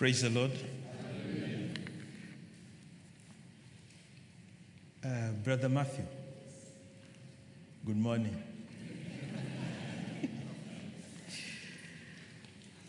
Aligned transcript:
Praise 0.00 0.22
the 0.22 0.30
Lord. 0.30 0.52
Uh, 5.04 5.32
Brother 5.44 5.68
Matthew, 5.68 6.06
good 7.84 7.98
morning. 7.98 8.42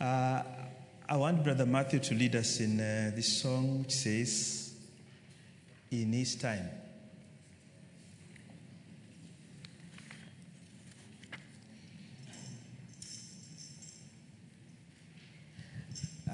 uh, 0.00 0.42
I 1.06 1.16
want 1.16 1.44
Brother 1.44 1.66
Matthew 1.66 1.98
to 1.98 2.14
lead 2.14 2.34
us 2.34 2.60
in 2.60 2.80
uh, 2.80 3.12
this 3.14 3.42
song 3.42 3.80
which 3.80 3.92
says, 3.92 4.72
In 5.90 6.14
His 6.14 6.34
Time. 6.36 6.66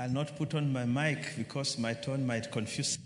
I'll 0.01 0.09
not 0.09 0.37
put 0.37 0.55
on 0.55 0.73
my 0.73 0.85
mic 0.85 1.35
because 1.37 1.77
my 1.77 1.93
tone 1.93 2.25
might 2.25 2.53
confuse. 2.53 2.99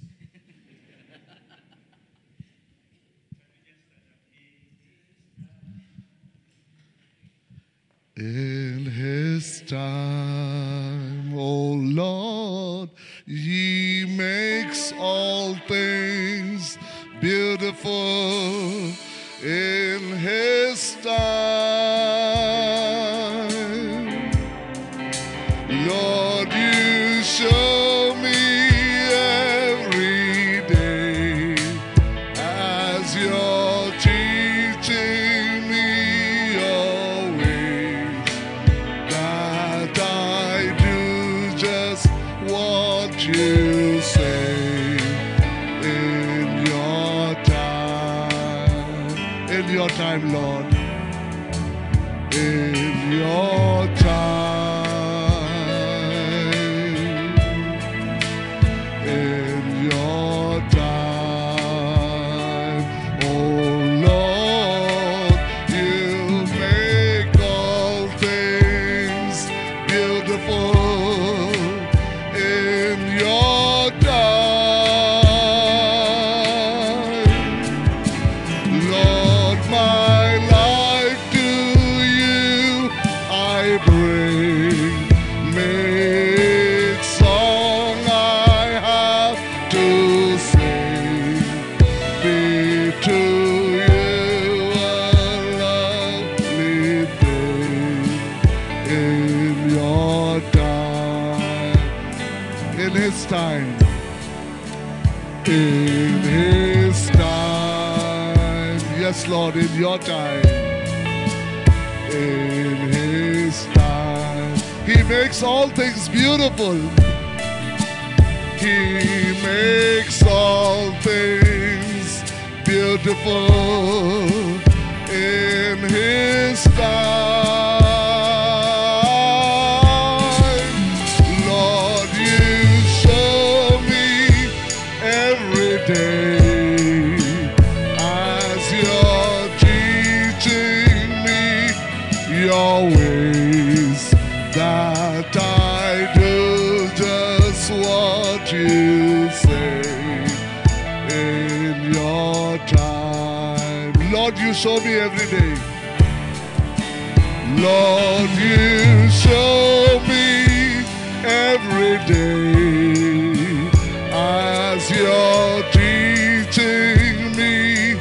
Lord, 157.62 158.31
you 158.31 159.08
show 159.08 160.00
me 160.08 160.84
every 161.23 161.96
day 162.12 163.70
as 164.11 164.90
you're 164.90 165.62
teaching 165.70 167.37
me 167.37 167.94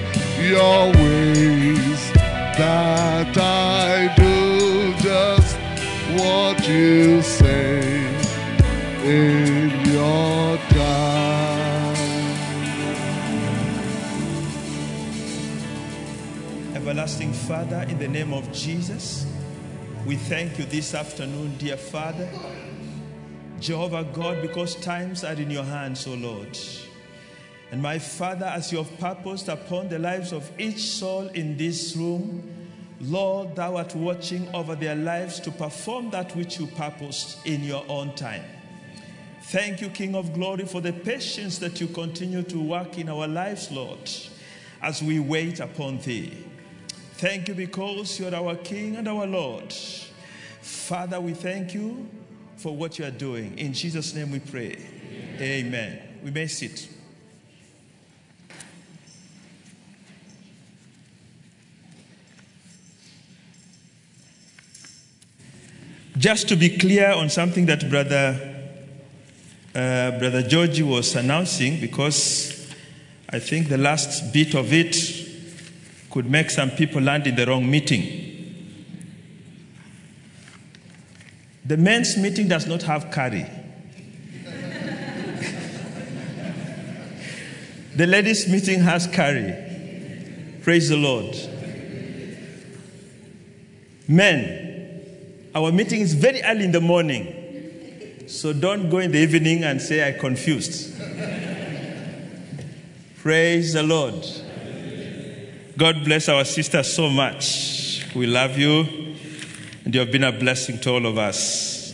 your 0.49 0.91
ways 1.01 2.01
that 2.57 3.37
I 3.37 4.11
do 4.17 4.93
just 4.97 5.55
what 6.17 6.67
you 6.67 7.21
say 7.21 7.81
in 9.03 9.69
your 9.93 10.57
time. 10.69 11.51
Everlasting 16.75 17.31
Father, 17.31 17.85
in 17.89 17.99
the 17.99 18.07
name 18.07 18.33
of 18.33 18.51
Jesus, 18.51 19.10
we 20.05 20.15
thank 20.15 20.57
you 20.57 20.65
this 20.65 20.93
afternoon, 20.93 21.55
dear 21.57 21.77
Father. 21.77 22.27
Jehovah 23.59 24.03
God, 24.13 24.41
because 24.41 24.75
times 24.75 25.23
are 25.23 25.33
in 25.33 25.51
your 25.51 25.63
hands, 25.63 26.07
O 26.07 26.15
Lord. 26.15 26.57
And 27.71 27.81
my 27.81 27.99
Father, 27.99 28.47
as 28.47 28.71
you 28.71 28.79
have 28.79 28.99
purposed 28.99 29.47
upon 29.47 29.89
the 29.89 29.99
lives 29.99 30.33
of 30.33 30.49
each 30.59 30.79
soul 30.79 31.27
in 31.27 31.55
this 31.55 31.95
room, 31.95 32.51
Lord, 32.99 33.55
thou 33.55 33.77
art 33.77 33.95
watching 33.95 34.47
over 34.53 34.75
their 34.75 34.95
lives 34.95 35.39
to 35.41 35.51
perform 35.51 36.09
that 36.11 36.35
which 36.35 36.59
you 36.59 36.67
purposed 36.67 37.45
in 37.45 37.63
your 37.63 37.85
own 37.87 38.15
time. 38.15 38.43
Thank 39.43 39.81
you, 39.81 39.89
King 39.89 40.15
of 40.15 40.33
Glory, 40.33 40.65
for 40.65 40.81
the 40.81 40.93
patience 40.93 41.59
that 41.59 41.79
you 41.79 41.87
continue 41.87 42.43
to 42.43 42.59
work 42.59 42.97
in 42.97 43.09
our 43.09 43.27
lives, 43.27 43.71
Lord, 43.71 44.09
as 44.81 45.03
we 45.03 45.19
wait 45.19 45.59
upon 45.59 45.99
thee. 45.99 46.45
Thank 47.21 47.49
you 47.49 47.53
because 47.53 48.19
you're 48.19 48.33
our 48.33 48.55
King 48.55 48.95
and 48.95 49.07
our 49.07 49.27
Lord. 49.27 49.71
Father, 49.71 51.21
we 51.21 51.33
thank 51.33 51.71
you 51.71 52.09
for 52.57 52.75
what 52.75 52.97
you 52.97 53.05
are 53.05 53.11
doing. 53.11 53.59
In 53.59 53.73
Jesus' 53.73 54.15
name 54.15 54.31
we 54.31 54.39
pray. 54.39 54.75
Amen. 55.39 56.01
We 56.23 56.31
may 56.31 56.47
sit. 56.47 56.89
Just 66.17 66.49
to 66.49 66.55
be 66.55 66.75
clear 66.75 67.11
on 67.11 67.29
something 67.29 67.67
that 67.67 67.87
Brother 67.87 68.71
uh, 69.75 70.17
Brother 70.17 70.41
Georgie 70.41 70.81
was 70.81 71.15
announcing, 71.15 71.79
because 71.79 72.73
I 73.29 73.37
think 73.37 73.69
the 73.69 73.77
last 73.77 74.33
bit 74.33 74.55
of 74.55 74.73
it 74.73 75.20
could 76.11 76.29
make 76.29 76.49
some 76.49 76.69
people 76.71 77.01
land 77.01 77.25
in 77.25 77.35
the 77.35 77.45
wrong 77.45 77.69
meeting. 77.69 78.27
The 81.63 81.77
men's 81.77 82.17
meeting 82.17 82.49
does 82.49 82.67
not 82.67 82.83
have 82.83 83.11
curry. 83.11 83.45
the 87.95 88.05
ladies' 88.05 88.49
meeting 88.49 88.81
has 88.81 89.07
curry. 89.07 89.55
Praise 90.63 90.89
the 90.89 90.97
Lord. 90.97 91.33
Men, 94.07 95.01
our 95.55 95.71
meeting 95.71 96.01
is 96.01 96.13
very 96.13 96.43
early 96.43 96.65
in 96.65 96.73
the 96.73 96.81
morning. 96.81 98.25
So 98.27 98.51
don't 98.51 98.89
go 98.89 98.97
in 98.97 99.11
the 99.11 99.19
evening 99.19 99.63
and 99.63 99.81
say, 99.81 100.05
I 100.05 100.11
confused. 100.11 100.99
Praise 103.19 103.73
the 103.73 103.83
Lord. 103.83 104.25
God 105.77 106.03
bless 106.03 106.27
our 106.27 106.43
sister 106.43 106.83
so 106.83 107.09
much. 107.09 108.05
We 108.13 108.27
love 108.27 108.57
you, 108.57 108.81
and 109.85 109.93
you 109.93 110.01
have 110.01 110.11
been 110.11 110.25
a 110.25 110.31
blessing 110.31 110.79
to 110.81 110.91
all 110.91 111.05
of 111.05 111.17
us. 111.17 111.93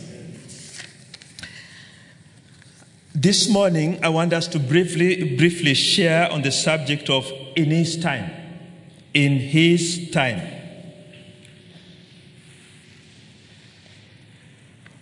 This 3.14 3.48
morning, 3.48 3.98
I 4.04 4.08
want 4.08 4.32
us 4.32 4.48
to 4.48 4.58
briefly, 4.58 5.36
briefly 5.36 5.74
share 5.74 6.30
on 6.30 6.42
the 6.42 6.50
subject 6.50 7.08
of 7.08 7.30
in 7.56 7.66
His 7.66 7.96
time. 7.96 8.30
In 9.14 9.38
His 9.38 10.10
time. 10.10 10.40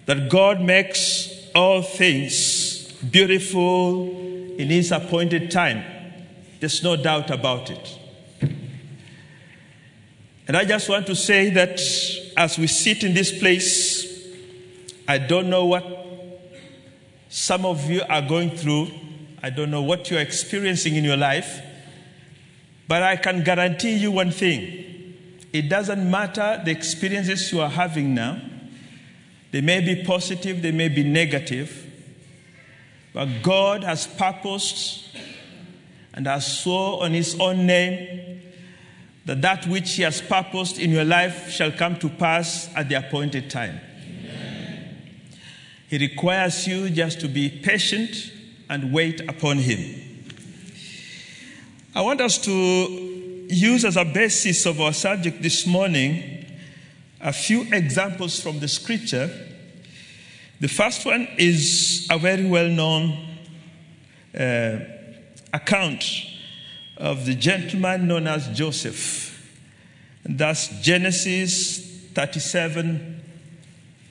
That 0.05 0.29
God 0.29 0.61
makes 0.61 1.31
all 1.55 1.83
things 1.83 2.93
beautiful 2.93 4.07
in 4.59 4.69
His 4.69 4.93
appointed 4.93 5.51
time. 5.51 5.83
There's 6.61 6.83
no 6.83 6.97
doubt 6.97 7.31
about 7.31 7.71
it. 7.71 7.99
And 10.47 10.57
I 10.57 10.65
just 10.65 10.89
want 10.89 11.07
to 11.07 11.17
say 11.17 11.51
that 11.51 11.81
as 12.37 12.59
we 12.59 12.67
sit 12.69 13.03
in 13.03 13.15
this 13.15 13.37
place, 13.37 14.07
I 15.09 15.19
don't 15.19 15.51
know 15.51 15.67
what 15.67 15.85
some 17.29 17.67
of 17.67 17.91
you 17.91 18.03
are 18.09 18.23
going 18.23 18.51
through. 18.51 18.89
I 19.43 19.51
don't 19.51 19.71
know 19.71 19.83
what 19.83 20.11
you're 20.11 20.21
experiencing 20.21 20.95
in 20.95 21.05
your 21.05 21.17
life. 21.17 21.61
But 22.89 23.03
I 23.03 23.17
can 23.17 23.43
guarantee 23.43 23.97
you 23.97 24.13
one 24.13 24.31
thing 24.31 24.85
it 25.53 25.71
doesn't 25.71 26.11
matter 26.11 26.61
the 26.65 26.71
experiences 26.71 27.51
you 27.51 27.63
are 27.63 27.71
having 27.71 28.15
now, 28.15 28.39
they 29.53 29.63
may 29.63 29.81
be 29.81 30.05
positive, 30.05 30.61
they 30.61 30.73
may 30.73 30.89
be 30.89 31.03
negative, 31.03 31.91
but 33.15 33.27
God 33.43 33.83
has 33.83 34.07
purposed 34.07 35.17
and 36.13 36.27
has 36.27 36.59
swore 36.61 37.03
on 37.03 37.13
His 37.13 37.41
own 37.41 37.65
name 37.65 38.36
that 39.27 39.43
that 39.43 39.67
which 39.67 39.95
He 39.95 40.03
has 40.03 40.23
purposed 40.23 40.79
in 40.79 40.91
your 40.91 41.05
life 41.05 41.51
shall 41.51 41.73
come 41.73 41.97
to 41.97 42.09
pass 42.09 42.71
at 42.75 42.89
the 42.89 42.95
appointed 42.95 43.51
time. 43.51 43.81
Amen. 44.09 44.97
He 45.89 45.99
requires 45.99 46.67
you 46.67 46.89
just 46.89 47.21
to 47.21 47.29
be 47.29 47.51
patient 47.51 48.33
and 48.71 48.93
wait 48.93 49.21
upon 49.29 49.59
Him. 49.59 50.03
I 51.95 52.03
want 52.03 52.21
us 52.21 52.39
to 52.39 52.53
use 53.49 53.85
as 53.85 53.97
a 53.97 54.05
basis 54.05 54.65
of 54.65 54.81
our 54.81 54.93
subject 54.93 55.43
this 55.43 55.67
morning 55.67 56.47
a 57.21 57.33
few 57.33 57.63
examples 57.73 58.41
from 58.41 58.61
the 58.61 58.69
scripture. 58.69 59.29
The 60.61 60.69
first 60.69 61.05
one 61.05 61.27
is 61.37 62.07
a 62.11 62.19
very 62.19 62.45
well 62.45 62.69
known 62.69 63.27
uh, 64.39 64.79
account 65.53 66.05
of 66.97 67.27
the 67.27 67.35
gentleman 67.35 68.09
known 68.09 68.27
as 68.27 68.49
Joseph. 68.57 69.33
That's 70.25 70.81
Genesis 70.81 71.79
37 72.15 73.23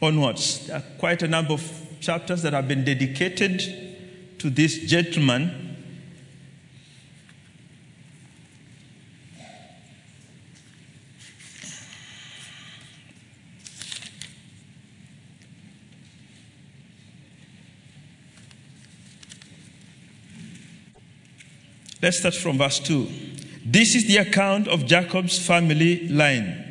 onwards. 0.01 0.67
There 0.67 0.77
are 0.77 0.83
quite 0.99 1.23
a 1.23 1.27
number 1.27 1.53
of 1.53 1.87
chapters 1.99 2.41
that 2.43 2.53
have 2.53 2.67
been 2.67 2.85
dedicated 2.85 3.59
to 4.39 4.49
this 4.49 4.77
gentleman. 4.79 5.64
Let's 22.05 22.19
start 22.19 22.35
from 22.35 22.59
verse 22.59 22.77
2. 22.81 23.07
This 23.65 23.95
is 23.95 24.05
the 24.05 24.17
account 24.17 24.67
of 24.67 24.85
Jacob's 24.85 25.39
family 25.39 26.07
line. 26.07 26.63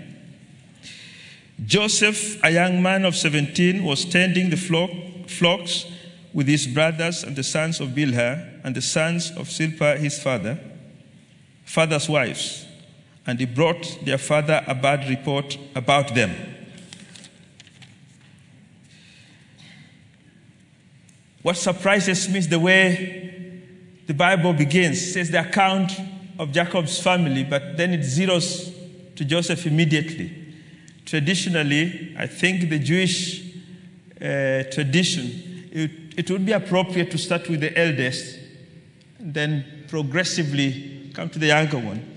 Joseph, 1.66 2.38
a 2.44 2.52
young 2.52 2.80
man 2.80 3.04
of 3.04 3.16
17, 3.16 3.82
was 3.82 4.04
tending 4.04 4.50
the 4.50 4.56
flock, 4.56 4.90
flocks 5.26 5.86
with 6.32 6.46
his 6.46 6.68
brothers 6.68 7.24
and 7.24 7.34
the 7.34 7.42
sons 7.42 7.80
of 7.80 7.88
Bilhah 7.88 8.60
and 8.62 8.76
the 8.76 8.80
sons 8.80 9.32
of 9.32 9.50
Zilpah, 9.50 9.96
his 9.96 10.22
father, 10.22 10.56
father's 11.64 12.08
wives, 12.08 12.64
and 13.26 13.40
he 13.40 13.46
brought 13.46 14.04
their 14.04 14.18
father 14.18 14.62
a 14.68 14.74
bad 14.76 15.08
report 15.08 15.58
about 15.74 16.14
them. 16.14 16.30
What 21.42 21.56
surprises 21.56 22.28
me 22.28 22.38
is 22.38 22.48
the 22.48 22.60
way 22.60 23.33
the 24.06 24.14
Bible 24.14 24.52
begins. 24.52 25.12
Says 25.12 25.30
the 25.30 25.40
account 25.40 25.92
of 26.38 26.52
Jacob's 26.52 27.00
family, 27.00 27.44
but 27.44 27.76
then 27.76 27.92
it 27.92 28.00
zeroes 28.00 28.72
to 29.16 29.24
Joseph 29.24 29.66
immediately. 29.66 30.54
Traditionally, 31.04 32.14
I 32.18 32.26
think 32.26 32.68
the 32.68 32.78
Jewish 32.78 33.42
uh, 34.20 34.64
tradition, 34.72 35.68
it, 35.70 35.90
it 36.16 36.30
would 36.30 36.44
be 36.44 36.52
appropriate 36.52 37.10
to 37.10 37.18
start 37.18 37.48
with 37.48 37.60
the 37.60 37.76
eldest, 37.78 38.38
then 39.20 39.84
progressively 39.88 41.10
come 41.14 41.28
to 41.30 41.38
the 41.38 41.46
younger 41.46 41.78
one. 41.78 42.14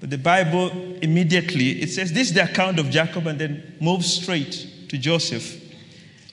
But 0.00 0.10
the 0.10 0.18
Bible 0.18 0.70
immediately, 1.00 1.80
it 1.80 1.90
says 1.90 2.12
this 2.12 2.28
is 2.28 2.34
the 2.34 2.44
account 2.44 2.78
of 2.78 2.90
Jacob, 2.90 3.26
and 3.26 3.38
then 3.38 3.76
moves 3.80 4.20
straight 4.20 4.88
to 4.88 4.98
Joseph. 4.98 5.62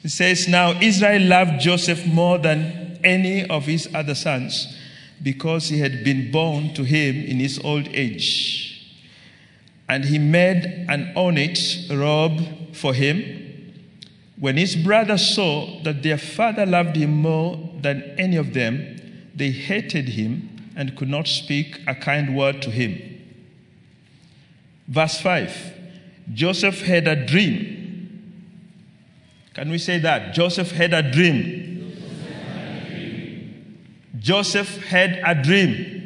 It 0.04 0.10
says, 0.10 0.48
Now 0.48 0.72
Israel 0.82 1.22
loved 1.24 1.62
Joseph 1.62 2.06
more 2.06 2.38
than 2.38 2.91
any 3.04 3.46
of 3.48 3.66
his 3.66 3.90
other 3.94 4.16
sons 4.16 4.78
because 5.24 5.70
he 5.70 5.80
had 5.80 6.04
been 6.04 6.32
born 6.32 6.74
to 6.74 6.84
him 6.84 7.16
in 7.16 7.40
his 7.40 7.60
old 7.64 7.88
age. 7.90 8.68
And 9.88 10.06
he 10.06 10.18
made 10.18 10.86
an 10.90 11.14
ornate 11.16 11.88
robe 11.92 12.42
for 12.74 12.94
him. 12.94 13.74
When 14.40 14.58
his 14.58 14.76
brothers 14.76 15.36
saw 15.36 15.82
that 15.84 16.02
their 16.02 16.18
father 16.18 16.66
loved 16.66 16.96
him 16.96 17.12
more 17.12 17.60
than 17.82 18.02
any 18.18 18.38
of 18.38 18.54
them, 18.54 18.98
they 19.36 19.52
hated 19.52 20.10
him 20.10 20.50
and 20.76 20.96
could 20.96 21.10
not 21.10 21.28
speak 21.28 21.82
a 21.88 21.94
kind 21.94 22.36
word 22.36 22.62
to 22.64 22.72
him. 22.72 23.00
Verse 24.88 25.20
5 25.22 25.74
Joseph 26.34 26.82
had 26.82 27.08
a 27.08 27.26
dream. 27.26 27.78
Can 29.54 29.70
we 29.70 29.78
say 29.78 30.00
that? 30.00 30.34
Joseph 30.34 30.72
had 30.72 30.94
a 30.94 31.12
dream. 31.12 31.71
Joseph 34.22 34.78
had 34.86 35.20
a 35.26 35.34
dream. 35.34 35.98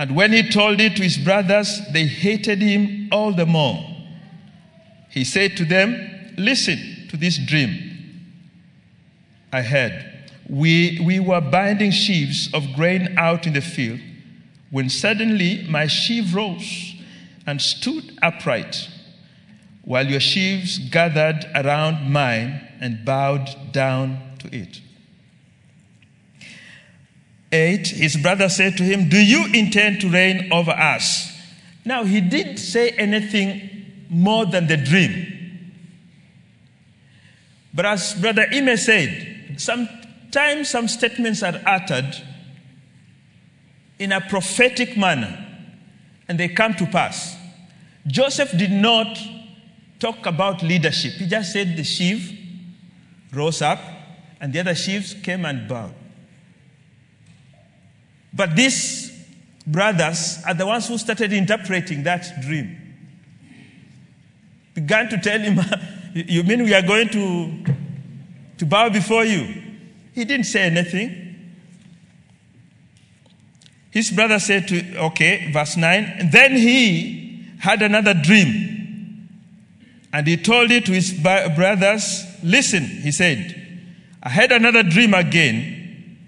And 0.00 0.16
when 0.16 0.32
he 0.32 0.50
told 0.50 0.80
it 0.80 0.96
to 0.96 1.02
his 1.02 1.16
brothers, 1.16 1.80
they 1.92 2.06
hated 2.06 2.60
him 2.60 3.08
all 3.12 3.32
the 3.32 3.46
more. 3.46 3.82
He 5.10 5.22
said 5.24 5.56
to 5.58 5.64
them, 5.64 6.34
Listen 6.36 7.06
to 7.08 7.16
this 7.16 7.38
dream 7.38 8.26
I 9.52 9.60
had. 9.60 10.26
We, 10.48 11.00
we 11.02 11.20
were 11.20 11.40
binding 11.40 11.92
sheaves 11.92 12.52
of 12.52 12.74
grain 12.74 13.14
out 13.16 13.46
in 13.46 13.52
the 13.52 13.60
field 13.60 14.00
when 14.70 14.90
suddenly 14.90 15.64
my 15.68 15.86
sheaf 15.86 16.34
rose 16.34 16.96
and 17.46 17.62
stood 17.62 18.18
upright, 18.20 18.88
while 19.84 20.06
your 20.08 20.20
sheaves 20.20 20.78
gathered 20.78 21.46
around 21.54 22.10
mine 22.10 22.60
and 22.80 23.04
bowed 23.04 23.72
down 23.72 24.33
to 24.44 24.56
it. 24.56 24.80
8 27.52 27.86
His 27.86 28.16
brother 28.16 28.48
said 28.48 28.76
to 28.76 28.82
him, 28.82 29.08
Do 29.08 29.18
you 29.18 29.46
intend 29.52 30.00
to 30.00 30.08
reign 30.08 30.52
over 30.52 30.72
us? 30.72 31.32
Now, 31.84 32.04
he 32.04 32.20
didn't 32.20 32.56
say 32.56 32.90
anything 32.90 34.06
more 34.08 34.46
than 34.46 34.66
the 34.66 34.76
dream. 34.76 35.30
But 37.72 37.86
as 37.86 38.14
Brother 38.14 38.46
Ime 38.52 38.76
said, 38.76 39.56
sometimes 39.58 40.70
some 40.70 40.88
statements 40.88 41.42
are 41.42 41.60
uttered 41.66 42.16
in 43.98 44.12
a 44.12 44.20
prophetic 44.20 44.96
manner 44.96 45.40
and 46.28 46.38
they 46.38 46.48
come 46.48 46.74
to 46.74 46.86
pass. 46.86 47.36
Joseph 48.06 48.56
did 48.56 48.70
not 48.70 49.18
talk 49.98 50.26
about 50.26 50.62
leadership. 50.62 51.14
He 51.14 51.26
just 51.26 51.52
said 51.52 51.76
the 51.76 51.84
sheaf 51.84 52.32
rose 53.32 53.60
up 53.60 53.80
and 54.44 54.52
the 54.52 54.60
other 54.60 54.74
sheaves 54.74 55.14
came 55.14 55.46
and 55.46 55.66
bowed. 55.66 55.94
But 58.30 58.54
these 58.54 59.10
brothers 59.66 60.38
are 60.46 60.52
the 60.52 60.66
ones 60.66 60.86
who 60.86 60.98
started 60.98 61.32
interpreting 61.32 62.02
that 62.02 62.42
dream. 62.42 62.76
Began 64.74 65.08
to 65.08 65.16
tell 65.16 65.40
him, 65.40 65.58
You 66.14 66.42
mean 66.42 66.62
we 66.64 66.74
are 66.74 66.82
going 66.82 67.08
to, 67.08 67.64
to 68.58 68.66
bow 68.66 68.90
before 68.90 69.24
you? 69.24 69.62
He 70.12 70.26
didn't 70.26 70.44
say 70.44 70.64
anything. 70.64 71.54
His 73.92 74.10
brother 74.10 74.38
said 74.38 74.68
to, 74.68 74.98
okay, 75.06 75.50
verse 75.52 75.78
9, 75.78 76.28
then 76.30 76.52
he 76.52 77.46
had 77.60 77.80
another 77.80 78.12
dream. 78.12 79.26
And 80.12 80.26
he 80.26 80.36
told 80.36 80.70
it 80.70 80.84
to 80.84 80.92
his 80.92 81.14
brothers. 81.14 82.26
Listen, 82.42 82.84
he 82.84 83.10
said, 83.10 83.62
I 84.24 84.30
had 84.30 84.52
another 84.52 84.82
dream 84.82 85.12
again, 85.12 86.18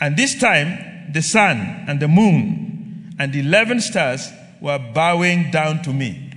and 0.00 0.16
this 0.16 0.38
time 0.38 1.12
the 1.12 1.22
sun 1.22 1.84
and 1.86 2.00
the 2.00 2.08
moon 2.08 3.14
and 3.18 3.34
11 3.34 3.80
stars 3.80 4.28
were 4.60 4.78
bowing 4.78 5.52
down 5.52 5.82
to 5.82 5.92
me. 5.92 6.32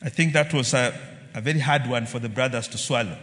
I 0.00 0.08
think 0.08 0.32
that 0.32 0.54
was 0.54 0.72
a, 0.72 0.98
a 1.34 1.42
very 1.42 1.58
hard 1.58 1.86
one 1.86 2.06
for 2.06 2.18
the 2.18 2.30
brothers 2.30 2.68
to 2.68 2.78
swallow. 2.78 3.18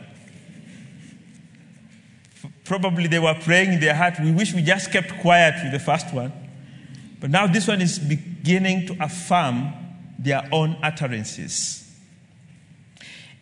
Probably 2.66 3.08
they 3.08 3.20
were 3.20 3.36
praying 3.42 3.74
in 3.74 3.80
their 3.80 3.96
heart, 3.96 4.20
we 4.22 4.32
wish 4.32 4.54
we 4.54 4.62
just 4.62 4.92
kept 4.92 5.20
quiet 5.22 5.56
with 5.64 5.72
the 5.72 5.80
first 5.80 6.14
one. 6.14 6.32
But 7.20 7.32
now 7.32 7.48
this 7.48 7.68
one 7.68 7.82
is 7.82 7.98
beginning 7.98 8.88
to 8.88 9.04
affirm 9.04 9.74
their 10.20 10.48
own 10.52 10.78
utterances. 10.84 11.82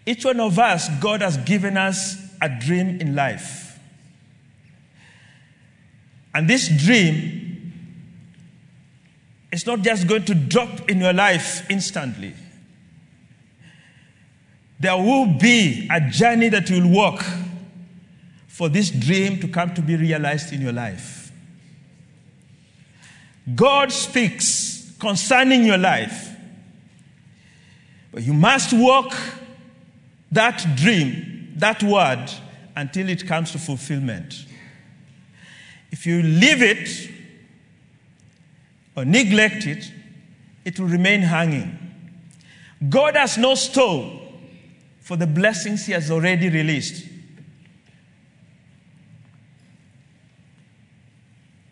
Each 0.05 0.24
one 0.24 0.39
of 0.39 0.58
us, 0.60 0.88
God 1.01 1.22
has 1.22 1.38
given 1.38 1.75
us 1.75 2.23
a 2.44 2.50
dream 2.50 3.00
in 3.00 3.16
life. 3.16 3.80
And 6.36 6.50
this 6.50 6.68
dream 6.68 7.74
is 9.52 9.66
not 9.66 9.82
just 9.82 10.08
going 10.08 10.26
to 10.26 10.36
drop 10.36 10.90
in 10.90 11.00
your 11.00 11.14
life 11.14 11.66
instantly. 11.70 12.34
There 14.80 14.98
will 14.98 15.38
be 15.40 15.88
a 15.90 16.02
journey 16.02 16.50
that 16.50 16.70
you 16.70 16.82
will 16.82 16.90
walk 16.90 17.24
for 18.48 18.68
this 18.68 18.90
dream 18.90 19.40
to 19.40 19.48
come 19.48 19.74
to 19.76 19.82
be 19.82 19.96
realized 19.96 20.52
in 20.52 20.62
your 20.62 20.74
life. 20.74 21.32
God 23.56 23.92
speaks 23.92 24.94
concerning 25.00 25.64
your 25.64 25.78
life, 25.78 26.30
but 28.12 28.24
you 28.24 28.34
must 28.34 28.74
walk 28.74 29.16
that 30.32 30.76
dream, 30.76 31.33
that 31.56 31.84
word, 31.84 32.30
until 32.76 33.10
it 33.10 33.28
comes 33.28 33.52
to 33.52 33.60
fulfillment. 33.60 34.46
If 35.92 36.06
you 36.08 36.24
leave 36.24 36.62
it 36.62 37.10
or 38.96 39.06
neglect 39.06 39.66
it, 39.68 39.92
it 40.66 40.80
will 40.80 40.88
remain 40.88 41.22
hanging. 41.22 41.78
God 42.90 43.16
has 43.16 43.38
no 43.38 43.56
store 43.56 44.20
for 45.02 45.18
the 45.18 45.28
blessings 45.28 45.86
He 45.86 45.94
has 45.94 46.10
already 46.10 46.50
released. 46.50 47.08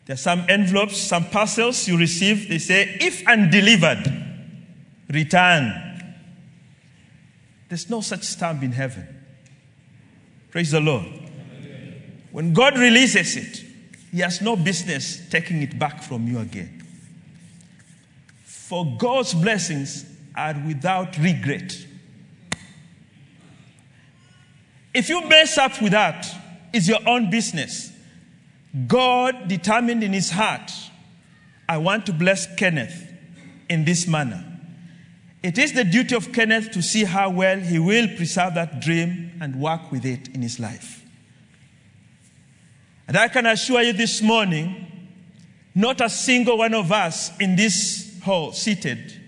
There 0.06 0.14
are 0.16 0.18
some 0.18 0.46
envelopes, 0.50 0.98
some 0.98 1.26
parcels 1.26 1.88
you 1.88 1.98
receive. 1.98 2.50
They 2.50 2.60
say, 2.60 2.98
if 3.00 3.26
undelivered, 3.28 4.12
return. 5.10 5.74
There's 7.70 7.90
no 7.90 8.02
such 8.02 8.24
stamp 8.24 8.62
in 8.64 8.74
heaven. 8.74 9.21
Praise 10.51 10.72
the 10.72 10.79
Lord. 10.79 11.05
When 12.31 12.53
God 12.53 12.77
releases 12.77 13.36
it, 13.36 13.65
He 14.12 14.20
has 14.20 14.41
no 14.41 14.55
business 14.55 15.27
taking 15.29 15.62
it 15.62 15.79
back 15.79 16.03
from 16.03 16.27
you 16.27 16.39
again. 16.39 16.84
For 18.43 18.96
God's 18.98 19.34
blessings 19.34 20.05
are 20.36 20.55
without 20.65 21.17
regret. 21.17 21.88
If 24.93 25.10
you 25.10 25.27
mess 25.27 25.58
up 25.58 25.81
with 25.81 25.93
that, 25.93 26.27
it's 26.74 26.88
your 26.88 27.00
own 27.08 27.29
business. 27.29 27.91
God 28.88 29.48
determined 29.48 30.03
in 30.03 30.13
his 30.13 30.31
heart, 30.31 30.72
I 31.67 31.77
want 31.77 32.05
to 32.05 32.13
bless 32.13 32.53
Kenneth 32.55 33.12
in 33.70 33.86
this 33.86 34.08
manner. 34.08 34.50
It 35.43 35.57
is 35.57 35.74
the 35.74 35.83
duty 35.83 36.15
of 36.15 36.31
Kenneth 36.31 36.71
to 36.71 36.81
see 36.81 37.03
how 37.03 37.29
well 37.31 37.60
he 37.60 37.79
will 37.79 38.07
preserve 38.15 38.53
that 38.53 38.79
dream 38.79 39.31
and 39.41 39.55
work 39.55 39.91
with 39.91 40.05
it 40.05 40.27
in 40.29 40.41
his 40.41 40.60
life. 40.60 41.03
And 43.07 43.17
I 43.17 43.27
can 43.27 43.45
assure 43.45 43.81
you 43.81 43.93
this 43.93 44.21
morning, 44.21 44.88
not 45.74 46.00
a 46.00 46.10
single 46.10 46.60
one 46.60 46.74
of 46.74 46.91
us 46.91 47.31
in 47.39 47.55
this 47.55 48.19
hall 48.24 48.51
seated, 48.51 49.19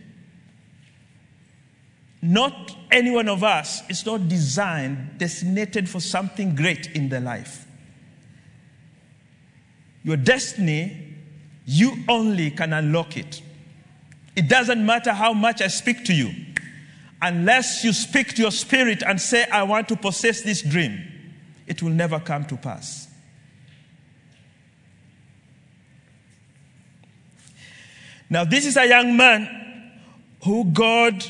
not 2.21 2.75
any 2.91 3.11
one 3.11 3.27
of 3.27 3.43
us 3.43 3.81
is 3.89 4.05
not 4.05 4.29
designed, 4.29 5.17
designated 5.17 5.89
for 5.89 5.99
something 5.99 6.55
great 6.55 6.87
in 6.91 7.09
their 7.09 7.19
life. 7.19 7.67
Your 10.03 10.15
destiny, 10.17 11.15
you 11.65 11.97
only 12.07 12.51
can 12.51 12.71
unlock 12.71 13.17
it. 13.17 13.41
It 14.35 14.49
doesn't 14.49 14.83
matter 14.85 15.13
how 15.13 15.33
much 15.33 15.61
I 15.61 15.67
speak 15.67 16.05
to 16.05 16.13
you, 16.13 16.31
unless 17.21 17.83
you 17.83 17.93
speak 17.93 18.35
to 18.35 18.41
your 18.41 18.51
spirit 18.51 19.03
and 19.05 19.21
say, 19.21 19.45
I 19.51 19.63
want 19.63 19.87
to 19.89 19.95
possess 19.95 20.41
this 20.41 20.61
dream, 20.61 21.01
it 21.67 21.81
will 21.81 21.91
never 21.91 22.19
come 22.19 22.45
to 22.45 22.57
pass. 22.57 23.07
Now, 28.29 28.43
this 28.43 28.65
is 28.65 28.77
a 28.77 28.87
young 28.87 29.15
man 29.15 29.47
who 30.43 30.65
God 30.65 31.23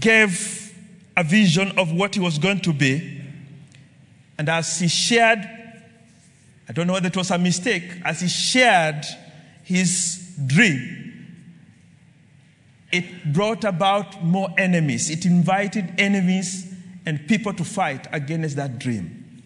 gave 0.00 0.74
a 1.16 1.22
vision 1.22 1.72
of 1.76 1.92
what 1.92 2.14
he 2.14 2.20
was 2.20 2.38
going 2.38 2.60
to 2.60 2.72
be. 2.72 3.20
And 4.38 4.48
as 4.48 4.78
he 4.78 4.88
shared, 4.88 5.38
I 6.68 6.72
don't 6.72 6.86
know 6.86 6.94
whether 6.94 7.08
it 7.08 7.16
was 7.16 7.30
a 7.30 7.38
mistake, 7.38 7.84
as 8.02 8.22
he 8.22 8.28
shared 8.28 9.04
his 9.62 10.34
dream, 10.46 11.01
it 12.92 13.32
brought 13.32 13.64
about 13.64 14.22
more 14.22 14.48
enemies. 14.58 15.10
It 15.10 15.24
invited 15.24 15.94
enemies 15.98 16.72
and 17.06 17.26
people 17.26 17.54
to 17.54 17.64
fight 17.64 18.06
against 18.12 18.56
that 18.56 18.78
dream. 18.78 19.42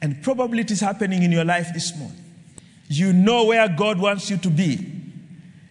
And 0.00 0.22
probably 0.22 0.60
it 0.60 0.70
is 0.70 0.80
happening 0.80 1.22
in 1.22 1.30
your 1.30 1.44
life 1.44 1.68
this 1.72 1.96
morning. 1.96 2.18
You 2.88 3.12
know 3.12 3.44
where 3.44 3.68
God 3.68 3.98
wants 3.98 4.30
you 4.30 4.36
to 4.38 4.50
be. 4.50 4.90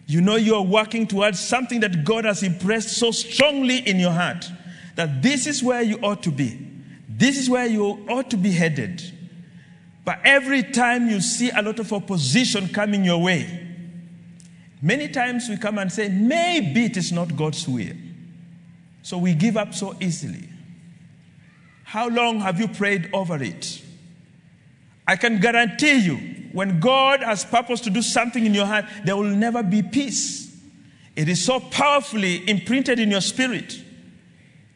You 0.06 0.20
know 0.20 0.36
you 0.36 0.54
are 0.54 0.62
working 0.62 1.06
towards 1.06 1.40
something 1.40 1.80
that 1.80 2.04
God 2.04 2.24
has 2.24 2.42
impressed 2.42 2.96
so 2.96 3.10
strongly 3.10 3.78
in 3.78 3.98
your 3.98 4.12
heart 4.12 4.48
that 4.96 5.22
this 5.22 5.46
is 5.46 5.62
where 5.62 5.82
you 5.82 5.98
ought 6.02 6.22
to 6.22 6.30
be. 6.30 6.60
This 7.08 7.38
is 7.38 7.48
where 7.48 7.66
you 7.66 8.04
ought 8.08 8.30
to 8.30 8.36
be 8.36 8.50
headed. 8.50 9.02
But 10.04 10.20
every 10.24 10.62
time 10.62 11.08
you 11.08 11.20
see 11.20 11.50
a 11.50 11.62
lot 11.62 11.78
of 11.78 11.92
opposition 11.92 12.68
coming 12.68 13.04
your 13.04 13.22
way, 13.22 13.63
many 14.84 15.08
times 15.08 15.48
we 15.48 15.56
come 15.56 15.78
and 15.78 15.90
say, 15.90 16.08
maybe 16.08 16.84
it 16.84 16.96
is 16.96 17.10
not 17.10 17.34
God's 17.34 17.66
will. 17.66 17.96
So 19.02 19.18
we 19.18 19.34
give 19.34 19.56
up 19.56 19.74
so 19.74 19.96
easily. 20.00 20.48
How 21.84 22.08
long 22.08 22.40
have 22.40 22.60
you 22.60 22.68
prayed 22.68 23.08
over 23.12 23.42
it? 23.42 23.82
I 25.06 25.16
can 25.16 25.40
guarantee 25.40 25.98
you, 25.98 26.16
when 26.52 26.80
God 26.80 27.20
has 27.20 27.44
purpose 27.44 27.80
to 27.80 27.90
do 27.90 28.00
something 28.00 28.46
in 28.46 28.54
your 28.54 28.66
heart, 28.66 28.84
there 29.04 29.16
will 29.16 29.24
never 29.24 29.62
be 29.62 29.82
peace. 29.82 30.56
It 31.16 31.28
is 31.28 31.44
so 31.44 31.60
powerfully 31.60 32.48
imprinted 32.48 32.98
in 32.98 33.10
your 33.10 33.20
spirit. 33.20 33.80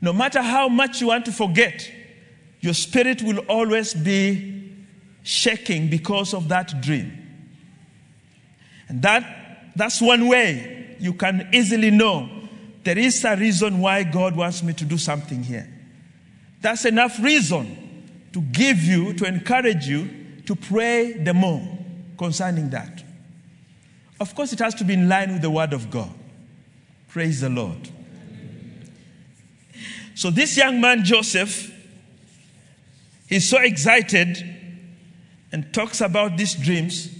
No 0.00 0.12
matter 0.12 0.42
how 0.42 0.68
much 0.68 1.00
you 1.00 1.08
want 1.08 1.24
to 1.26 1.32
forget, 1.32 1.90
your 2.60 2.74
spirit 2.74 3.22
will 3.22 3.38
always 3.40 3.94
be 3.94 4.74
shaking 5.22 5.88
because 5.88 6.34
of 6.34 6.48
that 6.48 6.80
dream. 6.80 7.12
And 8.88 9.02
that, 9.02 9.47
that's 9.78 10.00
one 10.02 10.26
way 10.26 10.96
you 10.98 11.12
can 11.12 11.48
easily 11.52 11.90
know 11.90 12.28
there 12.82 12.98
is 12.98 13.24
a 13.24 13.36
reason 13.36 13.80
why 13.80 14.02
God 14.02 14.34
wants 14.34 14.62
me 14.62 14.72
to 14.72 14.84
do 14.84 14.98
something 14.98 15.42
here. 15.42 15.68
That's 16.60 16.84
enough 16.84 17.18
reason 17.20 18.08
to 18.32 18.40
give 18.40 18.78
you, 18.78 19.12
to 19.14 19.24
encourage 19.26 19.86
you 19.86 20.08
to 20.46 20.56
pray 20.56 21.12
the 21.12 21.34
more 21.34 21.62
concerning 22.16 22.70
that. 22.70 23.04
Of 24.18 24.34
course, 24.34 24.52
it 24.52 24.58
has 24.58 24.74
to 24.76 24.84
be 24.84 24.94
in 24.94 25.08
line 25.08 25.32
with 25.32 25.42
the 25.42 25.50
Word 25.50 25.72
of 25.72 25.90
God. 25.90 26.10
Praise 27.08 27.40
the 27.40 27.50
Lord. 27.50 27.88
So, 30.14 30.30
this 30.30 30.56
young 30.56 30.80
man, 30.80 31.04
Joseph, 31.04 31.72
he's 33.28 33.48
so 33.48 33.58
excited 33.58 34.38
and 35.52 35.72
talks 35.72 36.00
about 36.00 36.36
these 36.36 36.54
dreams. 36.54 37.14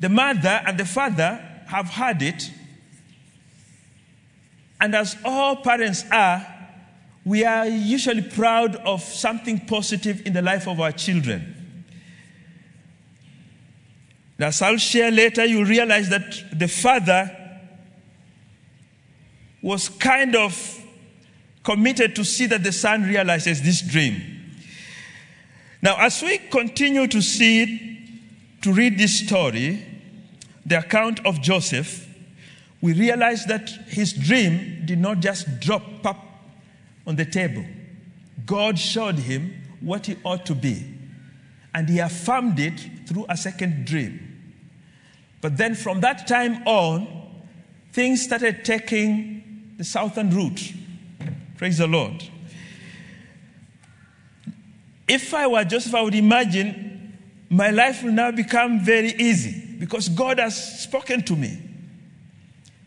The 0.00 0.08
mother 0.08 0.60
and 0.66 0.78
the 0.78 0.86
father 0.86 1.46
have 1.66 1.90
heard 1.90 2.22
it. 2.22 2.50
And 4.80 4.94
as 4.94 5.16
all 5.24 5.56
parents 5.56 6.04
are, 6.10 6.46
we 7.24 7.44
are 7.44 7.66
usually 7.66 8.22
proud 8.22 8.76
of 8.76 9.02
something 9.02 9.66
positive 9.66 10.26
in 10.26 10.32
the 10.32 10.42
life 10.42 10.66
of 10.66 10.80
our 10.80 10.90
children. 10.90 11.56
As 14.38 14.62
I'll 14.62 14.78
share 14.78 15.10
later, 15.10 15.44
you 15.44 15.66
realize 15.66 16.08
that 16.08 16.58
the 16.58 16.66
father 16.66 17.36
was 19.60 19.90
kind 19.90 20.34
of 20.34 20.82
committed 21.62 22.16
to 22.16 22.24
see 22.24 22.46
that 22.46 22.64
the 22.64 22.72
son 22.72 23.02
realizes 23.04 23.60
this 23.60 23.82
dream. 23.82 24.22
Now, 25.82 25.96
as 25.98 26.22
we 26.22 26.38
continue 26.38 27.06
to 27.06 27.20
see, 27.20 27.98
to 28.62 28.72
read 28.72 28.98
this 28.98 29.26
story, 29.26 29.89
the 30.64 30.78
account 30.78 31.24
of 31.26 31.40
Joseph, 31.40 32.06
we 32.80 32.92
realize 32.92 33.44
that 33.46 33.68
his 33.88 34.12
dream 34.12 34.82
did 34.84 34.98
not 34.98 35.20
just 35.20 35.60
drop 35.60 35.82
up 36.04 36.24
on 37.06 37.16
the 37.16 37.24
table. 37.24 37.64
God 38.46 38.78
showed 38.78 39.16
him 39.16 39.54
what 39.80 40.06
he 40.06 40.16
ought 40.24 40.46
to 40.46 40.54
be, 40.54 40.84
and 41.74 41.88
he 41.88 41.98
affirmed 41.98 42.58
it 42.58 42.80
through 43.06 43.26
a 43.28 43.36
second 43.36 43.84
dream. 43.84 44.26
But 45.40 45.56
then 45.56 45.74
from 45.74 46.00
that 46.00 46.26
time 46.26 46.66
on, 46.66 47.06
things 47.92 48.22
started 48.22 48.64
taking 48.64 49.74
the 49.76 49.84
southern 49.84 50.30
route. 50.30 50.72
Praise 51.56 51.78
the 51.78 51.86
Lord. 51.86 52.24
If 55.08 55.34
I 55.34 55.46
were 55.46 55.64
Joseph, 55.64 55.94
I 55.94 56.02
would 56.02 56.14
imagine 56.14 57.18
my 57.48 57.70
life 57.70 58.02
will 58.02 58.12
now 58.12 58.30
become 58.30 58.80
very 58.80 59.12
easy 59.14 59.69
because 59.80 60.10
God 60.10 60.38
has 60.38 60.82
spoken 60.82 61.22
to 61.22 61.34
me. 61.34 61.58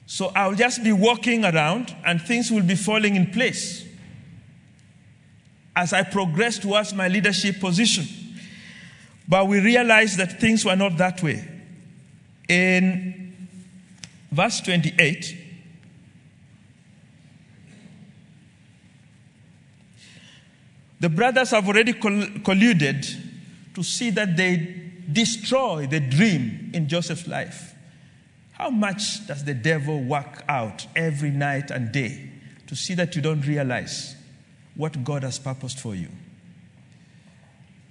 So 0.05 0.31
I'll 0.35 0.53
just 0.53 0.83
be 0.83 0.91
walking 0.91 1.43
around 1.43 1.93
and 2.05 2.21
things 2.21 2.51
will 2.51 2.62
be 2.62 2.75
falling 2.75 3.15
in 3.15 3.31
place 3.31 3.83
as 5.75 5.91
I 5.91 6.03
progress 6.03 6.59
towards 6.59 6.93
my 6.93 7.07
leadership 7.07 7.59
position. 7.59 8.05
But 9.27 9.47
we 9.47 9.59
realized 9.59 10.19
that 10.19 10.39
things 10.39 10.63
were 10.63 10.75
not 10.75 10.97
that 10.97 11.23
way. 11.23 11.43
In 12.47 13.47
verse 14.31 14.62
28, 14.62 15.38
the 21.00 21.09
brothers 21.09 21.50
have 21.50 21.67
already 21.67 21.93
colluded 21.93 23.73
to 23.73 23.81
see 23.81 24.12
that 24.12 24.38
they 24.38 24.92
destroy 25.12 25.88
the 25.88 26.00
dream 26.00 26.72
in 26.74 26.88
Joseph's 26.88 27.27
life. 27.27 27.75
How 28.53 28.69
much 28.69 29.25
does 29.27 29.43
the 29.43 29.53
devil 29.53 30.01
work 30.01 30.43
out 30.48 30.88
every 30.95 31.31
night 31.31 31.72
and 31.72 31.91
day 31.91 32.29
to 32.67 32.75
see 32.75 32.93
that 32.95 33.15
you 33.15 33.22
don't 33.22 33.45
realize 33.45 34.15
what 34.75 35.03
God 35.03 35.24
has 35.24 35.39
purposed 35.39 35.79
for 35.79 35.95
you? 35.95 36.10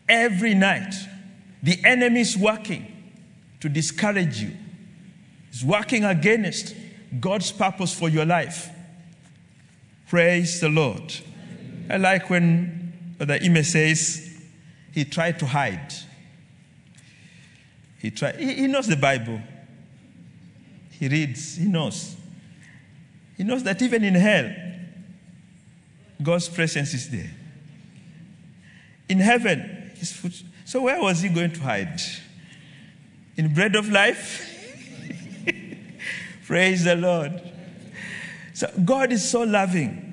Every 0.09 0.55
night, 0.55 0.95
the 1.63 1.79
enemy 1.85 2.21
is 2.21 2.37
working 2.37 2.87
to 3.61 3.69
discourage 3.69 4.41
you, 4.41 4.53
is 5.53 5.65
working 5.65 6.05
against 6.05 6.75
God's 7.21 7.53
purpose 7.53 7.95
for 7.97 8.09
your 8.09 8.25
life. 8.25 8.69
Praise 10.09 10.61
the 10.61 10.69
Lord. 10.69 11.15
I 11.89 11.97
like 11.97 12.31
when 12.31 13.15
the 13.19 13.43
Ime 13.43 13.63
says 13.63 14.41
he 14.93 15.05
tried 15.05 15.39
to 15.39 15.47
hide. 15.47 15.93
He, 18.03 18.11
tried, 18.11 18.35
he, 18.35 18.55
he 18.55 18.67
knows 18.67 18.89
the 18.89 18.97
Bible. 18.97 19.41
He 20.91 21.07
reads, 21.07 21.57
he 21.57 21.67
knows. 21.67 22.17
He 23.37 23.45
knows 23.45 23.63
that 23.63 23.81
even 23.81 24.03
in 24.03 24.17
hell, 24.17 24.53
God's 26.21 26.49
presence 26.49 26.95
is 26.95 27.09
there. 27.11 27.31
In 29.09 29.19
heaven, 29.19 29.93
his 29.95 30.13
foot. 30.13 30.43
So 30.65 30.83
where 30.83 31.01
was 31.01 31.23
he 31.23 31.29
going 31.29 31.53
to 31.53 31.61
hide? 31.61 32.01
In 33.37 33.55
bread 33.55 33.77
of 33.77 33.89
life? 33.89 34.49
Praise 36.47 36.83
the 36.83 36.97
Lord. 36.97 37.41
So 38.53 38.69
God 38.85 39.13
is 39.13 39.31
so 39.31 39.43
loving. 39.43 40.09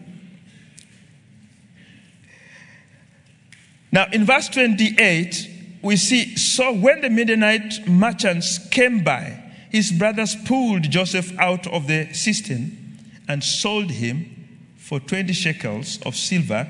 Now, 3.92 4.06
in 4.12 4.26
verse 4.26 4.48
28, 4.50 5.49
we 5.82 5.96
see 5.96 6.36
so 6.36 6.74
when 6.74 7.02
the 7.02 7.10
Midianite 7.10 7.88
merchants 7.88 8.58
came 8.70 9.04
by, 9.04 9.42
his 9.70 9.92
brothers 9.92 10.36
pulled 10.46 10.84
Joseph 10.90 11.38
out 11.40 11.68
of 11.68 11.88
the 11.88 12.14
cistern 12.14 12.98
and 13.28 13.44
sold 13.44 13.92
him 13.92 14.36
for 14.78 15.00
20 15.00 15.32
shekels 15.34 16.00
of 16.06 16.16
silver 16.16 16.68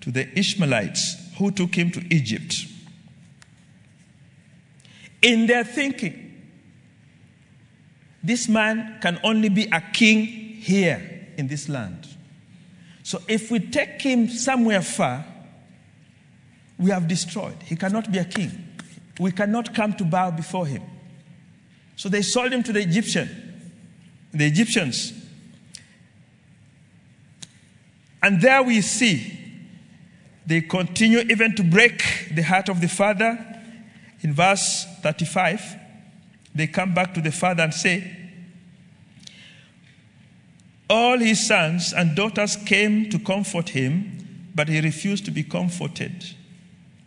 to 0.00 0.10
the 0.10 0.28
Ishmaelites 0.38 1.34
who 1.38 1.50
took 1.50 1.74
him 1.74 1.90
to 1.92 2.02
Egypt. 2.14 2.66
In 5.22 5.46
their 5.46 5.64
thinking, 5.64 6.22
this 8.22 8.48
man 8.48 8.98
can 9.00 9.20
only 9.22 9.48
be 9.48 9.68
a 9.70 9.80
king 9.80 10.26
here 10.26 11.28
in 11.36 11.46
this 11.46 11.68
land. 11.68 12.08
So 13.04 13.22
if 13.28 13.52
we 13.52 13.60
take 13.60 14.02
him 14.02 14.28
somewhere 14.28 14.82
far, 14.82 15.24
we 16.78 16.90
have 16.90 17.08
destroyed. 17.08 17.56
He 17.64 17.76
cannot 17.76 18.10
be 18.10 18.18
a 18.18 18.24
king. 18.24 18.50
We 19.18 19.32
cannot 19.32 19.74
come 19.74 19.94
to 19.94 20.04
bow 20.04 20.30
before 20.30 20.66
him. 20.66 20.82
So 21.96 22.08
they 22.08 22.22
sold 22.22 22.52
him 22.52 22.62
to 22.64 22.72
the 22.72 22.80
Egyptian, 22.80 23.28
the 24.32 24.46
Egyptians. 24.46 25.12
And 28.22 28.40
there 28.40 28.62
we 28.62 28.82
see 28.82 29.38
they 30.46 30.60
continue 30.60 31.20
even 31.20 31.56
to 31.56 31.64
break 31.64 32.28
the 32.32 32.42
heart 32.42 32.68
of 32.68 32.80
the 32.80 32.88
father. 32.88 33.38
In 34.20 34.32
verse 34.32 34.86
35, 35.02 35.76
they 36.54 36.66
come 36.66 36.94
back 36.94 37.14
to 37.14 37.20
the 37.20 37.32
father 37.32 37.64
and 37.64 37.74
say, 37.74 38.12
All 40.88 41.18
his 41.18 41.46
sons 41.46 41.92
and 41.92 42.14
daughters 42.14 42.56
came 42.56 43.10
to 43.10 43.18
comfort 43.18 43.70
him, 43.70 44.50
but 44.54 44.68
he 44.68 44.80
refused 44.80 45.24
to 45.24 45.30
be 45.30 45.42
comforted. 45.42 46.24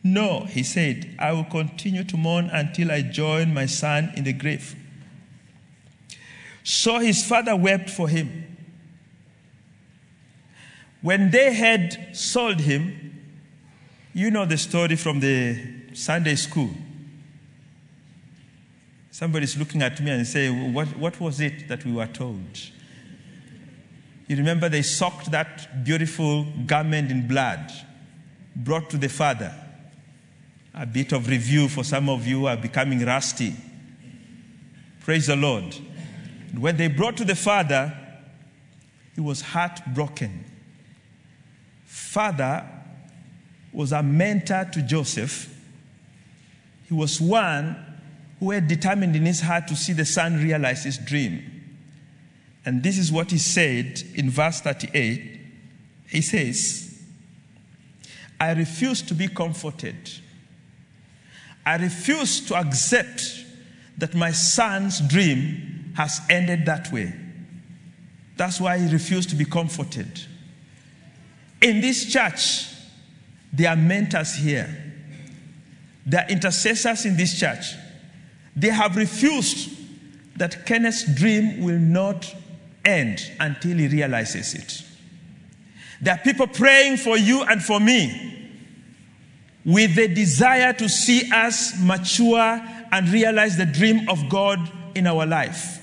No, 0.04 0.46
he 0.46 0.64
said, 0.64 1.16
I 1.20 1.34
will 1.34 1.44
continue 1.44 2.04
to 2.06 2.18
mourn 2.18 2.50
until 2.52 2.92
I 2.92 3.02
join 3.02 3.54
my 3.54 3.66
son 3.66 4.14
in 4.16 4.24
the 4.24 4.34
grave. 4.34 4.76
So 6.64 7.00
his 7.00 7.26
father 7.26 7.56
wept 7.56 7.90
for 7.90 8.08
him. 8.08 8.58
When 11.02 11.32
they 11.32 11.54
had 11.54 12.16
sold 12.16 12.60
him, 12.62 13.18
you 14.14 14.32
know 14.32 14.46
the 14.46 14.58
story 14.58 14.96
from 14.96 15.20
the 15.20 15.58
Sunday 15.94 16.36
school. 16.36 16.70
Somebody's 19.12 19.58
looking 19.58 19.82
at 19.82 20.00
me 20.00 20.12
and 20.12 20.26
saying, 20.26 20.74
what, 20.74 20.88
what 20.98 21.20
was 21.20 21.42
it 21.42 21.68
that 21.68 21.84
we 21.86 21.92
were 21.92 22.08
told? 22.08 22.60
You 24.28 24.38
remember 24.38 24.70
they 24.70 24.82
soaked 24.82 25.32
that 25.32 25.84
beautiful 25.84 26.46
garment 26.66 27.12
in 27.12 27.28
blood, 27.28 27.72
brought 28.56 28.90
to 28.92 28.98
the 28.98 29.10
father 29.10 29.54
a 30.74 30.86
bit 30.86 31.12
of 31.12 31.28
review 31.28 31.68
for 31.68 31.84
some 31.84 32.10
of 32.10 32.26
you 32.28 32.46
are 32.46 32.58
becoming 32.58 33.06
rusty. 33.06 33.56
Praise 35.02 35.28
the 35.28 35.36
Lord. 35.36 35.76
When 36.58 36.78
they 36.78 36.88
brought 36.88 37.18
to 37.18 37.26
the 37.26 37.36
father, 37.36 37.96
he 39.16 39.22
was 39.22 39.42
heartbroken. 39.42 40.46
Father 41.86 42.66
was 43.72 43.92
a 43.92 44.02
mentor 44.02 44.70
to 44.74 44.82
Joseph. 44.82 45.56
He 46.88 46.94
was 46.94 47.20
one 47.20 47.76
who 48.40 48.52
had 48.52 48.68
determined 48.68 49.16
in 49.16 49.26
his 49.26 49.42
heart 49.42 49.68
to 49.68 49.76
see 49.76 49.94
the 49.94 50.06
son 50.06 50.42
realize 50.42 50.84
his 50.84 50.98
dream. 50.98 51.44
And 52.66 52.84
this 52.84 52.98
is 52.98 53.12
what 53.12 53.32
he 53.32 53.38
said 53.38 54.02
in 54.16 54.30
verse 54.30 54.62
38. 54.62 55.40
He 56.08 56.22
says, 56.22 57.04
I 58.40 58.52
refuse 58.54 59.02
to 59.04 59.14
be 59.14 59.28
comforted 59.28 60.10
I 61.70 61.76
refuse 61.76 62.42
to 62.48 62.56
accept 62.56 63.46
that 64.00 64.16
my 64.16 64.32
son's 64.32 65.02
dream 65.02 65.94
has 65.96 66.20
ended 66.28 66.66
that 66.66 66.92
way. 66.92 67.14
That's 68.38 68.60
why 68.60 68.80
he 68.80 68.92
refused 68.92 69.30
to 69.30 69.36
be 69.36 69.46
comforted. 69.46 70.20
In 71.62 71.80
this 71.80 72.12
church, 72.12 72.66
there 73.54 73.70
are 73.70 73.76
mentors 73.76 74.34
here, 74.34 74.68
there 76.08 76.24
are 76.24 76.30
intercessors 76.32 77.06
in 77.06 77.16
this 77.16 77.40
church. 77.40 77.76
They 78.56 78.70
have 78.70 78.96
refused 78.96 79.70
that 80.38 80.66
Kenneth's 80.66 81.14
dream 81.14 81.64
will 81.64 81.78
not 81.78 82.36
end 82.84 83.32
until 83.40 83.78
he 83.78 83.88
realizes 83.90 84.56
it. 84.56 84.84
There 86.02 86.16
are 86.16 86.18
people 86.18 86.48
praying 86.48 86.98
for 86.98 87.16
you 87.16 87.44
and 87.44 87.64
for 87.64 87.80
me 87.80 88.39
with 89.66 89.96
the 89.96 90.08
desire 90.08 90.74
to 90.74 90.88
see 90.90 91.30
us 91.32 91.80
mature 91.82 92.62
and 92.92 93.10
realize 93.10 93.58
the 93.58 93.66
dream 93.66 94.10
of 94.10 94.30
God 94.30 94.60
in 94.96 95.06
our 95.06 95.26
life. 95.26 95.80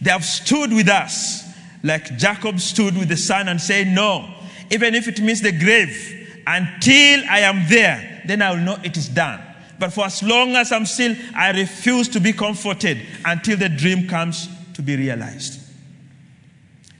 They 0.00 0.10
have 0.10 0.24
stood 0.24 0.72
with 0.72 0.88
us 0.88 1.44
like 1.82 2.16
Jacob 2.16 2.60
stood 2.60 2.96
with 2.96 3.08
the 3.08 3.16
son 3.16 3.48
and 3.48 3.60
said, 3.60 3.88
No, 3.88 4.28
even 4.70 4.94
if 4.94 5.08
it 5.08 5.20
means 5.20 5.40
the 5.40 5.52
grave, 5.52 6.42
until 6.46 7.24
I 7.28 7.40
am 7.40 7.68
there, 7.68 8.22
then 8.26 8.42
I 8.42 8.50
will 8.50 8.60
know 8.60 8.78
it 8.82 8.96
is 8.96 9.08
done. 9.08 9.40
But 9.78 9.92
for 9.92 10.06
as 10.06 10.22
long 10.22 10.56
as 10.56 10.72
I'm 10.72 10.86
still, 10.86 11.16
I 11.34 11.50
refuse 11.50 12.08
to 12.10 12.20
be 12.20 12.32
comforted 12.32 12.98
until 13.24 13.56
the 13.56 13.68
dream 13.68 14.08
comes 14.08 14.48
to 14.74 14.82
be 14.82 14.96
realized. 14.96 15.60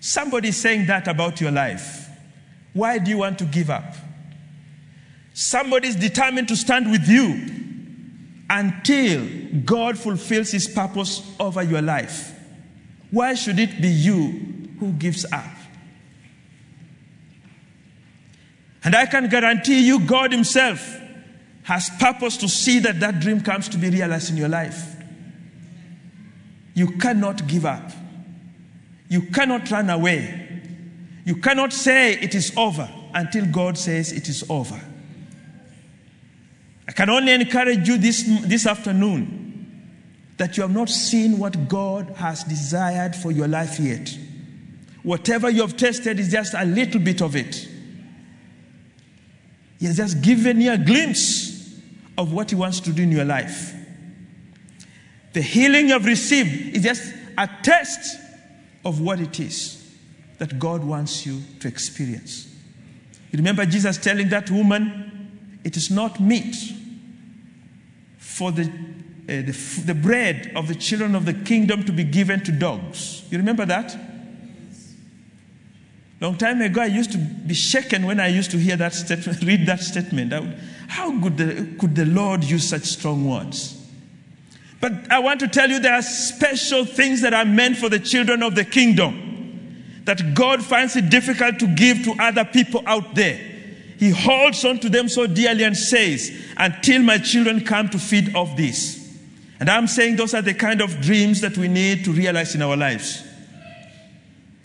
Somebody 0.00 0.52
saying 0.52 0.86
that 0.86 1.08
about 1.08 1.40
your 1.40 1.50
life. 1.50 2.03
Why 2.74 2.98
do 2.98 3.10
you 3.10 3.18
want 3.18 3.38
to 3.38 3.44
give 3.46 3.70
up? 3.70 3.94
Somebody 5.32 5.88
is 5.88 5.96
determined 5.96 6.48
to 6.48 6.56
stand 6.56 6.90
with 6.90 7.08
you 7.08 7.54
until 8.50 9.26
God 9.64 9.98
fulfills 9.98 10.50
his 10.50 10.68
purpose 10.68 11.34
over 11.40 11.62
your 11.62 11.82
life, 11.82 12.38
why 13.10 13.34
should 13.34 13.58
it 13.58 13.80
be 13.80 13.88
you 13.88 14.68
who 14.78 14.92
gives 14.92 15.24
up? 15.32 15.44
And 18.84 18.94
I 18.94 19.06
can 19.06 19.28
guarantee 19.28 19.86
you, 19.86 20.00
God 20.00 20.30
Himself 20.30 21.00
has 21.62 21.88
purpose 21.98 22.36
to 22.36 22.48
see 22.48 22.80
that 22.80 23.00
that 23.00 23.20
dream 23.20 23.40
comes 23.40 23.68
to 23.70 23.78
be 23.78 23.88
realized 23.88 24.30
in 24.30 24.36
your 24.36 24.50
life. 24.50 24.94
You 26.74 26.98
cannot 26.98 27.46
give 27.46 27.64
up. 27.64 27.90
You 29.08 29.22
cannot 29.22 29.70
run 29.70 29.88
away. 29.88 30.43
You 31.24 31.36
cannot 31.36 31.72
say 31.72 32.14
it 32.14 32.34
is 32.34 32.52
over 32.56 32.88
until 33.14 33.46
God 33.46 33.78
says 33.78 34.12
it 34.12 34.28
is 34.28 34.44
over. 34.50 34.80
I 36.86 36.92
can 36.92 37.08
only 37.08 37.32
encourage 37.32 37.88
you 37.88 37.96
this, 37.96 38.24
this 38.44 38.66
afternoon 38.66 39.40
that 40.36 40.56
you 40.56 40.62
have 40.62 40.74
not 40.74 40.90
seen 40.90 41.38
what 41.38 41.68
God 41.68 42.10
has 42.16 42.44
desired 42.44 43.16
for 43.16 43.32
your 43.32 43.48
life 43.48 43.80
yet. 43.80 44.16
Whatever 45.02 45.48
you 45.48 45.62
have 45.62 45.76
tested 45.76 46.20
is 46.20 46.30
just 46.30 46.52
a 46.54 46.64
little 46.64 47.00
bit 47.00 47.22
of 47.22 47.36
it. 47.36 47.68
He 49.78 49.86
has 49.86 49.96
just 49.96 50.20
given 50.20 50.60
you 50.60 50.72
a 50.72 50.78
glimpse 50.78 51.78
of 52.18 52.32
what 52.32 52.50
He 52.50 52.56
wants 52.56 52.80
to 52.80 52.90
do 52.92 53.02
in 53.02 53.12
your 53.12 53.24
life. 53.24 53.74
The 55.32 55.42
healing 55.42 55.86
you 55.86 55.92
have 55.94 56.06
received 56.06 56.76
is 56.76 56.82
just 56.82 57.14
a 57.38 57.48
test 57.62 58.20
of 58.84 59.00
what 59.00 59.20
it 59.20 59.40
is 59.40 59.83
that 60.38 60.58
God 60.58 60.84
wants 60.84 61.24
you 61.24 61.40
to 61.60 61.68
experience. 61.68 62.54
You 63.30 63.38
remember 63.38 63.64
Jesus 63.66 63.98
telling 63.98 64.28
that 64.28 64.50
woman, 64.50 65.04
It 65.64 65.78
is 65.78 65.90
not 65.90 66.20
meat 66.20 66.54
for 68.18 68.52
the, 68.52 68.64
uh, 68.64 68.68
the, 69.26 69.82
the 69.86 69.94
bread 69.94 70.52
of 70.54 70.68
the 70.68 70.74
children 70.74 71.14
of 71.14 71.24
the 71.24 71.32
kingdom 71.32 71.84
to 71.84 71.92
be 71.92 72.04
given 72.04 72.44
to 72.44 72.52
dogs. 72.52 73.24
You 73.30 73.38
remember 73.38 73.64
that? 73.64 73.96
Long 76.20 76.36
time 76.36 76.60
ago, 76.60 76.82
I 76.82 76.86
used 76.86 77.12
to 77.12 77.18
be 77.18 77.54
shaken 77.54 78.06
when 78.06 78.20
I 78.20 78.28
used 78.28 78.50
to 78.52 78.58
hear 78.58 78.76
that 78.76 78.94
statement, 78.94 79.42
read 79.46 79.66
that 79.66 79.80
statement. 79.80 80.32
Would, 80.32 80.58
how 80.88 81.20
could 81.20 81.36
the, 81.38 81.76
could 81.78 81.94
the 81.94 82.06
Lord 82.06 82.44
use 82.44 82.68
such 82.68 82.84
strong 82.84 83.28
words? 83.28 83.80
But 84.80 85.10
I 85.10 85.18
want 85.18 85.40
to 85.40 85.48
tell 85.48 85.70
you 85.70 85.80
there 85.80 85.94
are 85.94 86.02
special 86.02 86.84
things 86.84 87.22
that 87.22 87.32
are 87.32 87.46
meant 87.46 87.78
for 87.78 87.88
the 87.88 87.98
children 87.98 88.42
of 88.42 88.54
the 88.54 88.64
kingdom 88.64 89.23
that 90.04 90.34
God 90.34 90.62
finds 90.64 90.96
it 90.96 91.10
difficult 91.10 91.58
to 91.60 91.66
give 91.66 92.04
to 92.04 92.14
other 92.18 92.44
people 92.44 92.82
out 92.86 93.14
there. 93.14 93.36
He 93.98 94.10
holds 94.10 94.64
on 94.64 94.78
to 94.80 94.88
them 94.88 95.08
so 95.08 95.26
dearly 95.26 95.64
and 95.64 95.76
says, 95.76 96.30
Until 96.56 97.02
my 97.02 97.18
children 97.18 97.64
come 97.64 97.88
to 97.90 97.98
feed 97.98 98.34
off 98.34 98.56
this. 98.56 99.00
And 99.60 99.70
I'm 99.70 99.86
saying 99.86 100.16
those 100.16 100.34
are 100.34 100.42
the 100.42 100.54
kind 100.54 100.80
of 100.80 101.00
dreams 101.00 101.40
that 101.40 101.56
we 101.56 101.68
need 101.68 102.04
to 102.04 102.12
realize 102.12 102.54
in 102.54 102.62
our 102.62 102.76
lives. 102.76 103.24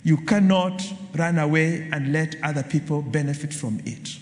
You 0.02 0.18
cannot 0.18 0.82
run 1.14 1.38
away 1.38 1.88
and 1.92 2.12
let 2.12 2.36
other 2.42 2.62
people 2.62 3.02
benefit 3.02 3.54
from 3.54 3.80
it. 3.84 4.16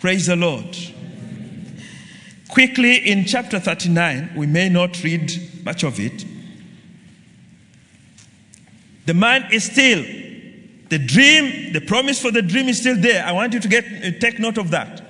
Praise 0.00 0.26
the 0.26 0.36
Lord. 0.36 0.76
Quickly, 2.48 2.96
in 2.96 3.24
chapter 3.24 3.58
39, 3.58 4.32
we 4.36 4.46
may 4.46 4.68
not 4.68 5.02
read 5.02 5.32
much 5.64 5.82
of 5.82 5.98
it. 5.98 6.24
The 9.06 9.14
man 9.14 9.52
is 9.52 9.64
still, 9.64 10.02
the 10.88 10.98
dream, 10.98 11.72
the 11.72 11.80
promise 11.80 12.20
for 12.20 12.30
the 12.30 12.42
dream 12.42 12.68
is 12.68 12.80
still 12.80 12.96
there. 12.96 13.24
I 13.24 13.32
want 13.32 13.52
you 13.52 13.60
to 13.60 13.68
get, 13.68 13.84
uh, 13.84 14.18
take 14.18 14.38
note 14.38 14.58
of 14.58 14.70
that. 14.70 15.02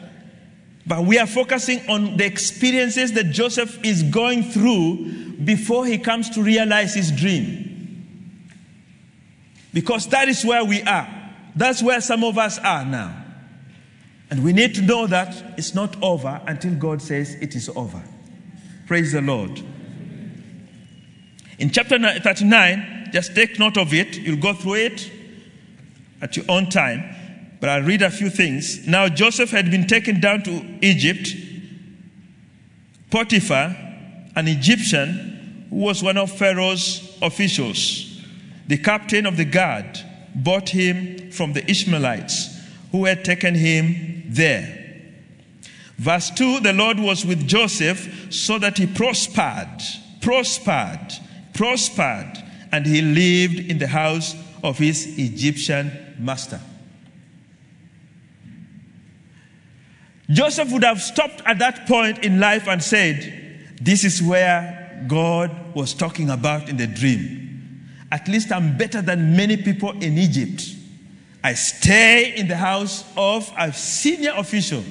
But 0.86 1.04
we 1.04 1.18
are 1.18 1.26
focusing 1.26 1.80
on 1.88 2.16
the 2.16 2.26
experiences 2.26 3.12
that 3.12 3.30
Joseph 3.30 3.82
is 3.84 4.02
going 4.02 4.42
through 4.42 5.36
before 5.44 5.86
he 5.86 5.98
comes 5.98 6.30
to 6.30 6.42
realize 6.42 6.94
his 6.94 7.10
dream. 7.10 7.70
Because 9.72 10.06
that 10.08 10.28
is 10.28 10.44
where 10.44 10.64
we 10.64 10.82
are. 10.82 11.08
That's 11.56 11.82
where 11.82 12.00
some 12.00 12.22
of 12.22 12.36
us 12.36 12.58
are 12.58 12.84
now. 12.84 13.24
And 14.30 14.44
we 14.44 14.52
need 14.52 14.74
to 14.76 14.82
know 14.82 15.06
that 15.06 15.54
it's 15.56 15.74
not 15.74 16.00
over 16.02 16.40
until 16.46 16.74
God 16.74 17.00
says 17.00 17.34
it 17.34 17.54
is 17.54 17.68
over. 17.70 18.02
Praise 18.86 19.12
the 19.12 19.20
Lord. 19.20 19.62
In 21.58 21.70
chapter 21.70 21.98
39, 21.98 23.03
just 23.14 23.32
take 23.36 23.60
note 23.60 23.76
of 23.76 23.94
it. 23.94 24.18
You'll 24.18 24.40
go 24.40 24.52
through 24.52 24.74
it 24.74 25.08
at 26.20 26.36
your 26.36 26.44
own 26.48 26.68
time. 26.68 27.14
But 27.60 27.68
I'll 27.68 27.82
read 27.82 28.02
a 28.02 28.10
few 28.10 28.28
things. 28.28 28.88
Now, 28.88 29.08
Joseph 29.08 29.52
had 29.52 29.70
been 29.70 29.86
taken 29.86 30.18
down 30.18 30.42
to 30.42 30.64
Egypt. 30.82 31.28
Potiphar, 33.12 33.76
an 34.34 34.48
Egyptian, 34.48 35.66
who 35.70 35.76
was 35.76 36.02
one 36.02 36.16
of 36.16 36.32
Pharaoh's 36.32 37.16
officials, 37.22 38.20
the 38.66 38.78
captain 38.78 39.26
of 39.26 39.36
the 39.36 39.44
guard 39.44 40.00
bought 40.34 40.70
him 40.70 41.30
from 41.30 41.52
the 41.52 41.70
Ishmaelites 41.70 42.60
who 42.90 43.04
had 43.04 43.24
taken 43.24 43.54
him 43.54 44.24
there. 44.26 45.06
Verse 45.98 46.30
2 46.30 46.60
The 46.60 46.72
Lord 46.72 46.98
was 46.98 47.24
with 47.24 47.46
Joseph 47.46 48.32
so 48.34 48.58
that 48.58 48.78
he 48.78 48.88
prospered, 48.88 49.80
prospered, 50.20 51.12
prospered, 51.52 52.43
and 52.74 52.84
he 52.84 53.00
lived 53.02 53.70
in 53.70 53.78
the 53.78 53.86
house 53.86 54.34
of 54.64 54.78
his 54.78 55.16
Egyptian 55.16 55.92
master. 56.18 56.60
Joseph 60.28 60.72
would 60.72 60.82
have 60.82 61.00
stopped 61.00 61.40
at 61.46 61.60
that 61.60 61.86
point 61.86 62.24
in 62.24 62.40
life 62.40 62.66
and 62.66 62.82
said, 62.82 63.76
This 63.80 64.02
is 64.02 64.20
where 64.20 65.04
God 65.06 65.72
was 65.76 65.94
talking 65.94 66.30
about 66.30 66.68
in 66.68 66.76
the 66.76 66.88
dream. 66.88 67.86
At 68.10 68.26
least 68.26 68.50
I'm 68.50 68.76
better 68.76 69.00
than 69.00 69.36
many 69.36 69.56
people 69.56 69.90
in 69.90 70.18
Egypt. 70.18 70.64
I 71.44 71.54
stay 71.54 72.34
in 72.34 72.48
the 72.48 72.56
house 72.56 73.04
of 73.16 73.52
a 73.56 73.72
senior 73.72 74.32
official. 74.36 74.82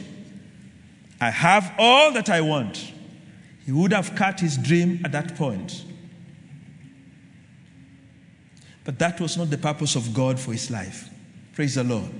I 1.19 1.31
have 1.31 1.75
all 1.77 2.13
that 2.13 2.29
I 2.29 2.39
want. 2.39 2.93
He 3.65 3.73
would 3.73 3.91
have 3.91 4.15
cut 4.15 4.39
his 4.39 4.55
dream 4.55 5.01
at 5.03 5.11
that 5.11 5.35
point. 5.35 5.83
But 8.83 8.99
that 8.99 9.19
was 9.21 9.37
not 9.37 9.49
the 9.49 9.57
purpose 9.57 9.95
of 9.95 10.13
God 10.13 10.39
for 10.39 10.51
his 10.51 10.69
life. 10.69 11.09
Praise 11.53 11.75
the 11.75 11.83
Lord. 11.83 12.11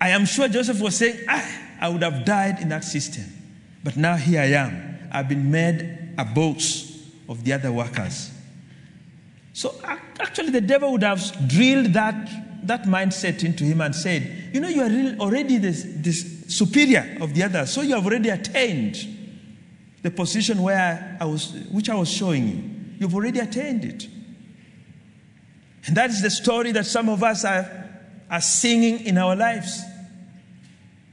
I 0.00 0.10
am 0.10 0.26
sure 0.26 0.48
Joseph 0.48 0.80
was 0.80 0.96
saying, 0.96 1.24
ah, 1.28 1.60
I 1.80 1.88
would 1.88 2.02
have 2.02 2.24
died 2.24 2.60
in 2.60 2.68
that 2.70 2.84
cistern. 2.84 3.24
But 3.82 3.96
now 3.96 4.16
here 4.16 4.40
I 4.40 4.46
am. 4.46 5.08
I've 5.12 5.28
been 5.28 5.50
made 5.50 6.14
a 6.18 6.24
boss 6.24 7.08
of 7.28 7.44
the 7.44 7.52
other 7.52 7.72
workers. 7.72 8.30
So 9.52 9.74
actually, 9.84 10.50
the 10.50 10.60
devil 10.60 10.92
would 10.92 11.02
have 11.02 11.48
drilled 11.48 11.92
that, 11.94 12.66
that 12.66 12.84
mindset 12.84 13.44
into 13.44 13.64
him 13.64 13.80
and 13.80 13.94
said, 13.94 14.50
You 14.52 14.60
know, 14.60 14.68
you 14.68 14.82
are 14.82 15.20
already 15.20 15.58
this, 15.58 15.84
this 15.86 16.44
superior 16.48 17.18
of 17.20 17.34
the 17.34 17.44
others, 17.44 17.70
so 17.70 17.82
you 17.82 17.94
have 17.94 18.04
already 18.04 18.30
attained 18.30 18.98
the 20.02 20.10
position 20.10 20.60
where 20.60 21.16
I 21.20 21.24
was, 21.24 21.52
which 21.70 21.88
I 21.88 21.94
was 21.94 22.10
showing 22.10 22.48
you. 22.48 22.73
You've 22.98 23.14
already 23.14 23.40
attained 23.40 23.84
it. 23.84 24.06
And 25.86 25.96
that 25.96 26.10
is 26.10 26.22
the 26.22 26.30
story 26.30 26.72
that 26.72 26.86
some 26.86 27.08
of 27.08 27.22
us 27.22 27.44
are, 27.44 27.68
are 28.30 28.40
singing 28.40 29.00
in 29.00 29.18
our 29.18 29.36
lives. 29.36 29.82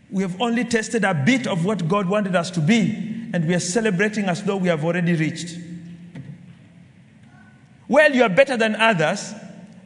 We 0.10 0.24
have 0.24 0.40
only 0.42 0.64
tested 0.66 1.04
a 1.04 1.14
bit 1.14 1.48
of 1.48 1.66
what 1.66 1.88
God 1.88 2.08
wanted 2.08 2.36
us 2.36 2.52
to 2.52 2.60
be, 2.60 3.30
and 3.34 3.48
we 3.48 3.54
are 3.54 3.60
celebrating 3.60 4.26
as 4.26 4.44
though 4.44 4.58
we 4.58 4.68
have 4.70 4.84
already 4.84 5.14
reached. 5.14 5.58
Well, 7.88 8.14
you 8.14 8.24
are 8.24 8.30
better 8.30 8.56
than 8.56 8.76
others, 8.76 9.34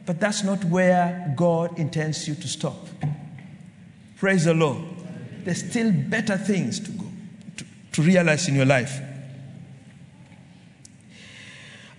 but 0.04 0.20
that's 0.20 0.44
not 0.44 0.64
where 0.64 1.32
God 1.36 1.78
intends 1.78 2.28
you 2.28 2.34
to 2.36 2.48
stop. 2.48 2.76
Praise 4.16 4.44
the 4.44 4.54
Lord. 4.54 4.78
There's 5.44 5.68
still 5.68 5.92
better 5.92 6.36
things 6.36 6.80
to 6.80 6.90
go 6.90 7.06
to, 7.56 7.64
to 7.92 8.02
realize 8.02 8.48
in 8.48 8.54
your 8.54 8.64
life. 8.64 9.00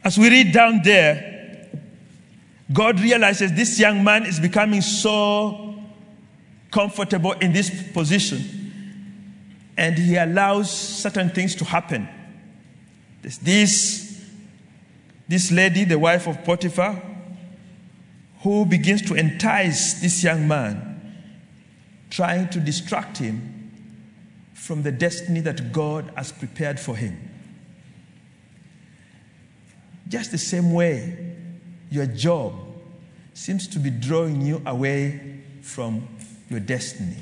As 0.08 0.18
we 0.18 0.30
read 0.30 0.54
down 0.54 0.84
there, 0.86 1.68
God 2.72 2.98
realizes 3.02 3.52
this 3.52 3.78
young 3.78 4.06
man 4.06 4.26
is 4.26 4.40
becoming 4.40 4.80
so 4.80 5.76
comfortable 6.72 7.34
in 7.34 7.52
this 7.52 7.92
position, 7.92 8.40
and 9.76 9.98
he 9.98 10.16
allows 10.16 10.72
certain 10.72 11.30
things 11.30 11.56
to 11.56 11.66
happen. 11.66 12.08
There's 13.22 13.38
this 13.40 14.26
this 15.28 15.52
lady, 15.52 15.84
the 15.84 16.00
wife 16.00 16.26
of 16.26 16.42
Potiphar, 16.46 17.02
who 18.44 18.66
begins 18.66 19.02
to 19.10 19.16
entice 19.16 19.96
this 19.96 20.24
young 20.24 20.48
man, 20.48 21.18
trying 22.10 22.48
to 22.52 22.62
distract 22.62 23.18
him 23.18 23.74
from 24.54 24.84
the 24.84 24.92
destiny 24.94 25.42
that 25.42 25.74
God 25.74 26.14
has 26.16 26.32
prepared 26.32 26.80
for 26.80 26.96
him. 26.96 27.37
Just 30.08 30.32
the 30.32 30.38
same 30.38 30.74
way, 30.74 31.36
your 31.90 32.06
job 32.06 32.54
seems 33.34 33.68
to 33.68 33.80
be 33.80 33.90
drawing 33.90 34.42
you 34.42 34.62
away 34.66 35.42
from 35.62 36.08
your 36.50 36.60
destiny. 36.60 37.18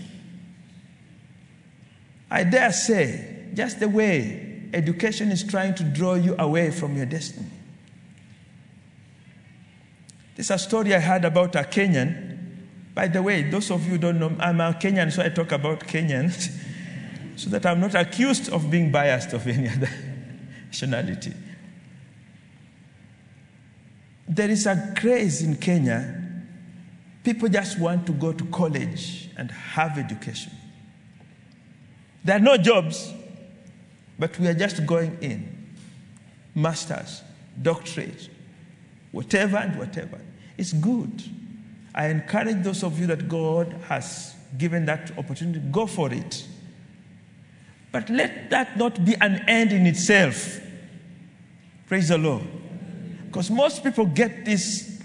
I 2.29 2.43
dare 2.43 2.71
say, 2.71 3.47
just 3.53 3.79
the 3.79 3.89
way 3.89 4.69
education 4.73 5.31
is 5.31 5.43
trying 5.43 5.75
to 5.75 5.83
draw 5.83 6.15
you 6.15 6.35
away 6.37 6.71
from 6.71 6.95
your 6.95 7.05
destiny. 7.05 7.49
There's 10.35 10.51
a 10.51 10.57
story 10.57 10.93
I 10.93 10.99
heard 10.99 11.23
about 11.23 11.55
a 11.55 11.59
Kenyan. 11.59 12.37
By 12.93 13.07
the 13.07 13.21
way, 13.21 13.43
those 13.43 13.71
of 13.71 13.87
you 13.87 13.97
don't 13.97 14.19
know, 14.19 14.35
I'm 14.39 14.59
a 14.59 14.73
Kenyan, 14.73 15.11
so 15.11 15.23
I 15.23 15.29
talk 15.29 15.51
about 15.53 15.81
Kenyans, 15.81 16.53
so 17.35 17.49
that 17.51 17.65
I'm 17.65 17.79
not 17.79 17.95
accused 17.95 18.51
of 18.51 18.69
being 18.69 18.91
biased 18.91 19.33
of 19.33 19.47
any 19.47 19.69
other 19.69 19.89
nationality. 20.67 21.33
There 24.27 24.49
is 24.49 24.65
a 24.65 24.93
craze 24.97 25.41
in 25.41 25.55
Kenya. 25.57 26.21
People 27.23 27.49
just 27.49 27.79
want 27.79 28.05
to 28.07 28.11
go 28.11 28.31
to 28.33 28.45
college 28.45 29.29
and 29.37 29.51
have 29.51 29.97
education. 29.97 30.51
There 32.23 32.35
are 32.35 32.39
no 32.39 32.57
jobs, 32.57 33.13
but 34.17 34.37
we 34.39 34.47
are 34.47 34.53
just 34.53 34.85
going 34.85 35.17
in. 35.21 35.51
Masters, 36.55 37.21
doctorate, 37.61 38.29
whatever 39.11 39.57
and 39.57 39.77
whatever. 39.77 40.19
It's 40.57 40.73
good. 40.73 41.23
I 41.93 42.07
encourage 42.07 42.63
those 42.63 42.83
of 42.83 42.99
you 42.99 43.07
that 43.07 43.27
God 43.27 43.73
has 43.87 44.35
given 44.57 44.85
that 44.85 45.11
opportunity, 45.17 45.59
go 45.71 45.85
for 45.85 46.11
it. 46.11 46.45
But 47.91 48.09
let 48.09 48.49
that 48.49 48.77
not 48.77 49.03
be 49.05 49.15
an 49.21 49.43
end 49.47 49.71
in 49.71 49.85
itself. 49.85 50.59
Praise 51.87 52.09
the 52.09 52.17
Lord. 52.17 52.43
Because 53.35 53.51
most 53.51 53.83
people 53.83 54.05
get 54.05 54.45
these 54.45 55.01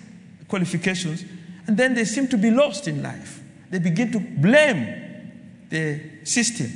qualifications 0.46 1.24
and 1.66 1.76
then 1.76 1.94
they 1.94 2.04
seem 2.04 2.28
to 2.28 2.38
be 2.38 2.48
lost 2.48 2.86
in 2.86 3.02
life. 3.02 3.42
They 3.70 3.80
begin 3.80 4.12
to 4.12 4.20
blame 4.20 5.32
the 5.68 6.00
system. 6.22 6.70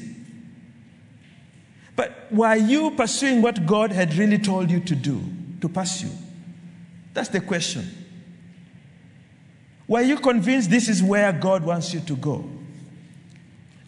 But 1.95 2.27
were 2.33 2.57
you 2.57 2.91
pursuing 2.91 3.41
what 3.41 3.65
God 3.67 3.93
had 3.93 4.17
really 4.17 4.39
told 4.39 4.69
you 4.69 4.81
to 4.81 4.97
do, 4.97 5.23
to 5.61 5.69
pursue? 5.69 6.11
That's 7.13 7.29
the 7.29 7.41
question. 7.41 7.89
Were 9.87 10.03
you 10.03 10.17
convinced 10.17 10.71
this 10.71 10.89
is 10.89 11.05
where 11.05 11.33
God 11.33 11.63
wants 11.63 11.95
you 11.95 12.01
to 12.01 12.17
go? 12.17 12.51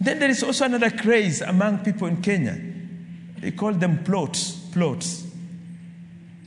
Then 0.01 0.21
there 0.21 0.31
is 0.31 0.45
also 0.45 0.67
another 0.67 0.91
craze 0.91 1.41
among 1.41 1.79
people 1.79 2.07
in 2.07 2.23
Kenya. 2.23 2.61
They 3.41 3.51
call 3.51 3.73
them 3.73 4.05
plots. 4.05 4.53
Plots. 4.71 5.26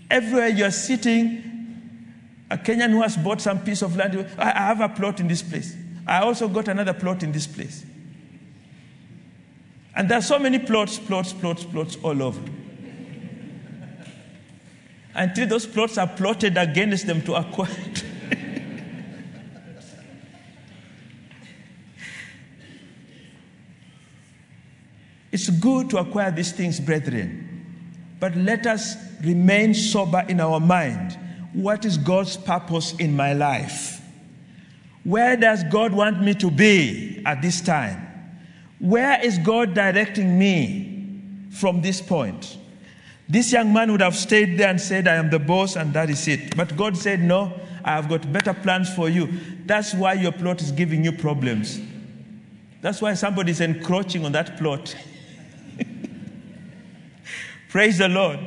Everywhere 0.10 0.48
you 0.48 0.66
are 0.66 0.72
sitting, 0.72 1.44
a 2.50 2.58
Kenyan 2.58 2.90
who 2.90 3.02
has 3.02 3.16
bought 3.16 3.42
some 3.42 3.64
piece 3.64 3.82
of 3.84 3.96
land, 3.96 4.28
I 4.38 4.52
have 4.52 4.82
a 4.82 4.90
plot 4.90 5.20
in 5.20 5.28
this 5.28 5.44
place. 5.44 5.76
I 6.08 6.22
also 6.22 6.48
got 6.48 6.68
another 6.68 6.94
plot 6.94 7.22
in 7.22 7.32
this 7.32 7.46
place. 7.46 7.86
And 9.96 10.10
there 10.10 10.18
are 10.18 10.24
so 10.24 10.40
many 10.40 10.58
plots, 10.58 10.98
plots, 10.98 11.34
plots, 11.34 11.64
plots 11.64 11.98
all 12.02 12.24
over. 12.24 12.42
Until 15.14 15.48
those 15.48 15.66
plots 15.68 15.98
are 15.98 16.08
plotted 16.08 16.58
against 16.58 17.06
them 17.06 17.22
to 17.24 17.36
acquire. 17.36 17.70
it's 25.32 25.50
good 25.50 25.90
to 25.90 25.98
acquire 25.98 26.32
these 26.32 26.54
things, 26.54 26.80
brethren. 26.80 27.46
But 28.20 28.36
let 28.36 28.66
us 28.66 29.09
remain 29.24 29.74
sober 29.74 30.26
in 30.28 30.40
our 30.40 30.60
mind. 30.60 31.18
What 31.54 31.86
is 31.86 31.98
God's 31.98 32.38
purpose 32.38 32.94
in 32.94 33.16
my 33.16 33.34
life? 33.34 34.02
Where 35.04 35.36
does 35.36 35.64
God 35.66 35.94
want 35.94 36.22
me 36.22 36.34
to 36.36 36.52
be 36.52 37.22
at 37.26 37.42
this 37.42 37.62
time? 37.62 38.06
Where 38.80 39.24
is 39.24 39.38
God 39.40 39.74
directing 39.74 40.38
me 40.38 41.22
from 41.52 41.82
this 41.82 42.02
point? 42.02 42.58
This 43.28 43.52
young 43.52 43.72
man 43.72 43.92
would 43.92 44.02
have 44.02 44.16
stayed 44.16 44.58
there 44.58 44.70
and 44.70 44.82
said, 44.82 45.08
I 45.08 45.16
am 45.16 45.30
the 45.30 45.40
boss, 45.40 45.76
and 45.76 45.94
that 45.94 46.10
is 46.10 46.28
it. 46.28 46.56
But 46.58 46.76
God 46.76 46.98
said, 46.98 47.22
No, 47.22 47.54
I 47.84 47.92
have 47.92 48.10
got 48.10 48.32
better 48.32 48.54
plans 48.54 48.94
for 48.94 49.10
you. 49.10 49.30
That's 49.66 49.94
why 49.94 50.14
your 50.14 50.32
plot 50.32 50.62
is 50.62 50.72
giving 50.72 51.04
you 51.04 51.12
problems. 51.12 51.80
That's 52.82 53.02
why 53.02 53.14
somebody 53.14 53.52
is 53.52 53.62
encroaching 53.62 54.26
on 54.26 54.32
that 54.32 54.58
plot. 54.58 54.96
Praise 57.70 57.98
the 58.00 58.10
Lord. 58.10 58.40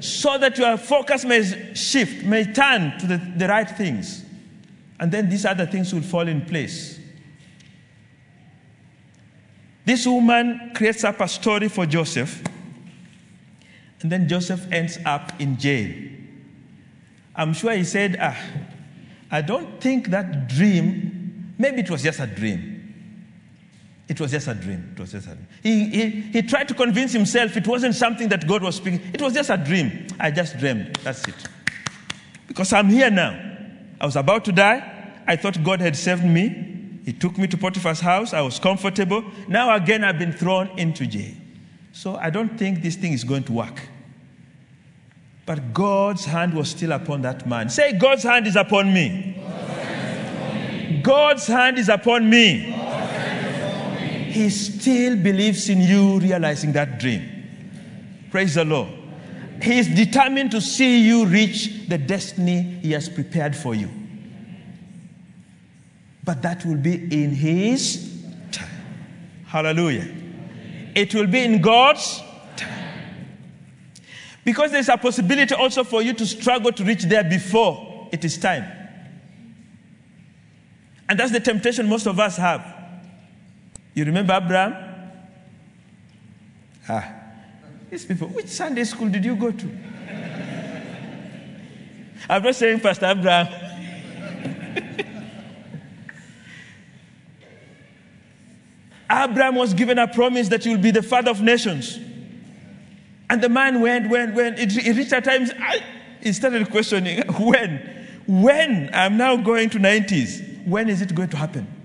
So 0.00 0.38
that 0.38 0.56
your 0.58 0.76
focus 0.76 1.24
may 1.24 1.74
shift, 1.74 2.24
may 2.24 2.52
turn 2.52 2.98
to 2.98 3.06
the, 3.06 3.18
the 3.36 3.46
right 3.46 3.70
things. 3.70 4.24
And 4.98 5.12
then 5.12 5.28
these 5.28 5.44
other 5.44 5.66
things 5.66 5.92
will 5.94 6.02
fall 6.02 6.26
in 6.26 6.44
place. 6.44 6.98
This 9.84 10.06
woman 10.06 10.72
creates 10.74 11.04
up 11.04 11.20
a 11.20 11.28
story 11.28 11.68
for 11.68 11.86
Joseph, 11.86 12.42
and 14.02 14.12
then 14.12 14.28
Joseph 14.28 14.70
ends 14.70 14.98
up 15.04 15.32
in 15.40 15.58
jail. 15.58 15.92
I'm 17.34 17.52
sure 17.54 17.72
he 17.72 17.84
said, 17.84 18.16
Ah, 18.20 18.38
I 19.30 19.40
don't 19.42 19.80
think 19.80 20.08
that 20.08 20.48
dream, 20.48 21.54
maybe 21.58 21.80
it 21.80 21.90
was 21.90 22.02
just 22.02 22.20
a 22.20 22.26
dream. 22.26 22.69
It 24.10 24.20
was 24.20 24.32
just 24.32 24.48
a 24.48 24.54
dream. 24.54 24.90
It 24.92 24.98
was 24.98 25.12
just 25.12 25.28
a 25.28 25.36
dream. 25.36 25.46
He, 25.62 25.88
he, 25.88 26.10
he 26.32 26.42
tried 26.42 26.66
to 26.66 26.74
convince 26.74 27.12
himself 27.12 27.56
it 27.56 27.68
wasn't 27.68 27.94
something 27.94 28.28
that 28.30 28.44
God 28.44 28.60
was 28.60 28.74
speaking. 28.74 29.00
It 29.14 29.22
was 29.22 29.34
just 29.34 29.50
a 29.50 29.56
dream. 29.56 30.08
I 30.18 30.32
just 30.32 30.58
dreamed. 30.58 30.96
That's 31.04 31.28
it. 31.28 31.36
Because 32.48 32.72
I'm 32.72 32.88
here 32.88 33.08
now. 33.08 33.40
I 34.00 34.06
was 34.06 34.16
about 34.16 34.44
to 34.46 34.52
die. 34.52 35.12
I 35.28 35.36
thought 35.36 35.62
God 35.62 35.80
had 35.80 35.94
saved 35.94 36.24
me. 36.24 36.98
He 37.04 37.12
took 37.12 37.38
me 37.38 37.46
to 37.46 37.56
Potiphar's 37.56 38.00
house. 38.00 38.34
I 38.34 38.40
was 38.40 38.58
comfortable. 38.58 39.24
Now 39.46 39.72
again, 39.76 40.02
I've 40.02 40.18
been 40.18 40.32
thrown 40.32 40.76
into 40.76 41.06
jail. 41.06 41.32
So 41.92 42.16
I 42.16 42.30
don't 42.30 42.58
think 42.58 42.82
this 42.82 42.96
thing 42.96 43.12
is 43.12 43.22
going 43.22 43.44
to 43.44 43.52
work. 43.52 43.80
But 45.46 45.72
God's 45.72 46.24
hand 46.24 46.52
was 46.52 46.68
still 46.68 46.90
upon 46.90 47.22
that 47.22 47.46
man. 47.46 47.68
Say, 47.68 47.96
God's 47.96 48.24
hand 48.24 48.48
is 48.48 48.56
upon 48.56 48.92
me. 48.92 49.40
God's 51.04 51.46
hand 51.46 51.78
is 51.78 51.88
upon 51.88 52.28
me. 52.28 52.79
He 54.30 54.48
still 54.50 55.16
believes 55.16 55.68
in 55.68 55.80
you 55.80 56.20
realizing 56.20 56.72
that 56.72 57.00
dream. 57.00 57.28
Praise 58.30 58.54
the 58.54 58.64
Lord. 58.64 58.88
He 59.60 59.78
is 59.78 59.88
determined 59.88 60.52
to 60.52 60.60
see 60.60 61.06
you 61.06 61.26
reach 61.26 61.88
the 61.88 61.98
destiny 61.98 62.62
He 62.82 62.92
has 62.92 63.08
prepared 63.08 63.54
for 63.54 63.74
you. 63.74 63.90
But 66.24 66.42
that 66.42 66.64
will 66.64 66.76
be 66.76 66.94
in 66.94 67.30
His 67.32 68.22
time. 68.52 68.68
Hallelujah. 69.46 70.08
It 70.94 71.14
will 71.14 71.26
be 71.26 71.40
in 71.40 71.60
God's 71.60 72.22
time. 72.56 73.28
Because 74.44 74.70
there's 74.70 74.88
a 74.88 74.96
possibility 74.96 75.54
also 75.54 75.84
for 75.84 76.02
you 76.02 76.14
to 76.14 76.24
struggle 76.26 76.72
to 76.72 76.84
reach 76.84 77.04
there 77.04 77.24
before 77.24 78.08
it 78.12 78.24
is 78.24 78.38
time. 78.38 78.64
And 81.08 81.18
that's 81.18 81.32
the 81.32 81.40
temptation 81.40 81.88
most 81.88 82.06
of 82.06 82.20
us 82.20 82.36
have. 82.36 82.79
You 83.94 84.04
remember 84.04 84.32
Abraham? 84.32 84.76
Ah, 86.88 87.12
these 87.90 88.04
people, 88.04 88.28
which 88.28 88.46
Sunday 88.48 88.84
school 88.84 89.08
did 89.08 89.24
you 89.24 89.36
go 89.36 89.50
to? 89.50 89.70
I'm 92.28 92.42
not 92.42 92.54
saying 92.54 92.80
Pastor 92.80 93.06
Abraham. 93.06 93.48
Abraham 99.10 99.56
was 99.56 99.74
given 99.74 99.98
a 99.98 100.06
promise 100.06 100.48
that 100.48 100.62
he 100.62 100.70
will 100.70 100.82
be 100.82 100.92
the 100.92 101.02
father 101.02 101.30
of 101.32 101.42
nations. 101.42 101.98
And 103.28 103.42
the 103.42 103.48
man 103.48 103.80
went, 103.80 104.08
went, 104.10 104.34
went. 104.34 104.58
It, 104.58 104.76
it 104.76 104.96
reached 104.96 105.12
a 105.12 105.20
time, 105.20 105.48
I, 105.58 105.80
he 106.22 106.32
started 106.32 106.70
questioning, 106.70 107.22
when? 107.38 108.08
When? 108.26 108.90
I'm 108.92 109.16
now 109.16 109.36
going 109.36 109.70
to 109.70 109.78
90s. 109.78 110.66
When 110.66 110.88
is 110.88 111.02
it 111.02 111.14
going 111.14 111.30
to 111.30 111.36
happen? 111.36 111.79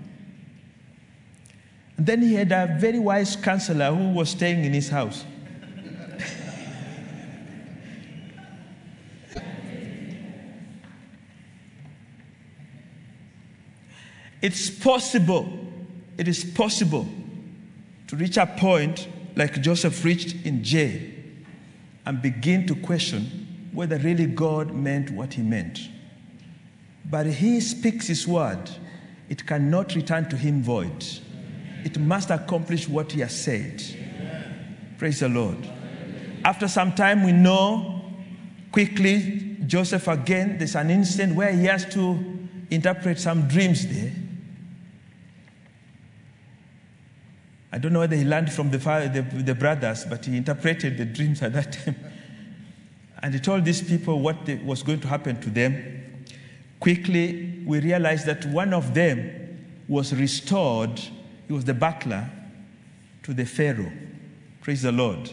And 1.97 2.05
then 2.05 2.21
he 2.21 2.33
had 2.33 2.51
a 2.51 2.75
very 2.79 2.99
wise 2.99 3.35
counselor 3.35 3.93
who 3.93 4.11
was 4.11 4.29
staying 4.29 4.65
in 4.65 4.73
his 4.73 4.89
house. 4.89 5.25
it's 14.41 14.69
possible, 14.69 15.47
it 16.17 16.27
is 16.27 16.43
possible 16.43 17.07
to 18.07 18.15
reach 18.15 18.37
a 18.37 18.45
point 18.45 19.07
like 19.35 19.59
Joseph 19.61 20.05
reached 20.05 20.45
in 20.45 20.63
jail 20.63 21.01
and 22.05 22.21
begin 22.21 22.67
to 22.67 22.75
question 22.75 23.69
whether 23.73 23.97
really 23.97 24.27
God 24.27 24.71
meant 24.73 25.09
what 25.09 25.33
he 25.33 25.41
meant. 25.41 25.79
But 27.09 27.25
he 27.25 27.59
speaks 27.59 28.07
his 28.07 28.27
word, 28.27 28.69
it 29.29 29.45
cannot 29.47 29.95
return 29.95 30.29
to 30.29 30.37
him 30.37 30.61
void. 30.61 31.03
It 31.85 31.97
must 31.97 32.31
accomplish 32.31 32.89
what 32.89 33.13
he 33.13 33.21
has 33.21 33.39
said. 33.39 33.81
Praise 34.97 35.21
the 35.21 35.29
Lord. 35.29 35.57
After 36.43 36.67
some 36.67 36.93
time, 36.93 37.23
we 37.23 37.31
know 37.31 38.01
quickly 38.71 39.57
Joseph 39.65 40.07
again, 40.07 40.57
there's 40.57 40.75
an 40.75 40.89
instant 40.89 41.35
where 41.35 41.51
he 41.51 41.65
has 41.65 41.85
to 41.93 42.19
interpret 42.69 43.19
some 43.19 43.47
dreams 43.47 43.87
there. 43.87 44.11
I 47.71 47.77
don't 47.77 47.93
know 47.93 47.99
whether 47.99 48.15
he 48.15 48.23
learned 48.23 48.51
from 48.51 48.71
the, 48.71 48.77
the, 48.77 49.43
the 49.43 49.55
brothers, 49.55 50.05
but 50.05 50.25
he 50.25 50.37
interpreted 50.37 50.97
the 50.97 51.05
dreams 51.05 51.41
at 51.41 51.53
that 51.53 51.71
time. 51.71 51.95
And 53.21 53.33
he 53.33 53.39
told 53.39 53.65
these 53.65 53.81
people 53.81 54.19
what 54.19 54.47
was 54.63 54.83
going 54.83 54.99
to 54.99 55.07
happen 55.07 55.39
to 55.41 55.49
them. 55.49 56.23
Quickly, 56.79 57.63
we 57.65 57.79
realized 57.79 58.27
that 58.27 58.45
one 58.45 58.73
of 58.73 58.93
them 58.93 59.65
was 59.87 60.13
restored. 60.13 61.01
He 61.47 61.53
was 61.53 61.65
the 61.65 61.73
butler 61.73 62.29
to 63.23 63.33
the 63.33 63.45
Pharaoh. 63.45 63.91
Praise 64.61 64.81
the 64.81 64.91
Lord. 64.91 65.29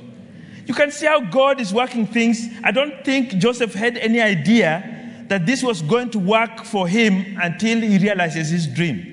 You 0.66 0.74
can 0.74 0.90
see 0.90 1.06
how 1.06 1.20
God 1.20 1.60
is 1.60 1.72
working 1.72 2.06
things. 2.06 2.48
I 2.62 2.70
don't 2.70 3.04
think 3.04 3.30
Joseph 3.38 3.74
had 3.74 3.96
any 3.96 4.20
idea 4.20 5.24
that 5.28 5.46
this 5.46 5.62
was 5.62 5.82
going 5.82 6.10
to 6.10 6.18
work 6.18 6.64
for 6.64 6.86
him 6.86 7.38
until 7.40 7.80
he 7.80 7.98
realizes 7.98 8.50
his 8.50 8.66
dream. 8.66 9.08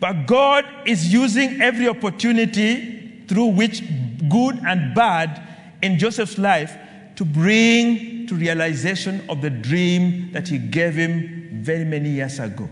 But 0.00 0.26
God 0.26 0.64
is 0.86 1.12
using 1.12 1.60
every 1.60 1.88
opportunity 1.88 3.24
through 3.28 3.46
which 3.46 3.82
good 4.28 4.58
and 4.66 4.94
bad 4.94 5.42
in 5.82 5.98
Joseph's 5.98 6.38
life 6.38 6.76
to 7.16 7.24
bring 7.24 8.26
to 8.26 8.34
realization 8.34 9.24
of 9.28 9.40
the 9.40 9.50
dream 9.50 10.30
that 10.32 10.48
he 10.48 10.58
gave 10.58 10.94
him 10.94 11.62
very 11.62 11.84
many 11.84 12.10
years 12.10 12.38
ago. 12.38 12.68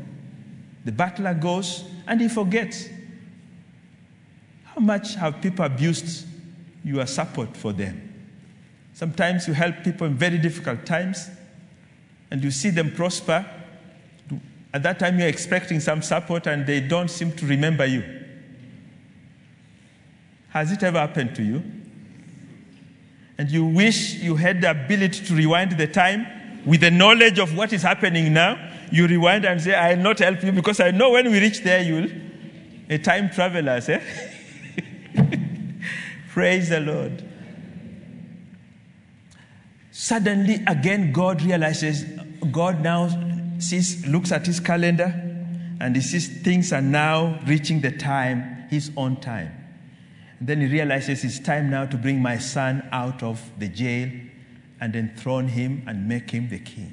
The 0.84 0.92
butler 0.92 1.34
goes 1.34 1.84
and 2.06 2.20
he 2.20 2.28
forgets. 2.28 2.88
How 4.76 4.82
much 4.82 5.14
have 5.14 5.40
people 5.40 5.64
abused 5.64 6.26
your 6.84 7.06
support 7.06 7.56
for 7.56 7.72
them? 7.72 8.02
Sometimes 8.92 9.48
you 9.48 9.54
help 9.54 9.82
people 9.82 10.06
in 10.06 10.14
very 10.14 10.36
difficult 10.36 10.84
times 10.84 11.30
and 12.30 12.44
you 12.44 12.50
see 12.50 12.68
them 12.68 12.92
prosper. 12.92 13.46
At 14.74 14.82
that 14.82 14.98
time, 14.98 15.18
you're 15.18 15.28
expecting 15.28 15.80
some 15.80 16.02
support 16.02 16.46
and 16.46 16.66
they 16.66 16.80
don't 16.80 17.08
seem 17.08 17.32
to 17.32 17.46
remember 17.46 17.86
you. 17.86 18.04
Has 20.50 20.70
it 20.70 20.82
ever 20.82 20.98
happened 20.98 21.34
to 21.36 21.42
you? 21.42 21.62
And 23.38 23.50
you 23.50 23.64
wish 23.64 24.14
you 24.16 24.36
had 24.36 24.60
the 24.60 24.72
ability 24.72 25.24
to 25.24 25.34
rewind 25.34 25.72
the 25.72 25.86
time 25.86 26.26
with 26.66 26.82
the 26.82 26.90
knowledge 26.90 27.38
of 27.38 27.56
what 27.56 27.72
is 27.72 27.82
happening 27.82 28.34
now. 28.34 28.72
You 28.92 29.06
rewind 29.06 29.46
and 29.46 29.58
say, 29.58 29.74
I'll 29.74 29.96
not 29.96 30.18
help 30.18 30.42
you 30.42 30.52
because 30.52 30.80
I 30.80 30.90
know 30.90 31.10
when 31.10 31.30
we 31.30 31.40
reach 31.40 31.62
there, 31.62 31.82
you'll. 31.82 32.10
A 32.88 32.98
time 32.98 33.30
traveler, 33.30 33.80
eh? 33.88 34.00
Praise 36.30 36.68
the 36.68 36.80
Lord. 36.80 37.24
Suddenly, 39.90 40.62
again, 40.66 41.12
God 41.12 41.42
realizes, 41.42 42.04
God 42.50 42.82
now 42.82 43.08
sees, 43.58 44.06
looks 44.06 44.30
at 44.32 44.46
his 44.46 44.60
calendar 44.60 45.22
and 45.80 45.96
he 45.96 46.02
sees 46.02 46.42
things 46.42 46.72
are 46.72 46.82
now 46.82 47.40
reaching 47.46 47.80
the 47.80 47.90
time, 47.90 48.66
his 48.70 48.90
own 48.96 49.16
time. 49.16 49.52
And 50.38 50.48
then 50.48 50.60
he 50.60 50.66
realizes 50.66 51.24
it's 51.24 51.38
time 51.38 51.70
now 51.70 51.86
to 51.86 51.96
bring 51.96 52.20
my 52.20 52.38
son 52.38 52.86
out 52.92 53.22
of 53.22 53.50
the 53.58 53.68
jail 53.68 54.10
and 54.80 54.94
enthrone 54.94 55.48
him 55.48 55.82
and 55.86 56.06
make 56.06 56.30
him 56.30 56.48
the 56.48 56.58
king, 56.58 56.92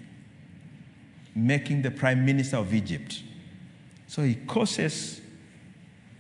making 1.36 1.82
the 1.82 1.92
prime 1.92 2.26
minister 2.26 2.58
of 2.58 2.74
Egypt. 2.74 3.22
So 4.08 4.24
he 4.24 4.36
causes 4.36 5.22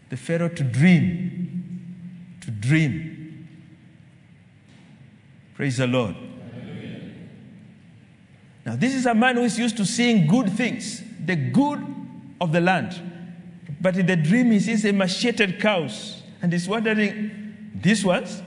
the 0.09 0.17
Pharaoh 0.17 0.49
to 0.49 0.63
dream, 0.63 1.42
dream. 2.63 3.47
Praise 5.56 5.78
the 5.78 5.88
Lord. 5.88 6.15
Now, 8.65 8.76
this 8.76 8.95
is 8.95 9.06
a 9.06 9.13
man 9.13 9.36
who 9.36 9.43
is 9.43 9.60
used 9.60 9.78
to 9.78 9.86
seeing 9.86 10.26
good 10.26 10.49
things, 10.52 11.04
the 11.26 11.36
good 11.36 11.86
of 12.39 12.52
the 12.54 12.62
land. 12.62 12.99
But 13.82 13.97
in 13.97 14.06
the 14.06 14.15
dream, 14.15 14.52
he 14.52 14.60
sees 14.60 14.86
emaciated 14.86 15.60
cows 15.60 16.23
and 16.41 16.52
he's 16.54 16.67
wondering, 16.67 17.71
these 17.76 18.06
ones, 18.06 18.41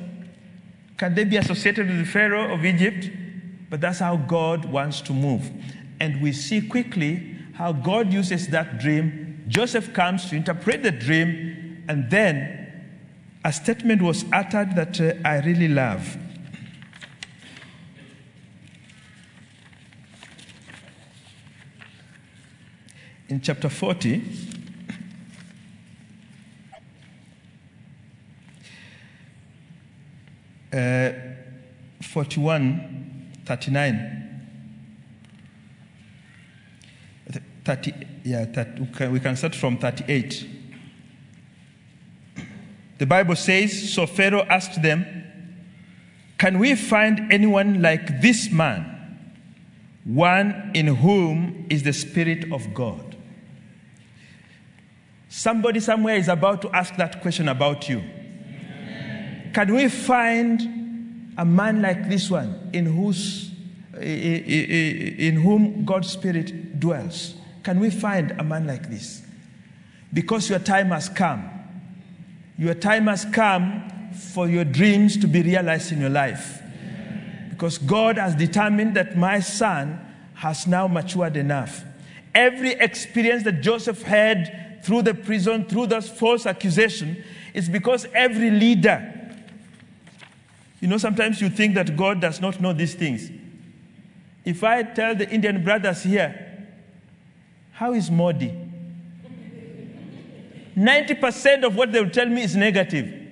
can 0.97 1.15
they 1.15 1.25
be 1.25 1.37
associated 1.37 1.89
with 1.89 1.99
the 1.99 2.07
Pharaoh 2.07 2.55
of 2.55 2.65
Egypt? 2.65 3.11
But 3.69 3.83
that's 3.83 3.99
how 3.99 4.17
God 4.17 4.65
wants 4.65 5.03
to 5.03 5.13
move. 5.13 5.51
And 6.01 6.23
we 6.23 6.33
see 6.33 6.67
quickly 6.67 7.37
how 7.55 7.73
God 7.73 8.13
uses 8.13 8.49
that 8.49 8.79
dream. 8.79 9.45
Joseph 9.49 9.93
comes 9.93 10.31
to 10.31 10.37
interpret 10.37 10.83
the 10.83 10.91
dream, 10.91 11.85
and 11.89 12.11
then 12.11 12.66
a 13.47 13.53
statement 13.53 14.03
was 14.03 14.25
uttered 14.33 14.75
that 14.75 15.01
uh, 15.01 15.13
I 15.25 15.39
really 15.39 15.69
love. 15.69 16.19
in 23.29 23.41
chapter 23.41 23.69
40, 23.69 24.23
uh, 30.73 31.11
41, 32.03 33.33
39. 33.45 34.23
30, 37.65 37.93
yeah, 38.25 38.45
30, 38.45 39.07
we, 39.09 39.21
can, 39.21 39.37
start 39.37 39.55
from 39.55 39.77
38. 39.77 40.56
The 42.99 43.07
Bible 43.07 43.37
says 43.37 43.93
So 43.93 44.07
Pharaoh 44.07 44.47
asked 44.49 44.83
them, 44.83 45.07
Can 46.39 46.59
we 46.59 46.75
find 46.75 47.33
anyone 47.33 47.83
like 47.83 48.21
this 48.21 48.51
man, 48.51 49.29
one 50.05 50.71
in 50.75 50.87
whom 50.87 51.67
is 51.69 51.83
the 51.83 51.93
Spirit 51.93 52.53
of 52.53 52.73
God? 52.75 53.17
Somebody 55.29 55.81
somewhere 55.81 56.17
is 56.17 56.29
about 56.29 56.63
to 56.63 56.71
ask 56.71 56.97
that 56.97 57.21
question 57.21 57.49
about 57.49 57.89
you. 57.89 57.99
Amen. 57.99 59.51
Can 59.53 59.75
we 59.75 59.89
find 59.89 61.35
a 61.37 61.45
man 61.45 61.83
like 61.83 62.09
this 62.09 62.31
one 62.31 62.71
in 62.73 62.87
whose 62.87 63.53
in 64.01 65.37
whom 65.37 65.85
God's 65.85 66.11
spirit 66.11 66.79
dwells? 66.79 67.35
Can 67.63 67.81
we 67.81 67.91
find 67.91 68.33
a 68.33 68.45
man 68.45 68.67
like 68.67 68.89
this? 68.89 69.23
Because 70.13 70.49
your 70.49 70.59
time 70.59 70.89
has 70.89 71.09
come. 71.09 71.56
Your 72.59 72.75
time 72.75 73.07
has 73.07 73.25
come 73.25 73.91
for 74.33 74.49
your 74.49 74.65
dreams 74.65 75.17
to 75.19 75.27
be 75.27 75.43
realized 75.43 75.93
in 75.93 76.01
your 76.01 76.11
life. 76.11 76.63
Because 77.51 77.79
God 77.79 78.17
has 78.19 78.35
determined 78.35 78.95
that 78.97 79.17
my 79.17 79.41
son 79.41 80.01
has 80.35 80.67
now 80.67 80.87
matured 80.87 81.37
enough. 81.37 81.85
Every 82.35 82.73
experience 82.73 83.45
that 83.45 83.63
Joseph 83.63 84.03
had 84.03 84.81
through 84.83 85.03
the 85.03 85.15
prison, 85.15 85.65
through 85.65 85.87
those 85.87 86.09
false 86.09 86.47
accusation, 86.47 87.23
is 87.55 87.69
because 87.69 88.07
every 88.13 88.51
leader, 88.51 89.13
you 90.81 90.89
know, 90.89 90.99
sometimes 90.99 91.41
you 91.41 91.49
think 91.49 91.75
that 91.75 91.97
God 91.97 92.21
does 92.21 92.41
not 92.41 92.61
know 92.61 92.73
these 92.73 92.95
things. 92.95 93.31
If 94.45 94.63
I 94.63 94.83
tell 94.83 95.15
the 95.15 95.29
Indian 95.29 95.65
brothers 95.65 96.03
here, 96.03 96.67
how 97.73 97.95
is 97.95 98.11
Modi? 98.11 98.66
90% 100.77 101.65
of 101.65 101.75
what 101.75 101.91
they 101.93 102.03
will 102.03 102.11
tell 102.11 102.27
me 102.27 102.43
is 102.43 102.55
negative. 102.55 103.23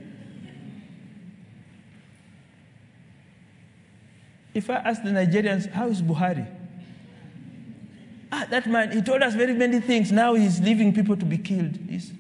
If 4.55 4.71
I 4.71 4.75
ask 4.77 5.03
the 5.03 5.11
Nigerians, 5.11 5.71
how 5.71 5.89
is 5.89 6.01
Buhari? 6.01 6.47
Ah, 8.33 8.47
that 8.51 8.67
man, 8.67 8.93
he 8.93 9.03
told 9.03 9.23
us 9.23 9.35
very 9.35 9.53
many 9.53 9.81
things. 9.81 10.11
Now 10.11 10.35
he's 10.35 10.61
leaving 10.61 10.95
people 10.95 11.17
to 11.17 11.25
be 11.25 11.39
killed. 11.39 11.77
He's... 11.89 12.13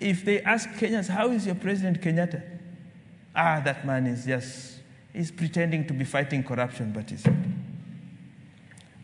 If 0.00 0.24
they 0.24 0.40
ask 0.42 0.68
Kenyans, 0.70 1.08
how 1.08 1.28
is 1.30 1.44
your 1.46 1.54
president 1.54 2.00
Kenyatta? 2.00 2.42
Ah, 3.34 3.60
that 3.64 3.86
man 3.86 4.06
is 4.06 4.24
just, 4.24 4.80
he's 5.12 5.30
pretending 5.30 5.86
to 5.86 5.92
be 5.92 6.04
fighting 6.04 6.42
corruption, 6.42 6.92
but 6.92 7.10
he's. 7.10 7.24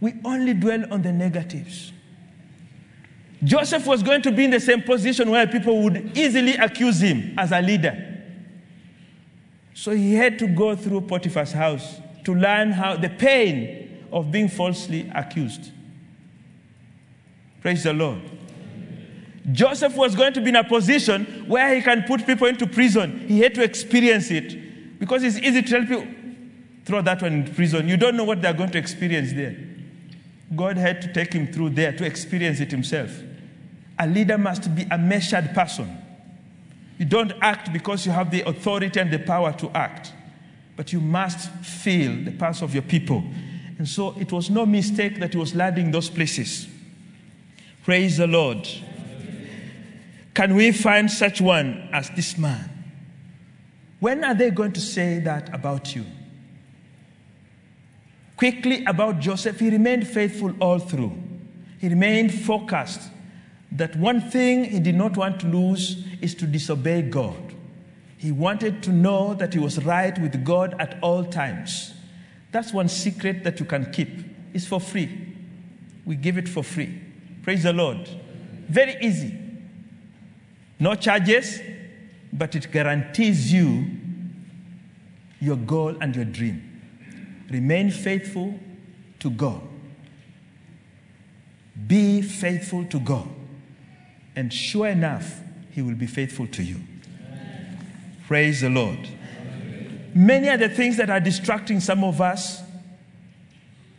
We 0.00 0.14
only 0.24 0.54
dwell 0.54 0.92
on 0.92 1.02
the 1.02 1.12
negatives. 1.12 1.92
Joseph 3.44 3.86
was 3.86 4.02
going 4.02 4.22
to 4.22 4.32
be 4.32 4.44
in 4.44 4.50
the 4.50 4.60
same 4.60 4.82
position 4.82 5.30
where 5.30 5.46
people 5.46 5.82
would 5.82 6.16
easily 6.16 6.54
accuse 6.54 7.00
him 7.00 7.34
as 7.38 7.52
a 7.52 7.60
leader. 7.60 8.04
So 9.74 9.92
he 9.92 10.14
had 10.14 10.38
to 10.40 10.48
go 10.48 10.74
through 10.74 11.02
Potiphar's 11.02 11.52
house 11.52 12.00
to 12.24 12.34
learn 12.34 12.72
how 12.72 12.96
the 12.96 13.08
pain 13.08 14.06
of 14.12 14.32
being 14.32 14.48
falsely 14.48 15.10
accused. 15.14 15.70
Praise 17.60 17.84
the 17.84 17.92
Lord. 17.92 18.20
Joseph 19.52 19.96
was 19.96 20.14
going 20.14 20.32
to 20.32 20.40
be 20.40 20.48
in 20.48 20.56
a 20.56 20.64
position 20.64 21.44
where 21.46 21.74
he 21.74 21.80
can 21.80 22.02
put 22.02 22.26
people 22.26 22.48
into 22.48 22.66
prison. 22.66 23.26
He 23.28 23.40
had 23.40 23.54
to 23.54 23.62
experience 23.62 24.30
it 24.30 24.98
because 24.98 25.22
it's 25.22 25.38
easy 25.38 25.62
to 25.62 25.68
tell 25.68 25.82
people, 25.82 26.06
throw 26.84 27.00
that 27.02 27.22
one 27.22 27.32
in 27.32 27.54
prison. 27.54 27.88
You 27.88 27.96
don't 27.96 28.16
know 28.16 28.24
what 28.24 28.42
they're 28.42 28.52
going 28.52 28.70
to 28.70 28.78
experience 28.78 29.32
there. 29.32 29.56
God 30.56 30.76
had 30.76 31.00
to 31.02 31.12
take 31.12 31.32
him 31.32 31.46
through 31.52 31.70
there 31.70 31.92
to 31.92 32.04
experience 32.04 32.60
it 32.60 32.70
himself. 32.70 33.10
A 33.98 34.06
leader 34.06 34.38
must 34.38 34.74
be 34.74 34.86
a 34.90 34.98
measured 34.98 35.54
person. 35.54 35.96
You 36.98 37.04
don't 37.04 37.32
act 37.40 37.72
because 37.72 38.06
you 38.06 38.12
have 38.12 38.30
the 38.30 38.42
authority 38.42 38.98
and 39.00 39.10
the 39.10 39.18
power 39.18 39.52
to 39.54 39.70
act, 39.70 40.12
but 40.76 40.92
you 40.92 41.00
must 41.00 41.50
feel 41.64 42.24
the 42.24 42.32
pulse 42.32 42.62
of 42.62 42.74
your 42.74 42.82
people 42.82 43.24
and 43.78 43.88
so 43.88 44.14
it 44.18 44.32
was 44.32 44.50
no 44.50 44.66
mistake 44.66 45.20
that 45.20 45.32
he 45.32 45.38
was 45.38 45.54
landing 45.54 45.92
those 45.92 46.10
places. 46.10 46.68
Praise 47.84 48.16
the 48.16 48.26
Lord. 48.26 48.68
can 50.34 50.54
we 50.54 50.72
find 50.72 51.10
such 51.10 51.40
one 51.40 51.88
as 51.92 52.10
this 52.10 52.36
man? 52.36 52.68
When 54.00 54.24
are 54.24 54.34
they 54.34 54.50
going 54.50 54.72
to 54.72 54.80
say 54.80 55.20
that 55.20 55.52
about 55.54 55.94
you? 55.94 56.04
Quickly 58.36 58.84
about 58.84 59.20
Joseph, 59.20 59.58
he 59.58 59.70
remained 59.70 60.06
faithful 60.06 60.54
all 60.60 60.78
through. 60.78 61.12
He 61.80 61.88
remained 61.88 62.34
focused 62.34 63.00
that 63.72 63.96
one 63.96 64.20
thing 64.20 64.64
he 64.64 64.80
did 64.80 64.94
not 64.94 65.16
want 65.16 65.40
to 65.40 65.46
lose 65.46 66.04
is 66.20 66.34
to 66.36 66.46
disobey 66.46 67.02
God. 67.02 67.54
He 68.16 68.32
wanted 68.32 68.82
to 68.84 68.90
know 68.90 69.34
that 69.34 69.52
he 69.52 69.60
was 69.60 69.84
right 69.84 70.18
with 70.18 70.44
God 70.44 70.74
at 70.78 70.98
all 71.02 71.24
times. 71.24 71.94
That's 72.50 72.72
one 72.72 72.88
secret 72.88 73.44
that 73.44 73.60
you 73.60 73.66
can 73.66 73.92
keep. 73.92 74.08
It's 74.54 74.66
for 74.66 74.80
free. 74.80 75.34
We 76.04 76.16
give 76.16 76.38
it 76.38 76.48
for 76.48 76.64
free. 76.64 77.00
Praise 77.42 77.62
the 77.62 77.72
Lord. 77.72 78.08
Very 78.68 78.96
easy. 79.00 79.38
No 80.80 80.94
charges, 80.94 81.60
but 82.32 82.54
it 82.54 82.72
guarantees 82.72 83.52
you 83.52 83.86
your 85.40 85.56
goal 85.56 85.96
and 86.00 86.16
your 86.16 86.24
dream. 86.24 86.64
Remain 87.50 87.90
faithful 87.90 88.58
to 89.20 89.30
God. 89.30 89.62
Be 91.86 92.22
faithful 92.22 92.84
to 92.86 92.98
God. 92.98 93.28
And 94.38 94.52
sure 94.52 94.86
enough, 94.86 95.40
He 95.72 95.82
will 95.82 95.96
be 95.96 96.06
faithful 96.06 96.46
to 96.46 96.62
you. 96.62 96.76
Amen. 97.26 97.76
Praise 98.28 98.60
the 98.60 98.70
Lord. 98.70 99.00
Amen. 99.00 100.12
Many 100.14 100.48
are 100.48 100.56
the 100.56 100.68
things 100.68 100.96
that 100.98 101.10
are 101.10 101.18
distracting 101.18 101.80
some 101.80 102.04
of 102.04 102.20
us 102.20 102.62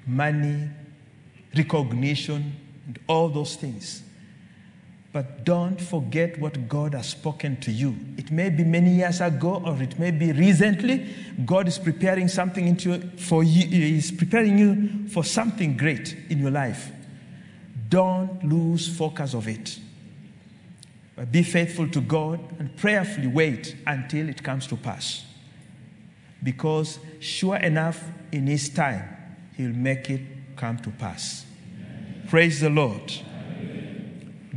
money, 0.08 0.70
recognition, 1.58 2.56
and 2.88 2.98
all 3.06 3.28
those 3.28 3.58
things. 3.58 4.02
But 5.12 5.44
don't 5.44 5.82
forget 5.82 6.40
what 6.40 6.70
God 6.70 6.94
has 6.94 7.10
spoken 7.10 7.58
to 7.58 7.72
you. 7.72 7.98
It 8.16 8.32
may 8.32 8.50
be 8.50 8.64
many 8.64 8.92
years 8.92 9.20
ago 9.20 9.62
or 9.66 9.84
it 9.84 10.00
may 10.00 10.12
be 10.12 10.32
recently. 10.32 11.14
God 11.46 11.68
is 11.68 11.78
preparing 11.78 12.30
something 12.30 12.66
into 12.66 12.98
for 13.18 13.44
you, 13.44 13.68
He's 13.68 14.10
preparing 14.10 14.58
you 14.58 15.10
for 15.10 15.26
something 15.26 15.76
great 15.76 16.16
in 16.30 16.40
your 16.40 16.52
life. 16.52 16.94
Don't 17.90 18.42
lose 18.46 18.88
focus 18.88 19.34
of 19.34 19.46
it. 19.50 19.78
But 21.20 21.34
be 21.34 21.44
faithful 21.44 21.90
to 21.90 22.00
God 22.00 22.40
and 22.60 22.74
prayerfully 22.78 23.28
wait 23.28 23.76
until 23.86 24.30
it 24.30 24.42
comes 24.42 24.66
to 24.68 24.78
pass. 24.78 25.26
Because 26.42 26.98
sure 27.20 27.58
enough, 27.58 28.02
in 28.32 28.48
His 28.48 28.70
time, 28.70 29.04
He'll 29.58 29.74
make 29.74 30.10
it 30.10 30.22
come 30.56 30.78
to 30.78 30.92
pass. 30.92 31.46
Amen. 31.76 32.26
Praise 32.30 32.62
the 32.62 32.70
Lord. 32.70 33.12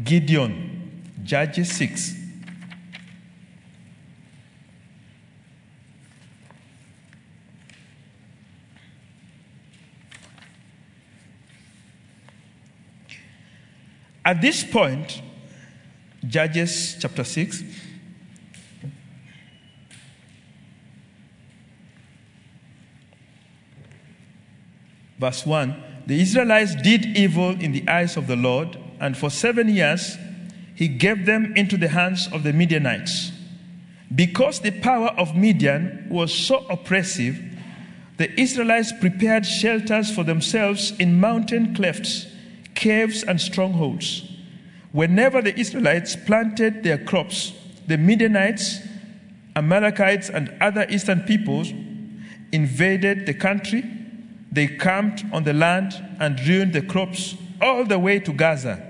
Gideon, 0.04 1.02
Judges 1.24 1.72
6. 1.72 2.14
At 14.24 14.40
this 14.40 14.62
point, 14.62 15.22
Judges 16.26 16.96
chapter 17.00 17.24
6, 17.24 17.64
verse 25.18 25.44
1 25.44 25.82
The 26.06 26.20
Israelites 26.20 26.76
did 26.76 27.16
evil 27.16 27.50
in 27.50 27.72
the 27.72 27.88
eyes 27.88 28.16
of 28.16 28.28
the 28.28 28.36
Lord 28.36 28.78
and 29.00 29.16
for 29.16 29.30
seven 29.30 29.68
years 29.68 30.16
he 30.76 30.86
gave 30.86 31.26
them 31.26 31.52
into 31.56 31.76
the 31.76 31.88
hands 31.88 32.28
of 32.32 32.44
the 32.44 32.52
Midianites. 32.52 33.32
Because 34.14 34.60
the 34.60 34.70
power 34.70 35.08
of 35.18 35.36
Midian 35.36 36.06
was 36.08 36.32
so 36.32 36.66
oppressive, 36.68 37.40
the 38.16 38.40
Israelites 38.40 38.92
prepared 39.00 39.44
shelters 39.44 40.14
for 40.14 40.22
themselves 40.22 40.92
in 40.98 41.18
mountain 41.18 41.74
clefts, 41.74 42.26
caves, 42.74 43.22
and 43.22 43.40
strongholds. 43.40 44.31
Whenever 44.92 45.40
the 45.40 45.58
Israelites 45.58 46.14
planted 46.14 46.82
their 46.82 46.98
crops, 46.98 47.52
the 47.86 47.96
Midianites, 47.98 48.80
Amalekites, 49.56 50.28
and 50.28 50.54
other 50.60 50.86
eastern 50.88 51.20
peoples 51.20 51.72
invaded 52.52 53.26
the 53.26 53.34
country. 53.34 53.84
They 54.50 54.66
camped 54.66 55.24
on 55.32 55.44
the 55.44 55.54
land 55.54 55.94
and 56.20 56.38
ruined 56.46 56.74
the 56.74 56.82
crops 56.82 57.36
all 57.60 57.84
the 57.84 57.98
way 57.98 58.18
to 58.20 58.32
Gaza 58.32 58.82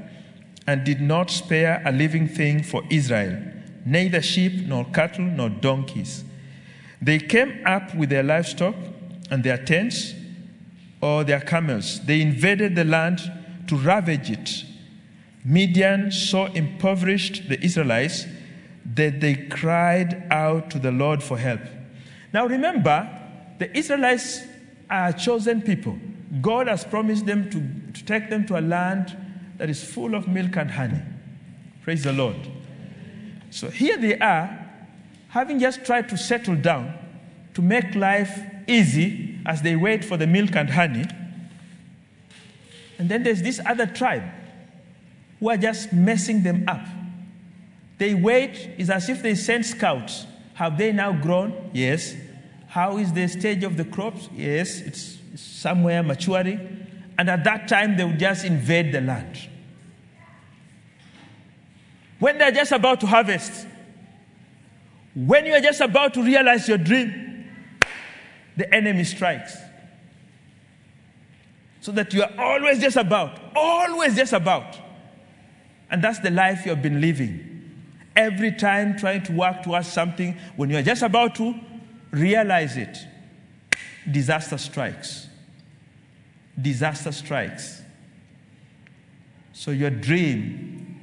and 0.66 0.84
did 0.84 1.00
not 1.00 1.30
spare 1.30 1.82
a 1.84 1.92
living 1.92 2.28
thing 2.28 2.62
for 2.62 2.82
Israel, 2.90 3.40
neither 3.84 4.22
sheep, 4.22 4.66
nor 4.66 4.84
cattle, 4.86 5.24
nor 5.24 5.48
donkeys. 5.48 6.24
They 7.00 7.18
came 7.18 7.62
up 7.66 7.94
with 7.94 8.10
their 8.10 8.22
livestock 8.22 8.74
and 9.30 9.42
their 9.42 9.58
tents 9.58 10.14
or 11.00 11.24
their 11.24 11.40
camels. 11.40 12.00
They 12.04 12.20
invaded 12.20 12.76
the 12.76 12.84
land 12.84 13.20
to 13.68 13.76
ravage 13.76 14.30
it. 14.30 14.64
Midian 15.44 16.12
so 16.12 16.46
impoverished 16.46 17.48
the 17.48 17.62
Israelites 17.62 18.26
that 18.94 19.20
they 19.20 19.34
cried 19.34 20.26
out 20.30 20.70
to 20.70 20.78
the 20.78 20.92
Lord 20.92 21.22
for 21.22 21.38
help. 21.38 21.60
Now 22.32 22.46
remember, 22.46 23.08
the 23.58 23.76
Israelites 23.76 24.42
are 24.88 25.12
chosen 25.12 25.62
people. 25.62 25.98
God 26.40 26.68
has 26.68 26.84
promised 26.84 27.26
them 27.26 27.50
to, 27.50 27.92
to 27.92 28.04
take 28.04 28.30
them 28.30 28.46
to 28.46 28.58
a 28.58 28.60
land 28.60 29.16
that 29.58 29.68
is 29.68 29.84
full 29.84 30.14
of 30.14 30.28
milk 30.28 30.56
and 30.56 30.70
honey. 30.70 31.00
Praise 31.82 32.04
the 32.04 32.12
Lord. 32.12 32.36
So 33.50 33.68
here 33.68 33.98
they 33.98 34.18
are, 34.18 34.66
having 35.28 35.58
just 35.58 35.84
tried 35.84 36.08
to 36.08 36.16
settle 36.16 36.56
down 36.56 36.94
to 37.54 37.62
make 37.62 37.94
life 37.94 38.40
easy 38.66 39.38
as 39.44 39.62
they 39.62 39.76
wait 39.76 40.04
for 40.04 40.16
the 40.16 40.26
milk 40.26 40.54
and 40.54 40.70
honey. 40.70 41.04
And 42.98 43.08
then 43.08 43.24
there's 43.24 43.42
this 43.42 43.60
other 43.66 43.86
tribe 43.86 44.22
who 45.42 45.50
are 45.50 45.56
just 45.56 45.92
messing 45.92 46.44
them 46.44 46.64
up. 46.68 46.86
They 47.98 48.14
wait, 48.14 48.70
it's 48.78 48.90
as 48.90 49.08
if 49.08 49.24
they 49.24 49.34
send 49.34 49.66
scouts. 49.66 50.24
Have 50.54 50.78
they 50.78 50.92
now 50.92 51.12
grown? 51.12 51.70
Yes. 51.72 52.14
How 52.68 52.98
is 52.98 53.12
the 53.12 53.26
stage 53.26 53.64
of 53.64 53.76
the 53.76 53.84
crops? 53.84 54.28
Yes, 54.32 54.80
it's 54.80 55.18
somewhere 55.34 56.00
maturing. 56.04 56.86
And 57.18 57.28
at 57.28 57.42
that 57.42 57.66
time, 57.66 57.96
they 57.96 58.04
would 58.04 58.20
just 58.20 58.44
invade 58.44 58.92
the 58.92 59.00
land. 59.00 59.36
When 62.20 62.38
they're 62.38 62.52
just 62.52 62.70
about 62.70 63.00
to 63.00 63.08
harvest, 63.08 63.66
when 65.16 65.44
you're 65.44 65.60
just 65.60 65.80
about 65.80 66.14
to 66.14 66.22
realize 66.22 66.68
your 66.68 66.78
dream, 66.78 67.50
the 68.56 68.72
enemy 68.72 69.02
strikes. 69.02 69.56
So 71.80 71.90
that 71.90 72.14
you 72.14 72.22
are 72.22 72.30
always 72.38 72.78
just 72.78 72.96
about, 72.96 73.40
always 73.56 74.14
just 74.14 74.34
about. 74.34 74.81
And 75.92 76.02
that's 76.02 76.20
the 76.20 76.30
life 76.30 76.64
you've 76.64 76.80
been 76.80 77.02
living. 77.02 77.48
Every 78.16 78.50
time 78.50 78.98
trying 78.98 79.22
to 79.24 79.32
work 79.32 79.62
towards 79.62 79.88
something, 79.88 80.38
when 80.56 80.70
you're 80.70 80.82
just 80.82 81.02
about 81.02 81.34
to 81.36 81.54
realize 82.10 82.78
it, 82.78 82.98
disaster 84.10 84.56
strikes. 84.56 85.28
Disaster 86.60 87.12
strikes. 87.12 87.82
So 89.52 89.70
your 89.70 89.90
dream 89.90 90.98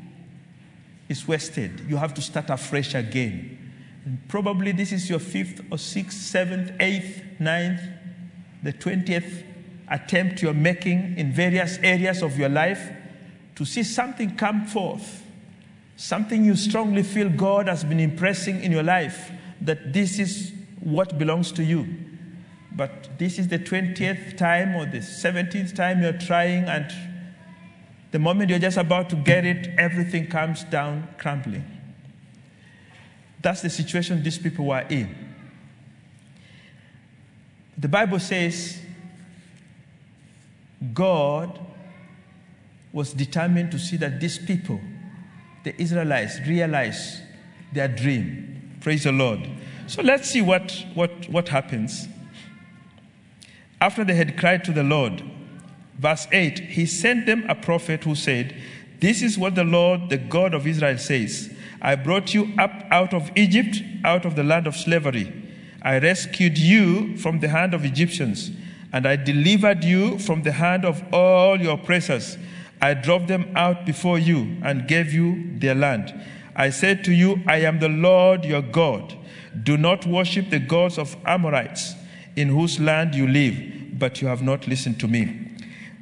is 1.07 1.27
wasted. 1.27 1.81
You 1.87 1.97
have 1.97 2.15
to 2.15 2.21
start 2.21 2.49
afresh 2.49 2.95
again. 2.95 3.57
And 4.05 4.27
probably 4.27 4.71
this 4.71 4.91
is 4.91 5.07
your 5.07 5.19
fifth 5.19 5.61
or 5.71 5.77
sixth, 5.77 6.19
seventh, 6.19 6.71
eighth, 6.79 7.21
ninth, 7.39 7.81
the 8.63 8.73
20th 8.73 9.43
attempt 9.87 10.41
you're 10.41 10.53
making 10.53 11.15
in 11.15 11.31
various 11.31 11.77
areas 11.83 12.23
of 12.23 12.39
your 12.39 12.49
life 12.49 12.91
to 13.59 13.65
see 13.65 13.83
something 13.83 14.37
come 14.37 14.65
forth, 14.65 15.21
something 15.97 16.45
you 16.45 16.55
strongly 16.55 17.03
feel 17.03 17.27
God 17.27 17.67
has 17.67 17.83
been 17.83 17.99
impressing 17.99 18.63
in 18.63 18.71
your 18.71 18.83
life, 18.83 19.33
that 19.59 19.91
this 19.91 20.17
is 20.17 20.53
what 20.79 21.17
belongs 21.17 21.51
to 21.51 21.63
you. 21.65 21.85
But 22.71 23.19
this 23.19 23.37
is 23.37 23.49
the 23.49 23.59
20th 23.59 24.37
time 24.37 24.75
or 24.75 24.85
the 24.85 24.99
17th 24.99 25.75
time 25.75 26.01
you're 26.01 26.13
trying, 26.13 26.69
and 26.69 26.89
the 28.11 28.19
moment 28.19 28.49
you're 28.49 28.59
just 28.59 28.77
about 28.77 29.09
to 29.09 29.17
get 29.17 29.43
it, 29.43 29.77
everything 29.77 30.27
comes 30.27 30.63
down 30.63 31.09
crumbling. 31.17 31.65
That's 33.41 33.61
the 33.61 33.69
situation 33.69 34.23
these 34.23 34.37
people 34.37 34.67
were 34.67 34.85
in. 34.89 35.13
The 37.77 37.89
Bible 37.89 38.19
says 38.19 38.79
God 40.93 41.59
was 42.91 43.13
determined 43.13 43.71
to 43.71 43.79
see 43.79 43.97
that 43.97 44.19
these 44.19 44.37
people, 44.37 44.79
the 45.63 45.79
Israelites, 45.81 46.39
realize 46.47 47.21
their 47.73 47.87
dream. 47.87 48.77
Praise 48.81 49.03
the 49.03 49.11
Lord. 49.11 49.47
So 49.87 50.01
let's 50.01 50.29
see 50.29 50.41
what, 50.41 50.85
what, 50.93 51.29
what 51.29 51.49
happens. 51.49 52.07
After 53.81 54.03
they 54.03 54.15
had 54.15 54.37
cried 54.37 54.63
to 54.65 54.71
the 54.71 54.83
Lord, 54.83 55.23
Verse 55.99 56.27
8 56.31 56.59
He 56.59 56.85
sent 56.85 57.25
them 57.25 57.45
a 57.47 57.55
prophet 57.55 58.05
who 58.05 58.15
said, 58.15 58.55
This 58.99 59.21
is 59.21 59.37
what 59.37 59.55
the 59.55 59.63
Lord, 59.63 60.09
the 60.09 60.17
God 60.17 60.53
of 60.53 60.65
Israel, 60.65 60.97
says 60.97 61.53
I 61.81 61.95
brought 61.95 62.33
you 62.33 62.53
up 62.57 62.85
out 62.89 63.13
of 63.13 63.29
Egypt, 63.35 63.81
out 64.03 64.25
of 64.25 64.35
the 64.35 64.43
land 64.43 64.65
of 64.65 64.75
slavery. 64.75 65.33
I 65.81 65.99
rescued 65.99 66.57
you 66.57 67.17
from 67.17 67.39
the 67.39 67.49
hand 67.49 67.73
of 67.73 67.85
Egyptians, 67.85 68.51
and 68.91 69.05
I 69.05 69.15
delivered 69.15 69.83
you 69.83 70.19
from 70.19 70.43
the 70.43 70.51
hand 70.51 70.83
of 70.83 71.03
all 71.13 71.61
your 71.61 71.75
oppressors. 71.75 72.37
I 72.81 72.93
drove 72.93 73.27
them 73.27 73.51
out 73.55 73.85
before 73.85 74.19
you 74.19 74.57
and 74.63 74.87
gave 74.87 75.13
you 75.13 75.51
their 75.59 75.75
land. 75.75 76.13
I 76.55 76.69
said 76.69 77.03
to 77.05 77.13
you, 77.13 77.41
I 77.47 77.57
am 77.57 77.79
the 77.79 77.89
Lord 77.89 78.45
your 78.45 78.61
God. 78.61 79.15
Do 79.63 79.77
not 79.77 80.05
worship 80.05 80.49
the 80.49 80.59
gods 80.59 80.97
of 80.97 81.17
Amorites 81.25 81.95
in 82.35 82.49
whose 82.49 82.79
land 82.79 83.15
you 83.15 83.27
live, 83.27 83.99
but 83.99 84.21
you 84.21 84.27
have 84.27 84.41
not 84.41 84.67
listened 84.67 84.99
to 85.01 85.07
me. 85.07 85.47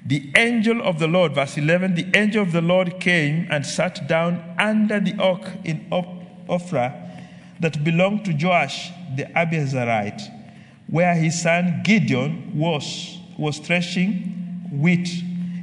The 0.05 0.31
angel 0.35 0.81
of 0.81 0.99
the 0.99 1.07
Lord, 1.07 1.35
verse 1.35 1.57
11, 1.57 1.95
the 1.95 2.07
angel 2.17 2.41
of 2.41 2.51
the 2.51 2.61
Lord 2.61 2.99
came 2.99 3.47
and 3.49 3.65
sat 3.65 4.07
down 4.07 4.55
under 4.57 4.99
the 4.99 5.19
oak 5.19 5.45
in 5.65 5.85
Ophrah 5.89 6.93
that 7.59 7.83
belonged 7.83 8.23
to 8.25 8.33
Joash 8.33 8.91
the 9.15 9.25
Abiezrite, 9.35 10.21
where 10.87 11.13
his 11.15 11.41
son 11.41 11.81
Gideon 11.83 12.57
was, 12.57 13.17
was 13.37 13.59
threshing 13.59 14.69
wheat 14.71 15.09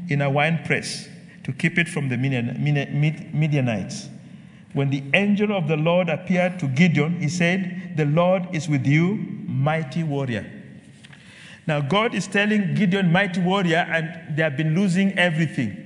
in 0.08 0.22
a 0.22 0.30
wine 0.30 0.62
press 0.64 1.08
to 1.44 1.52
keep 1.52 1.78
it 1.78 1.88
from 1.88 2.08
the 2.08 2.16
Midianites. 2.16 4.08
When 4.72 4.90
the 4.90 5.04
angel 5.14 5.56
of 5.56 5.68
the 5.68 5.76
Lord 5.76 6.08
appeared 6.08 6.58
to 6.58 6.66
Gideon, 6.66 7.20
he 7.20 7.28
said, 7.28 7.96
The 7.96 8.06
Lord 8.06 8.48
is 8.52 8.68
with 8.68 8.86
you, 8.86 9.14
mighty 9.46 10.02
warrior. 10.02 10.50
Now, 11.66 11.80
God 11.80 12.14
is 12.14 12.26
telling 12.26 12.74
Gideon, 12.74 13.10
mighty 13.10 13.40
warrior, 13.40 13.86
and 13.88 14.36
they 14.36 14.42
have 14.42 14.56
been 14.56 14.74
losing 14.74 15.16
everything. 15.18 15.80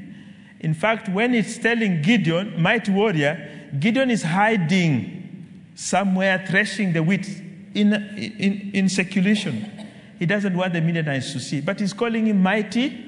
In 0.61 0.75
fact, 0.75 1.09
when 1.09 1.35
it's 1.35 1.59
telling 1.59 2.03
Gideon, 2.03 2.61
mighty 2.61 2.91
warrior, 2.91 3.69
Gideon 3.79 4.11
is 4.11 4.23
hiding 4.23 5.71
somewhere, 5.75 6.45
threshing 6.49 6.93
the 6.93 7.03
wheat 7.03 7.29
in, 7.75 7.93
in, 7.93 8.71
in 8.75 8.89
circulation. 8.89 9.71
He 10.19 10.27
doesn't 10.27 10.57
want 10.57 10.73
the 10.73 10.81
Midianites 10.81 11.33
to 11.33 11.41
see, 11.41 11.61
but 11.61 11.79
he's 11.79 11.93
calling 11.93 12.27
him 12.27 12.43
mighty. 12.43 13.08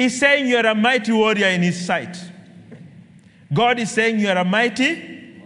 He's 0.00 0.18
saying 0.18 0.46
you're 0.46 0.64
a 0.64 0.74
mighty 0.74 1.12
warrior 1.12 1.48
in 1.48 1.60
his 1.60 1.78
sight. 1.84 2.16
God 3.52 3.78
is 3.78 3.90
saying 3.90 4.18
you 4.18 4.30
are 4.30 4.38
a 4.38 4.44
mighty, 4.46 5.42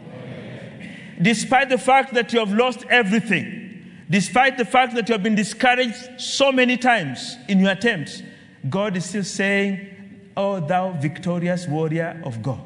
despite 1.20 1.70
the 1.70 1.76
fact 1.76 2.14
that 2.14 2.32
you 2.32 2.38
have 2.38 2.52
lost 2.52 2.84
everything. 2.88 4.04
Despite 4.08 4.56
the 4.56 4.64
fact 4.64 4.94
that 4.94 5.08
you 5.08 5.14
have 5.14 5.24
been 5.24 5.34
discouraged 5.34 6.20
so 6.20 6.52
many 6.52 6.76
times 6.76 7.36
in 7.48 7.58
your 7.58 7.72
attempts, 7.72 8.22
God 8.70 8.96
is 8.96 9.06
still 9.06 9.24
saying, 9.24 9.88
Oh, 10.36 10.60
thou 10.60 10.92
victorious 10.92 11.66
warrior 11.66 12.22
of 12.22 12.40
God. 12.40 12.62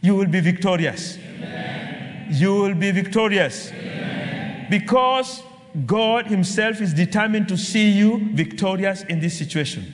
You 0.00 0.14
will 0.14 0.28
be 0.28 0.40
victorious. 0.40 1.18
Amen. 1.18 2.28
You 2.30 2.54
will 2.54 2.74
be 2.74 2.92
victorious. 2.92 3.70
Amen. 3.72 4.68
Because 4.70 5.42
God 5.84 6.28
Himself 6.28 6.80
is 6.80 6.94
determined 6.94 7.46
to 7.48 7.58
see 7.58 7.90
you 7.90 8.30
victorious 8.32 9.02
in 9.02 9.20
this 9.20 9.36
situation. 9.36 9.92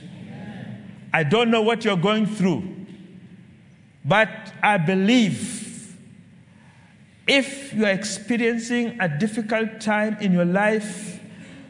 I 1.13 1.23
don't 1.23 1.51
know 1.51 1.61
what 1.61 1.85
you're 1.85 1.95
going 1.95 2.25
through, 2.25 2.63
but 4.03 4.51
I 4.63 4.77
believe 4.79 5.95
if 7.27 7.73
you 7.73 7.85
are 7.85 7.91
experiencing 7.91 8.97
a 8.99 9.07
difficult 9.07 9.79
time 9.79 10.17
in 10.19 10.33
your 10.33 10.45
life, 10.45 11.21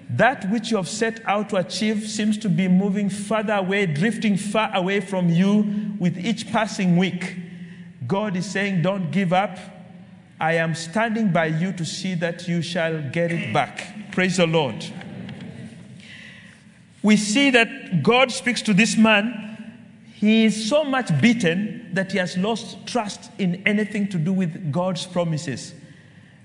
that 0.09 0.49
which 0.49 0.71
you 0.71 0.77
have 0.77 0.87
set 0.87 1.21
out 1.25 1.49
to 1.49 1.57
achieve 1.57 2.07
seems 2.07 2.37
to 2.39 2.49
be 2.49 2.67
moving 2.67 3.09
further 3.09 3.53
away, 3.53 3.85
drifting 3.85 4.37
far 4.37 4.75
away 4.75 5.01
from 5.01 5.29
you 5.29 5.95
with 5.99 6.17
each 6.17 6.51
passing 6.51 6.97
week. 6.97 7.35
God 8.07 8.35
is 8.35 8.49
saying, 8.49 8.81
Don't 8.81 9.11
give 9.11 9.33
up. 9.33 9.57
I 10.39 10.53
am 10.53 10.75
standing 10.75 11.31
by 11.31 11.47
you 11.47 11.71
to 11.73 11.85
see 11.85 12.15
that 12.15 12.47
you 12.47 12.61
shall 12.61 13.01
get 13.11 13.31
it 13.31 13.53
back. 13.53 14.11
Praise 14.11 14.37
the 14.37 14.47
Lord. 14.47 14.85
We 17.03 17.17
see 17.17 17.51
that 17.51 18.01
God 18.01 18.31
speaks 18.31 18.61
to 18.63 18.73
this 18.73 18.97
man 18.97 19.53
he 20.23 20.45
is 20.45 20.69
so 20.69 20.85
much 20.85 21.09
beaten 21.19 21.89
that 21.91 22.13
he 22.13 22.17
has 22.17 22.37
lost 22.37 22.87
trust 22.87 23.29
in 23.39 23.61
anything 23.65 24.07
to 24.07 24.17
do 24.17 24.31
with 24.31 24.71
God's 24.71 25.05
promises. 25.05 25.75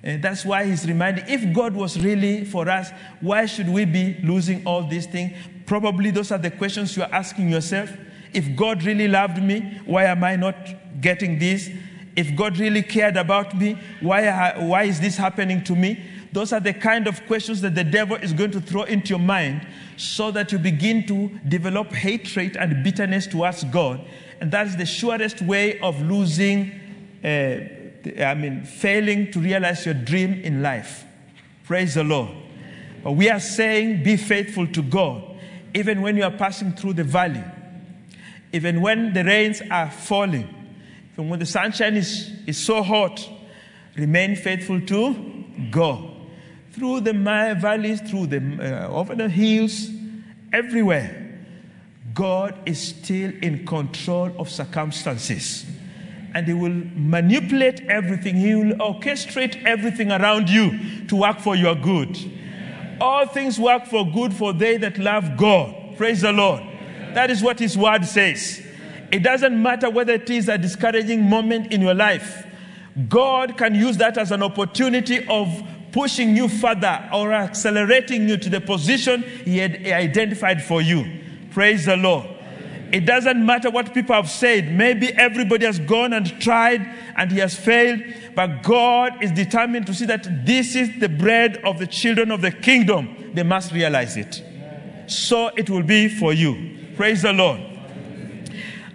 And 0.02 0.20
that's 0.20 0.44
why 0.44 0.64
he's 0.64 0.84
reminded 0.84 1.28
if 1.28 1.54
God 1.54 1.74
was 1.74 1.96
really 1.96 2.44
for 2.44 2.68
us, 2.68 2.90
why 3.20 3.46
should 3.46 3.68
we 3.68 3.84
be 3.84 4.16
losing 4.24 4.66
all 4.66 4.82
these 4.82 5.06
things? 5.06 5.32
Probably 5.64 6.10
those 6.10 6.32
are 6.32 6.38
the 6.38 6.50
questions 6.50 6.96
you're 6.96 7.14
asking 7.14 7.50
yourself. 7.50 7.92
If 8.34 8.56
God 8.56 8.82
really 8.82 9.06
loved 9.06 9.40
me, 9.40 9.80
why 9.86 10.06
am 10.06 10.24
I 10.24 10.34
not 10.34 10.56
getting 11.00 11.38
this? 11.38 11.70
If 12.16 12.34
God 12.34 12.58
really 12.58 12.82
cared 12.82 13.16
about 13.16 13.56
me, 13.56 13.78
why, 14.00 14.58
why 14.58 14.82
is 14.82 14.98
this 14.98 15.16
happening 15.16 15.62
to 15.62 15.76
me? 15.76 16.02
Those 16.32 16.52
are 16.52 16.60
the 16.60 16.74
kind 16.74 17.06
of 17.06 17.26
questions 17.26 17.60
that 17.62 17.74
the 17.74 17.84
devil 17.84 18.16
is 18.16 18.32
going 18.32 18.50
to 18.50 18.60
throw 18.60 18.82
into 18.82 19.10
your 19.10 19.18
mind 19.18 19.66
so 19.96 20.30
that 20.30 20.52
you 20.52 20.58
begin 20.58 21.06
to 21.06 21.28
develop 21.48 21.92
hatred 21.92 22.56
and 22.56 22.84
bitterness 22.84 23.26
towards 23.26 23.64
God. 23.64 24.04
And 24.40 24.52
that's 24.52 24.76
the 24.76 24.86
surest 24.86 25.40
way 25.40 25.80
of 25.80 26.00
losing, 26.02 26.72
uh, 27.24 28.22
I 28.22 28.34
mean, 28.34 28.64
failing 28.64 29.30
to 29.32 29.40
realize 29.40 29.86
your 29.86 29.94
dream 29.94 30.34
in 30.34 30.62
life. 30.62 31.04
Praise 31.64 31.94
the 31.94 32.04
Lord. 32.04 32.30
But 33.02 33.12
we 33.12 33.30
are 33.30 33.40
saying, 33.40 34.02
be 34.02 34.16
faithful 34.16 34.66
to 34.66 34.82
God, 34.82 35.22
even 35.74 36.02
when 36.02 36.16
you 36.16 36.24
are 36.24 36.30
passing 36.30 36.72
through 36.72 36.94
the 36.94 37.04
valley, 37.04 37.44
even 38.52 38.80
when 38.80 39.12
the 39.14 39.24
rains 39.24 39.62
are 39.70 39.90
falling, 39.90 40.54
even 41.14 41.28
when 41.28 41.38
the 41.38 41.46
sunshine 41.46 41.96
is, 41.96 42.30
is 42.46 42.58
so 42.58 42.82
hot, 42.82 43.26
remain 43.96 44.36
faithful 44.36 44.80
to 44.82 45.44
God 45.70 46.16
through 46.78 47.00
the 47.00 47.12
valleys, 47.12 48.00
through 48.00 48.26
the 48.28 48.86
uh, 48.86 48.88
over 48.88 49.14
the 49.14 49.28
hills, 49.28 49.90
everywhere. 50.52 51.24
God 52.14 52.58
is 52.66 52.88
still 52.88 53.32
in 53.42 53.64
control 53.66 54.32
of 54.38 54.50
circumstances. 54.50 55.64
And 56.34 56.46
He 56.46 56.54
will 56.54 56.82
manipulate 56.94 57.80
everything. 57.82 58.36
He 58.36 58.54
will 58.54 58.76
orchestrate 58.76 59.62
everything 59.64 60.10
around 60.10 60.50
you 60.50 61.06
to 61.06 61.16
work 61.16 61.40
for 61.40 61.54
your 61.54 61.74
good. 61.74 62.18
All 63.00 63.26
things 63.26 63.58
work 63.58 63.86
for 63.86 64.04
good 64.10 64.34
for 64.34 64.52
they 64.52 64.76
that 64.78 64.98
love 64.98 65.36
God. 65.36 65.96
Praise 65.96 66.22
the 66.22 66.32
Lord. 66.32 66.62
That 67.14 67.30
is 67.30 67.42
what 67.42 67.58
His 67.58 67.78
word 67.78 68.04
says. 68.04 68.64
It 69.10 69.22
doesn't 69.22 69.60
matter 69.60 69.88
whether 69.88 70.14
it 70.14 70.28
is 70.28 70.48
a 70.48 70.58
discouraging 70.58 71.22
moment 71.22 71.72
in 71.72 71.80
your 71.80 71.94
life. 71.94 72.46
God 73.08 73.56
can 73.56 73.74
use 73.74 73.96
that 73.98 74.18
as 74.18 74.32
an 74.32 74.42
opportunity 74.42 75.24
of 75.28 75.62
pushing 75.92 76.36
you 76.36 76.48
further 76.48 77.08
or 77.12 77.32
accelerating 77.32 78.28
you 78.28 78.36
to 78.36 78.48
the 78.48 78.60
position 78.60 79.22
He 79.44 79.58
had 79.58 79.86
identified 79.86 80.62
for 80.62 80.80
you. 80.80 81.20
Praise 81.50 81.86
the 81.86 81.96
Lord. 81.96 82.26
It 82.92 83.04
doesn't 83.04 83.44
matter 83.44 83.70
what 83.70 83.92
people 83.92 84.14
have 84.14 84.30
said. 84.30 84.72
Maybe 84.72 85.08
everybody 85.08 85.66
has 85.66 85.78
gone 85.78 86.14
and 86.14 86.40
tried 86.40 86.80
and 87.16 87.30
he 87.30 87.38
has 87.38 87.54
failed, 87.54 88.00
but 88.34 88.62
God 88.62 89.22
is 89.22 89.30
determined 89.32 89.86
to 89.88 89.94
see 89.94 90.06
that 90.06 90.46
this 90.46 90.74
is 90.74 90.98
the 90.98 91.08
bread 91.08 91.58
of 91.58 91.78
the 91.78 91.86
children 91.86 92.30
of 92.30 92.40
the 92.40 92.50
kingdom. 92.50 93.32
They 93.34 93.42
must 93.42 93.72
realize 93.72 94.16
it. 94.16 94.42
So 95.06 95.48
it 95.48 95.68
will 95.68 95.82
be 95.82 96.08
for 96.08 96.32
you. 96.32 96.78
Praise 96.96 97.22
the 97.22 97.32
Lord. 97.32 97.60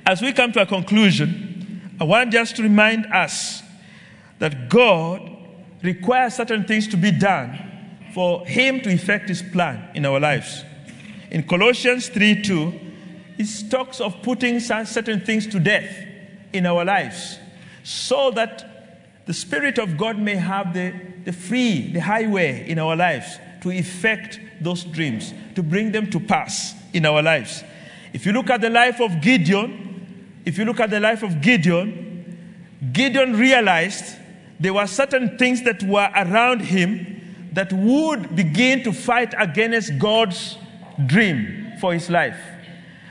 As 0.05 0.21
we 0.21 0.33
come 0.33 0.51
to 0.53 0.61
a 0.61 0.65
conclusion, 0.65 1.91
I 1.99 2.05
want 2.05 2.31
just 2.31 2.55
to 2.55 2.63
remind 2.63 3.05
us 3.07 3.61
that 4.39 4.69
God 4.69 5.32
requires 5.83 6.35
certain 6.35 6.63
things 6.63 6.87
to 6.87 6.97
be 6.97 7.11
done 7.11 7.99
for 8.13 8.45
Him 8.47 8.79
to 8.81 8.89
effect 8.89 9.29
His 9.29 9.43
plan 9.43 9.89
in 9.93 10.05
our 10.05 10.19
lives. 10.19 10.63
In 11.29 11.43
Colossians 11.43 12.09
3 12.09 12.41
2, 12.41 12.79
it 13.37 13.69
talks 13.69 13.99
of 13.99 14.21
putting 14.21 14.59
certain 14.59 15.19
things 15.21 15.45
to 15.47 15.59
death 15.59 15.91
in 16.53 16.65
our 16.65 16.85
lives 16.85 17.37
so 17.83 18.31
that 18.31 19.25
the 19.25 19.33
Spirit 19.33 19.77
of 19.77 19.97
God 19.97 20.19
may 20.19 20.35
have 20.35 20.73
the, 20.73 20.93
the 21.25 21.33
free, 21.33 21.91
the 21.91 21.99
highway 21.99 22.69
in 22.69 22.79
our 22.79 22.95
lives 22.95 23.37
to 23.61 23.71
effect 23.71 24.39
those 24.61 24.83
dreams, 24.83 25.33
to 25.55 25.63
bring 25.63 25.91
them 25.91 26.09
to 26.11 26.19
pass 26.19 26.75
in 26.93 27.05
our 27.05 27.21
lives. 27.21 27.63
If 28.13 28.25
you 28.25 28.31
look 28.31 28.49
at 28.49 28.61
the 28.61 28.69
life 28.69 29.01
of 29.01 29.21
Gideon, 29.21 30.41
if 30.45 30.57
you 30.57 30.65
look 30.65 30.79
at 30.79 30.89
the 30.89 30.99
life 30.99 31.23
of 31.23 31.41
Gideon, 31.41 32.37
Gideon 32.91 33.37
realized 33.37 34.17
there 34.59 34.73
were 34.73 34.87
certain 34.87 35.37
things 35.37 35.63
that 35.63 35.83
were 35.83 36.09
around 36.15 36.61
him 36.61 37.49
that 37.53 37.71
would 37.71 38.35
begin 38.35 38.83
to 38.83 38.91
fight 38.93 39.33
against 39.37 39.97
God's 39.99 40.57
dream 41.05 41.73
for 41.79 41.93
his 41.93 42.09
life. 42.09 42.37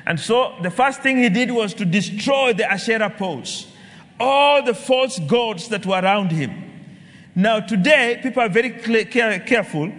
And 0.06 0.18
so 0.18 0.56
the 0.62 0.70
first 0.70 1.00
thing 1.00 1.18
he 1.18 1.28
did 1.28 1.50
was 1.50 1.74
to 1.74 1.84
destroy 1.84 2.52
the 2.52 2.70
Asherah 2.70 3.10
poles, 3.10 3.68
all 4.18 4.62
the 4.62 4.74
false 4.74 5.18
gods 5.20 5.68
that 5.68 5.86
were 5.86 6.00
around 6.00 6.32
him. 6.32 6.70
Now, 7.34 7.60
today, 7.60 8.18
people 8.22 8.42
are 8.42 8.48
very 8.48 8.70
careful 8.70 9.92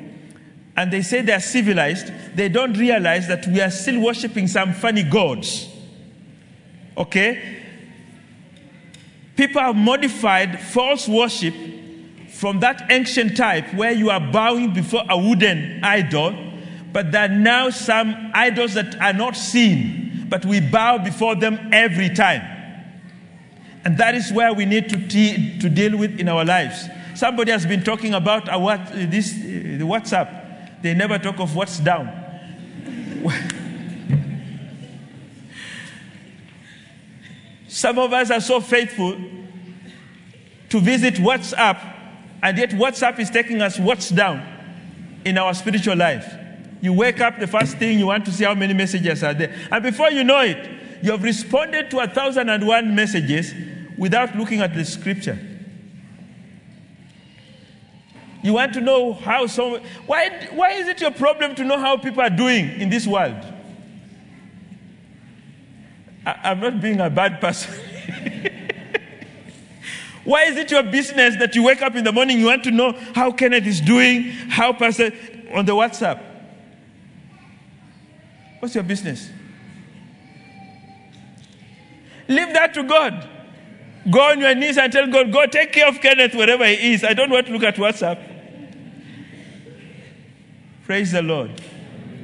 and 0.75 0.91
they 0.91 1.01
say 1.01 1.21
they 1.21 1.33
are 1.33 1.39
civilized. 1.39 2.11
They 2.35 2.49
don't 2.49 2.77
realize 2.77 3.27
that 3.27 3.47
we 3.47 3.61
are 3.61 3.71
still 3.71 4.01
worshiping 4.01 4.47
some 4.47 4.73
funny 4.73 5.03
gods. 5.03 5.69
Okay? 6.97 7.62
People 9.43 9.59
have 9.59 9.75
modified 9.75 10.57
false 10.57 11.05
worship 11.05 11.53
from 12.29 12.61
that 12.61 12.89
ancient 12.89 13.35
type 13.35 13.73
where 13.73 13.91
you 13.91 14.09
are 14.09 14.21
bowing 14.21 14.71
before 14.73 15.03
a 15.09 15.17
wooden 15.17 15.83
idol, 15.83 16.33
but 16.93 17.11
there 17.11 17.25
are 17.25 17.35
now 17.35 17.69
some 17.69 18.31
idols 18.33 18.73
that 18.75 18.95
are 19.01 19.11
not 19.11 19.35
seen, 19.35 20.27
but 20.29 20.45
we 20.45 20.61
bow 20.61 20.97
before 20.97 21.35
them 21.35 21.59
every 21.73 22.07
time. 22.07 22.41
And 23.83 23.97
that 23.97 24.15
is 24.15 24.31
where 24.31 24.53
we 24.53 24.63
need 24.63 24.87
to, 24.87 25.07
te- 25.09 25.59
to 25.59 25.67
deal 25.67 25.97
with 25.97 26.21
in 26.21 26.29
our 26.29 26.45
lives. 26.45 26.87
Somebody 27.13 27.51
has 27.51 27.65
been 27.65 27.83
talking 27.83 28.13
about 28.13 28.47
what, 28.61 28.93
this, 28.93 29.33
uh, 29.33 29.83
WhatsApp. 29.83 30.81
They 30.81 30.93
never 30.93 31.19
talk 31.19 31.41
of 31.41 31.53
what's 31.53 31.79
down. 31.79 32.07
Some 37.73 37.97
of 37.97 38.13
us 38.13 38.29
are 38.29 38.39
so 38.39 38.61
faithful 38.61 39.19
to 40.69 40.79
visit 40.79 41.15
WhatsApp, 41.15 41.81
and 42.43 42.55
yet 42.55 42.69
WhatsApp 42.69 43.17
is 43.17 43.31
taking 43.31 43.63
us 43.63 43.79
what's 43.79 44.09
down 44.09 44.45
in 45.25 45.39
our 45.39 45.55
spiritual 45.55 45.95
life. 45.95 46.31
You 46.81 46.93
wake 46.93 47.19
up, 47.19 47.39
the 47.39 47.47
first 47.47 47.77
thing 47.79 47.97
you 47.97 48.05
want 48.05 48.25
to 48.25 48.31
see 48.31 48.43
how 48.43 48.53
many 48.53 48.75
messages 48.75 49.23
are 49.23 49.33
there. 49.33 49.55
And 49.71 49.81
before 49.81 50.11
you 50.11 50.23
know 50.23 50.41
it, 50.41 50.69
you 51.01 51.09
have 51.09 51.23
responded 51.23 51.89
to 51.89 52.01
a 52.01 52.07
thousand 52.07 52.47
and 52.49 52.67
one 52.67 52.93
messages 52.93 53.55
without 53.97 54.35
looking 54.35 54.61
at 54.61 54.75
the 54.75 54.85
scripture. 54.85 55.39
You 58.43 58.53
want 58.53 58.73
to 58.73 58.81
know 58.81 59.13
how 59.13 59.47
some 59.47 59.81
why 60.05 60.47
why 60.51 60.73
is 60.73 60.87
it 60.87 61.01
your 61.01 61.11
problem 61.11 61.55
to 61.55 61.63
know 61.63 61.79
how 61.79 61.97
people 61.97 62.21
are 62.21 62.29
doing 62.29 62.79
in 62.79 62.91
this 62.91 63.07
world? 63.07 63.43
I, 66.25 66.51
am 66.51 66.59
not 66.59 66.81
being 66.81 66.99
a 66.99 67.09
bad 67.09 67.41
person. 67.41 67.73
why 70.23 70.43
is 70.43 70.57
it 70.57 70.71
your 70.71 70.83
business 70.83 71.35
that 71.37 71.55
you 71.55 71.63
wake 71.63 71.81
up 71.81 71.95
in 71.95 72.03
the 72.03 72.11
morning 72.11 72.39
you 72.39 72.45
want 72.45 72.63
to 72.63 72.71
know 72.71 72.93
how 73.13 73.31
Kenneth 73.31 73.67
is 73.67 73.81
doing, 73.81 74.23
how 74.49 74.73
Pastor 74.73 75.11
on 75.53 75.65
the 75.65 75.73
WhatsApp? 75.73 76.21
What's 78.59 78.75
your 78.75 78.83
business? 78.83 79.29
Leave 82.27 82.53
that 82.53 82.73
to 82.73 82.83
God. 82.83 83.27
Go 84.09 84.31
on 84.31 84.39
your 84.39 84.55
knees 84.55 84.77
and 84.77 84.91
tell 84.91 85.07
God, 85.07 85.31
go 85.31 85.45
take 85.45 85.71
care 85.73 85.87
of 85.87 85.99
Kenneth 86.01 86.33
wherever 86.35 86.65
he 86.65 86.93
is. 86.93 87.03
I 87.03 87.13
don't 87.13 87.29
want 87.29 87.47
to 87.47 87.53
look 87.53 87.63
at 87.63 87.75
WhatsApp. 87.75 88.31
Praise 90.85 91.11
the 91.11 91.21
Lord. 91.21 91.61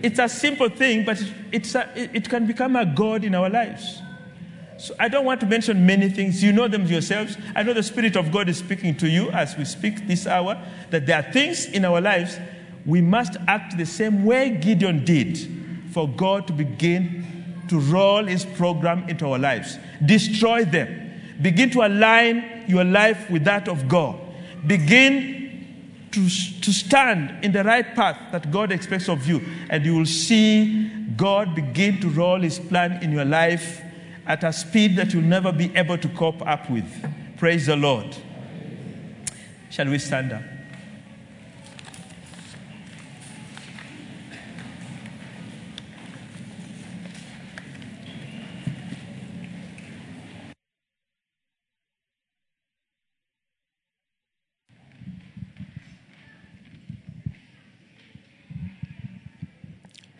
It's 0.01 0.19
a 0.19 0.29
simple 0.29 0.69
thing, 0.69 1.05
but 1.05 1.21
it's 1.51 1.75
a, 1.75 1.89
it 1.95 2.29
can 2.29 2.45
become 2.45 2.75
a 2.75 2.85
God 2.85 3.23
in 3.23 3.35
our 3.35 3.49
lives. 3.49 4.01
So 4.77 4.95
I 4.97 5.09
don't 5.09 5.25
want 5.25 5.41
to 5.41 5.45
mention 5.45 5.85
many 5.85 6.09
things. 6.09 6.41
You 6.41 6.53
know 6.53 6.67
them 6.67 6.85
yourselves. 6.85 7.37
I 7.55 7.63
know 7.63 7.73
the 7.73 7.83
Spirit 7.83 8.15
of 8.15 8.31
God 8.31 8.47
is 8.47 8.57
speaking 8.57 8.95
to 8.97 9.09
you 9.09 9.29
as 9.31 9.57
we 9.57 9.65
speak 9.65 10.07
this 10.07 10.25
hour 10.25 10.61
that 10.89 11.05
there 11.05 11.17
are 11.17 11.31
things 11.31 11.65
in 11.65 11.83
our 11.83 11.99
lives 11.99 12.37
we 12.85 13.01
must 13.01 13.35
act 13.47 13.77
the 13.77 13.85
same 13.85 14.23
way 14.23 14.51
Gideon 14.51 15.03
did 15.03 15.37
for 15.91 16.07
God 16.07 16.47
to 16.47 16.53
begin 16.53 17.65
to 17.67 17.77
roll 17.77 18.23
his 18.23 18.45
program 18.45 19.07
into 19.09 19.27
our 19.29 19.37
lives. 19.37 19.77
Destroy 20.05 20.63
them 20.63 21.09
Begin 21.41 21.69
to 21.71 21.85
align 21.85 22.65
your 22.67 22.83
life 22.83 23.29
with 23.29 23.45
that 23.45 23.67
of 23.69 23.87
God. 23.87 24.19
Begin 24.67 25.38
to, 26.11 26.29
to 26.61 26.73
stand 26.73 27.43
in 27.43 27.51
the 27.51 27.63
right 27.63 27.95
path 27.95 28.31
that 28.31 28.51
God 28.51 28.71
expects 28.71 29.09
of 29.09 29.25
you, 29.27 29.41
and 29.69 29.85
you 29.85 29.95
will 29.95 30.05
see 30.05 30.89
God 31.15 31.55
begin 31.55 31.99
to 32.01 32.09
roll 32.09 32.41
His 32.41 32.59
plan 32.59 33.03
in 33.03 33.11
your 33.11 33.25
life 33.25 33.81
at 34.25 34.43
a 34.43 34.53
speed 34.53 34.95
that 34.97 35.13
you'll 35.13 35.23
never 35.23 35.51
be 35.51 35.75
able 35.75 35.97
to 35.97 36.07
cope 36.09 36.45
up 36.45 36.69
with. 36.69 36.85
Praise 37.37 37.65
the 37.65 37.75
Lord. 37.75 38.15
Shall 39.69 39.87
we 39.87 39.99
stand 39.99 40.33
up? 40.33 40.41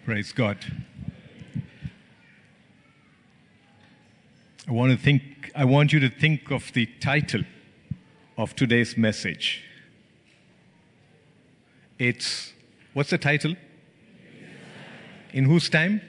Praise 0.10 0.32
God. 0.32 0.58
I 4.68 4.72
want 4.72 4.92
to 4.92 4.98
think 4.98 5.52
I 5.54 5.66
want 5.66 5.94
you 5.94 6.00
to 6.00 6.10
think 6.10 6.50
of 6.50 6.74
the 6.74 6.88
title 7.00 7.44
of 8.36 8.56
today's 8.56 8.98
message. 8.98 9.64
It's 12.00 12.54
what's 12.96 13.12
the 13.12 13.20
title? 13.20 13.56
In 15.32 15.46
whose 15.46 15.70
time? 15.70 16.02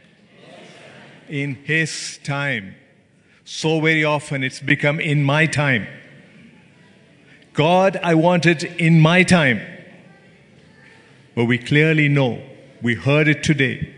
In 1.28 1.56
his 1.56 2.18
time. 2.24 2.76
So 3.44 3.82
very 3.82 4.04
often 4.04 4.42
it's 4.42 4.60
become 4.60 4.98
in 4.98 5.22
my 5.24 5.44
time. 5.44 5.86
God, 7.52 8.00
I 8.02 8.14
want 8.14 8.46
it 8.46 8.64
in 8.64 8.98
my 8.98 9.24
time. 9.24 9.60
But 11.34 11.44
we 11.44 11.58
clearly 11.58 12.08
know 12.08 12.49
we 12.82 12.94
heard 12.94 13.28
it 13.28 13.42
today. 13.42 13.94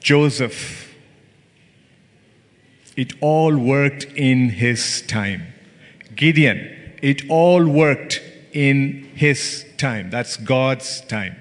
Joseph, 0.00 0.94
it 2.96 3.14
all 3.20 3.56
worked 3.56 4.04
in 4.04 4.50
his 4.50 5.02
time. 5.02 5.52
Gideon, 6.14 6.96
it 7.02 7.22
all 7.30 7.66
worked 7.66 8.20
in 8.52 9.10
his 9.14 9.64
time. 9.78 10.10
That's 10.10 10.36
God's 10.36 11.00
time. 11.02 11.36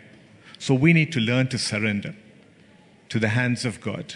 So 0.58 0.74
we 0.74 0.94
need 0.94 1.12
to 1.14 1.20
learn 1.20 1.48
to 1.50 1.58
surrender 1.58 2.16
to 3.10 3.20
the 3.20 3.30
hands 3.30 3.66
of 3.66 3.82
God. 3.82 4.16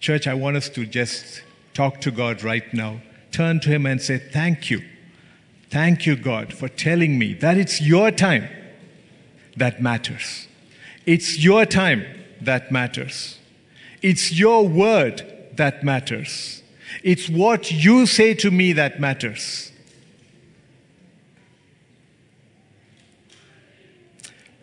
Church, 0.00 0.26
I 0.26 0.34
want 0.34 0.56
us 0.56 0.68
to 0.70 0.86
just 0.86 1.42
talk 1.74 2.00
to 2.02 2.10
God 2.10 2.42
right 2.42 2.72
now. 2.72 3.00
Turn 3.32 3.60
to 3.60 3.68
Him 3.68 3.86
and 3.86 4.00
say, 4.00 4.18
Thank 4.18 4.70
you. 4.70 4.82
Thank 5.68 6.06
you, 6.06 6.16
God, 6.16 6.54
for 6.54 6.68
telling 6.68 7.18
me 7.18 7.34
that 7.34 7.58
it's 7.58 7.82
your 7.82 8.10
time 8.10 8.48
that 9.56 9.80
matters. 9.80 10.48
It's 11.06 11.38
your 11.38 11.64
time 11.66 12.04
that 12.40 12.70
matters. 12.70 13.38
It's 14.02 14.32
your 14.32 14.66
word 14.68 15.22
that 15.54 15.82
matters. 15.82 16.62
It's 17.02 17.28
what 17.28 17.70
you 17.70 18.06
say 18.06 18.34
to 18.34 18.50
me 18.50 18.72
that 18.74 19.00
matters. 19.00 19.72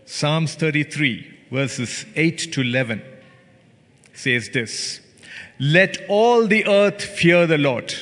Psalms 0.06 0.54
33, 0.56 1.48
verses 1.52 2.06
8 2.16 2.54
to 2.54 2.62
11 2.62 3.02
says 4.14 4.50
this 4.50 5.02
Let 5.60 5.98
all 6.08 6.48
the 6.48 6.68
earth 6.68 7.04
fear 7.04 7.48
the 7.48 7.58
Lord. 7.58 7.94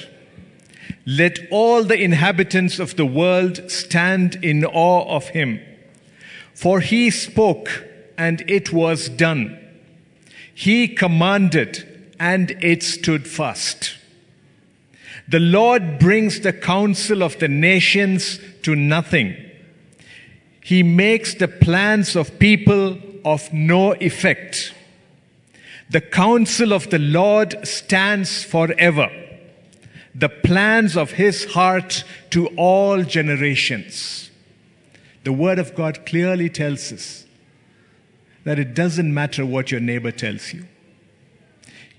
Let 1.06 1.40
all 1.50 1.84
the 1.84 2.00
inhabitants 2.00 2.80
of 2.80 2.96
the 2.96 3.06
world 3.06 3.72
stand 3.72 4.44
in 4.44 4.66
awe 4.66 5.16
of 5.16 5.30
him. 5.30 5.60
For 6.54 6.80
he 6.80 7.10
spoke, 7.10 7.86
and 8.18 8.44
it 8.48 8.72
was 8.72 9.10
done. 9.10 9.58
He 10.54 10.88
commanded, 10.88 12.14
and 12.20 12.52
it 12.64 12.84
stood 12.84 13.28
fast. 13.28 13.98
The 15.28 15.40
Lord 15.40 15.98
brings 15.98 16.42
the 16.42 16.54
counsel 16.54 17.24
of 17.24 17.40
the 17.40 17.48
nations 17.48 18.40
to 18.64 18.76
nothing. 18.76 19.36
He 20.64 20.84
makes 20.84 21.36
the 21.36 21.48
plans 21.48 22.16
of 22.16 22.38
people 22.38 22.98
of 23.24 23.52
no 23.54 23.94
effect. 23.94 24.74
The 25.90 26.02
counsel 26.02 26.74
of 26.74 26.90
the 26.90 27.00
Lord 27.00 27.68
stands 27.68 28.44
forever, 28.44 29.10
the 30.16 30.30
plans 30.30 30.96
of 30.96 31.12
his 31.12 31.46
heart 31.54 32.04
to 32.32 32.48
all 32.58 33.04
generations. 33.04 34.31
The 35.24 35.34
Word 35.34 35.60
of 35.60 35.76
God 35.76 36.06
clearly 36.06 36.50
tells 36.50 36.92
us 36.92 37.26
that 38.44 38.58
it 38.58 38.74
doesn't 38.74 39.14
matter 39.14 39.46
what 39.46 39.72
your 39.72 39.80
neighbor 39.80 40.12
tells 40.12 40.54
you. 40.54 40.66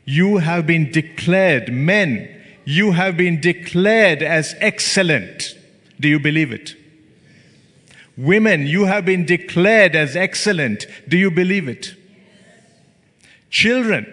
You 0.04 0.38
have 0.38 0.66
been 0.66 0.90
declared, 0.90 1.72
men, 1.72 2.28
you 2.64 2.92
have 2.92 3.16
been 3.16 3.40
declared 3.40 4.22
as 4.22 4.54
excellent. 4.58 5.56
Do 6.00 6.08
you 6.08 6.18
believe 6.18 6.52
it? 6.52 6.74
Women, 8.16 8.66
you 8.66 8.84
have 8.86 9.04
been 9.04 9.24
declared 9.24 9.94
as 9.94 10.16
excellent. 10.16 10.86
Do 11.08 11.16
you 11.16 11.30
believe 11.30 11.68
it? 11.68 11.94
Children, 13.48 14.12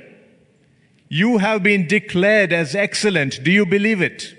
you 1.10 1.40
have 1.40 1.64
been 1.64 1.88
declared 1.88 2.54
as 2.54 2.76
excellent. 2.76 3.44
Do 3.44 3.52
you 3.52 3.66
believe 3.66 4.02
it? 4.02 4.36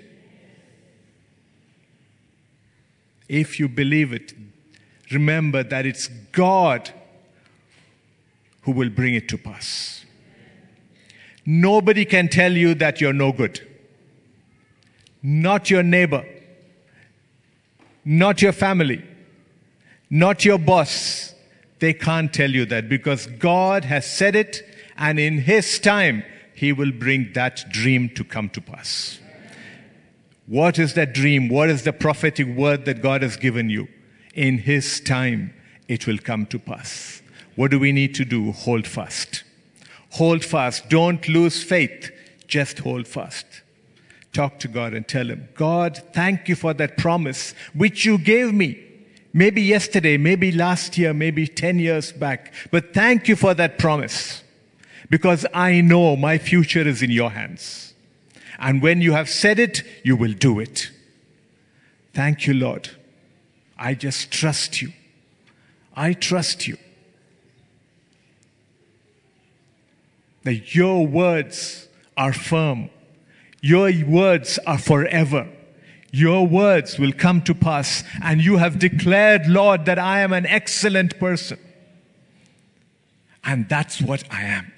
If 3.27 3.59
you 3.59 3.67
believe 3.67 4.13
it, 4.13 4.33
remember 5.13 5.63
that 5.63 5.85
it's 5.85 6.07
God 6.31 6.91
who 8.63 8.71
will 8.71 8.89
bring 8.89 9.15
it 9.15 9.27
to 9.29 9.37
pass. 9.37 10.05
Nobody 11.45 12.05
can 12.05 12.27
tell 12.27 12.51
you 12.51 12.75
that 12.75 13.01
you're 13.01 13.13
no 13.13 13.31
good. 13.31 13.67
not 15.23 15.69
your 15.69 15.83
neighbor, 15.83 16.25
not 18.03 18.41
your 18.41 18.51
family, 18.51 19.03
not 20.09 20.43
your 20.43 20.57
boss. 20.57 21.33
They 21.79 21.93
can't 21.93 22.33
tell 22.33 22.49
you 22.49 22.65
that 22.65 22.89
because 22.89 23.27
God 23.27 23.85
has 23.85 24.05
said 24.05 24.35
it, 24.35 24.63
and 24.97 25.19
in 25.19 25.39
His 25.39 25.79
time, 25.79 26.23
He 26.53 26.71
will 26.73 26.91
bring 26.91 27.33
that 27.33 27.65
dream 27.71 28.09
to 28.09 28.23
come 28.23 28.49
to 28.49 28.61
pass. 28.61 29.19
What 30.47 30.77
is 30.77 30.95
that 30.95 31.13
dream? 31.13 31.49
What 31.49 31.69
is 31.69 31.83
the 31.83 31.93
prophetic 31.93 32.47
word 32.47 32.85
that 32.85 33.01
God 33.01 33.21
has 33.21 33.37
given 33.37 33.69
you? 33.69 33.87
In 34.33 34.59
His 34.59 34.99
time, 34.99 35.53
it 35.87 36.07
will 36.07 36.17
come 36.17 36.45
to 36.47 36.59
pass. 36.59 37.21
What 37.55 37.71
do 37.71 37.79
we 37.79 37.91
need 37.91 38.15
to 38.15 38.25
do? 38.25 38.51
Hold 38.51 38.87
fast. 38.87 39.43
Hold 40.11 40.43
fast. 40.43 40.89
Don't 40.89 41.27
lose 41.27 41.63
faith. 41.63 42.11
Just 42.47 42.79
hold 42.79 43.07
fast. 43.07 43.45
Talk 44.33 44.59
to 44.59 44.67
God 44.67 44.93
and 44.93 45.07
tell 45.07 45.29
Him, 45.29 45.49
God, 45.55 46.01
thank 46.13 46.47
you 46.47 46.55
for 46.55 46.73
that 46.75 46.97
promise 46.97 47.53
which 47.73 48.05
you 48.05 48.17
gave 48.17 48.53
me. 48.53 48.81
Maybe 49.33 49.61
yesterday, 49.61 50.17
maybe 50.17 50.51
last 50.51 50.97
year, 50.97 51.13
maybe 51.13 51.47
10 51.47 51.79
years 51.79 52.11
back. 52.11 52.53
But 52.69 52.93
thank 52.93 53.27
you 53.27 53.35
for 53.35 53.53
that 53.53 53.77
promise 53.77 54.43
because 55.09 55.45
I 55.53 55.81
know 55.81 56.15
my 56.15 56.37
future 56.37 56.87
is 56.87 57.01
in 57.01 57.11
your 57.11 57.31
hands. 57.31 57.93
And 58.59 58.81
when 58.81 59.01
you 59.01 59.13
have 59.13 59.29
said 59.29 59.59
it, 59.59 59.83
you 60.03 60.15
will 60.15 60.33
do 60.33 60.59
it. 60.59 60.91
Thank 62.13 62.45
you, 62.45 62.53
Lord. 62.53 62.89
I 63.81 63.95
just 63.95 64.29
trust 64.29 64.79
you. 64.79 64.93
I 65.95 66.13
trust 66.13 66.67
you. 66.67 66.77
That 70.43 70.75
your 70.75 71.07
words 71.07 71.87
are 72.15 72.31
firm. 72.31 72.91
Your 73.59 73.91
words 74.05 74.59
are 74.67 74.77
forever. 74.77 75.49
Your 76.11 76.45
words 76.45 76.99
will 76.99 77.11
come 77.11 77.41
to 77.41 77.55
pass. 77.55 78.03
And 78.21 78.39
you 78.39 78.57
have 78.57 78.77
declared, 78.77 79.47
Lord, 79.47 79.85
that 79.85 79.97
I 79.97 80.19
am 80.19 80.31
an 80.31 80.45
excellent 80.45 81.19
person. 81.19 81.57
And 83.43 83.67
that's 83.67 83.99
what 83.99 84.23
I 84.29 84.43
am. 84.43 84.71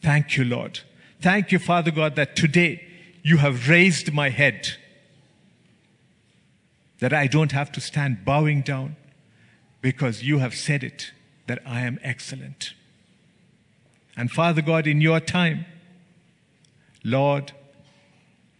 Thank 0.00 0.38
you, 0.38 0.44
Lord. 0.44 0.80
Thank 1.20 1.52
you, 1.52 1.58
Father 1.58 1.90
God, 1.90 2.16
that 2.16 2.34
today 2.34 2.82
you 3.22 3.36
have 3.36 3.68
raised 3.68 4.10
my 4.14 4.30
head. 4.30 4.78
That 7.00 7.12
I 7.12 7.26
don't 7.26 7.52
have 7.52 7.70
to 7.72 7.80
stand 7.80 8.24
bowing 8.24 8.62
down 8.62 8.96
because 9.82 10.22
you 10.22 10.38
have 10.38 10.54
said 10.54 10.82
it, 10.82 11.12
that 11.46 11.60
I 11.66 11.82
am 11.82 12.00
excellent. 12.02 12.72
And 14.16 14.30
Father 14.30 14.62
God, 14.62 14.86
in 14.86 15.00
your 15.00 15.20
time, 15.20 15.66
Lord, 17.04 17.52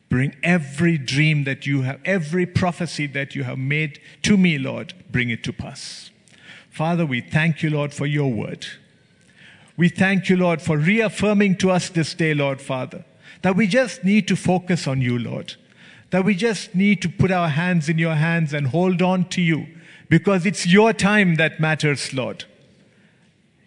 bring 0.09 0.37
every 0.43 0.99
dream 0.99 1.45
that 1.45 1.67
you 1.67 1.83
have, 1.83 2.01
every 2.05 2.47
prophecy 2.47 3.07
that 3.09 3.35
you 3.35 3.45
have 3.45 3.59
made 3.59 4.01
to 4.23 4.37
me, 4.37 4.59
Lord, 4.59 4.95
bring 5.11 5.31
it 5.31 5.43
to 5.45 5.53
pass. 5.53 6.11
Father, 6.71 7.07
we 7.07 7.23
thank 7.23 7.63
you, 7.63 7.71
Lord, 7.71 7.95
for 7.95 8.07
your 8.07 8.31
word. 8.31 8.67
We 9.77 9.89
thank 9.89 10.29
you, 10.29 10.37
Lord, 10.37 10.63
for 10.63 10.77
reaffirming 10.79 11.57
to 11.57 11.71
us 11.71 11.89
this 11.89 12.15
day, 12.15 12.35
Lord 12.35 12.61
Father, 12.61 13.05
that 13.43 13.57
we 13.57 13.67
just 13.67 14.05
need 14.05 14.29
to 14.29 14.37
focus 14.37 14.87
on 14.87 15.01
you, 15.01 15.19
Lord. 15.19 15.55
That 16.11 16.25
we 16.25 16.35
just 16.35 16.75
need 16.75 17.03
to 17.03 17.09
put 17.09 17.31
our 17.31 17.49
hands 17.49 17.89
in 17.89 17.99
your 17.99 18.15
hands 18.15 18.53
and 18.53 18.69
hold 18.69 19.03
on 19.03 19.29
to 19.31 19.43
you 19.43 19.67
because 20.09 20.47
it's 20.47 20.67
your 20.67 20.93
time 20.93 21.35
that 21.37 21.61
matters, 21.61 22.15
Lord. 22.15 22.45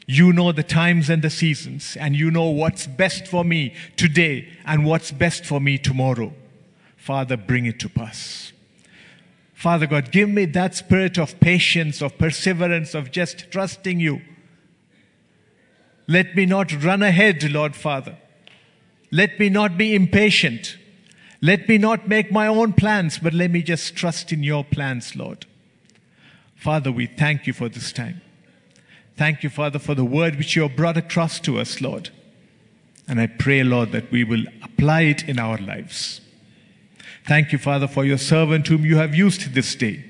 You 0.07 0.33
know 0.33 0.51
the 0.51 0.63
times 0.63 1.07
and 1.07 1.21
the 1.21 1.29
seasons, 1.29 1.95
and 1.95 2.15
you 2.15 2.31
know 2.31 2.49
what's 2.49 2.87
best 2.87 3.27
for 3.27 3.43
me 3.43 3.75
today 3.95 4.49
and 4.65 4.83
what's 4.83 5.11
best 5.11 5.45
for 5.45 5.61
me 5.61 5.77
tomorrow. 5.77 6.33
Father, 6.97 7.37
bring 7.37 7.67
it 7.67 7.79
to 7.81 7.89
pass. 7.89 8.51
Father 9.53 9.85
God, 9.85 10.11
give 10.11 10.27
me 10.27 10.45
that 10.45 10.73
spirit 10.73 11.19
of 11.19 11.39
patience, 11.39 12.01
of 12.01 12.17
perseverance, 12.17 12.95
of 12.95 13.11
just 13.11 13.51
trusting 13.51 13.99
you. 13.99 14.21
Let 16.07 16.35
me 16.35 16.47
not 16.47 16.83
run 16.83 17.03
ahead, 17.03 17.43
Lord 17.51 17.75
Father. 17.75 18.17
Let 19.11 19.39
me 19.39 19.49
not 19.49 19.77
be 19.77 19.93
impatient. 19.93 20.78
Let 21.41 21.69
me 21.69 21.77
not 21.77 22.07
make 22.07 22.31
my 22.31 22.47
own 22.47 22.73
plans, 22.73 23.17
but 23.17 23.33
let 23.33 23.51
me 23.51 23.61
just 23.61 23.95
trust 23.95 24.31
in 24.33 24.43
your 24.43 24.63
plans, 24.63 25.15
Lord. 25.15 25.45
Father, 26.55 26.91
we 26.91 27.05
thank 27.07 27.47
you 27.47 27.53
for 27.53 27.69
this 27.69 27.93
time. 27.93 28.21
Thank 29.15 29.43
you, 29.43 29.49
Father, 29.49 29.79
for 29.79 29.95
the 29.95 30.05
word 30.05 30.35
which 30.35 30.55
you 30.55 30.63
have 30.63 30.75
brought 30.75 30.97
across 30.97 31.39
to 31.41 31.59
us, 31.59 31.81
Lord. 31.81 32.09
And 33.07 33.19
I 33.19 33.27
pray, 33.27 33.63
Lord, 33.63 33.91
that 33.93 34.11
we 34.11 34.23
will 34.23 34.43
apply 34.61 35.01
it 35.01 35.27
in 35.27 35.39
our 35.39 35.57
lives. 35.57 36.21
Thank 37.25 37.51
you, 37.51 37.57
Father, 37.57 37.87
for 37.87 38.05
your 38.05 38.17
servant 38.17 38.67
whom 38.67 38.85
you 38.85 38.97
have 38.97 39.15
used 39.15 39.53
this 39.53 39.75
day. 39.75 40.05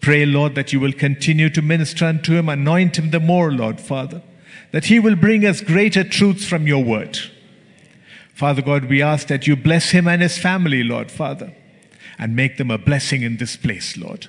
Pray, 0.00 0.26
Lord, 0.26 0.54
that 0.54 0.72
you 0.72 0.80
will 0.80 0.92
continue 0.92 1.48
to 1.50 1.62
minister 1.62 2.04
unto 2.04 2.34
him, 2.34 2.48
anoint 2.48 2.98
him 2.98 3.10
the 3.10 3.20
more, 3.20 3.50
Lord, 3.50 3.80
Father, 3.80 4.22
that 4.70 4.86
he 4.86 5.00
will 5.00 5.16
bring 5.16 5.46
us 5.46 5.60
greater 5.60 6.04
truths 6.04 6.46
from 6.46 6.66
your 6.66 6.84
word. 6.84 7.18
Father 8.34 8.62
God, 8.62 8.86
we 8.86 9.00
ask 9.00 9.28
that 9.28 9.46
you 9.46 9.54
bless 9.54 9.90
him 9.90 10.08
and 10.08 10.20
his 10.20 10.36
family, 10.36 10.82
Lord 10.82 11.10
Father, 11.10 11.54
and 12.18 12.34
make 12.34 12.56
them 12.56 12.70
a 12.70 12.78
blessing 12.78 13.22
in 13.22 13.36
this 13.36 13.56
place, 13.56 13.96
Lord. 13.96 14.26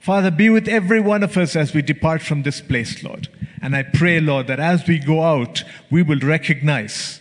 Father, 0.00 0.30
be 0.30 0.48
with 0.48 0.66
every 0.66 1.00
one 1.00 1.22
of 1.22 1.36
us 1.36 1.54
as 1.54 1.74
we 1.74 1.82
depart 1.82 2.22
from 2.22 2.42
this 2.42 2.62
place, 2.62 3.02
Lord. 3.04 3.28
And 3.60 3.76
I 3.76 3.82
pray, 3.82 4.20
Lord, 4.20 4.46
that 4.46 4.58
as 4.58 4.86
we 4.86 4.98
go 4.98 5.22
out, 5.22 5.62
we 5.90 6.02
will 6.02 6.20
recognize 6.20 7.20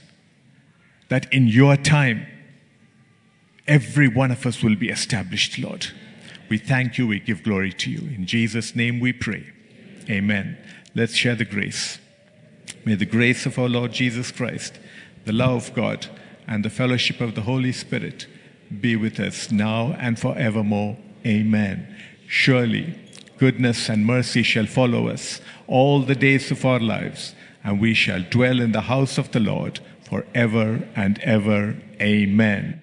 that 1.09 1.31
in 1.33 1.47
your 1.47 1.75
time, 1.75 2.25
every 3.67 4.07
one 4.07 4.31
of 4.31 4.45
us 4.45 4.63
will 4.63 4.75
be 4.75 4.89
established, 4.89 5.59
Lord. 5.59 5.87
We 6.49 6.57
thank 6.57 6.97
you. 6.97 7.07
We 7.07 7.19
give 7.19 7.43
glory 7.43 7.73
to 7.73 7.91
you. 7.91 7.99
In 8.15 8.25
Jesus' 8.25 8.75
name 8.75 9.01
we 9.01 9.11
pray. 9.11 9.45
Amen. 10.09 10.57
Let's 10.95 11.15
share 11.15 11.35
the 11.35 11.43
grace. 11.43 11.99
May 12.85 12.95
the 12.95 13.05
grace 13.05 13.45
of 13.45 13.59
our 13.59 13.67
Lord 13.67 13.91
Jesus 13.91 14.31
Christ 14.31 14.79
the 15.27 15.33
love 15.33 15.67
of 15.67 15.75
God, 15.75 16.07
and 16.47 16.65
the 16.65 16.69
fellowship 16.69 17.21
of 17.21 17.35
the 17.35 17.41
Holy 17.41 17.71
Spirit 17.71 18.25
be 18.81 18.95
with 18.95 19.19
us 19.19 19.51
now 19.51 19.95
and 19.99 20.17
forevermore. 20.19 20.97
Amen. 21.25 21.95
Surely, 22.27 22.95
goodness 23.37 23.89
and 23.89 24.05
mercy 24.05 24.41
shall 24.41 24.65
follow 24.65 25.07
us 25.07 25.39
all 25.67 26.01
the 26.01 26.15
days 26.15 26.49
of 26.49 26.65
our 26.65 26.79
lives, 26.79 27.35
and 27.63 27.79
we 27.79 27.93
shall 27.93 28.23
dwell 28.29 28.59
in 28.59 28.71
the 28.71 28.81
house 28.81 29.17
of 29.17 29.31
the 29.31 29.39
Lord 29.39 29.79
forever 30.09 30.87
and 30.95 31.19
ever. 31.19 31.75
Amen. 32.01 32.75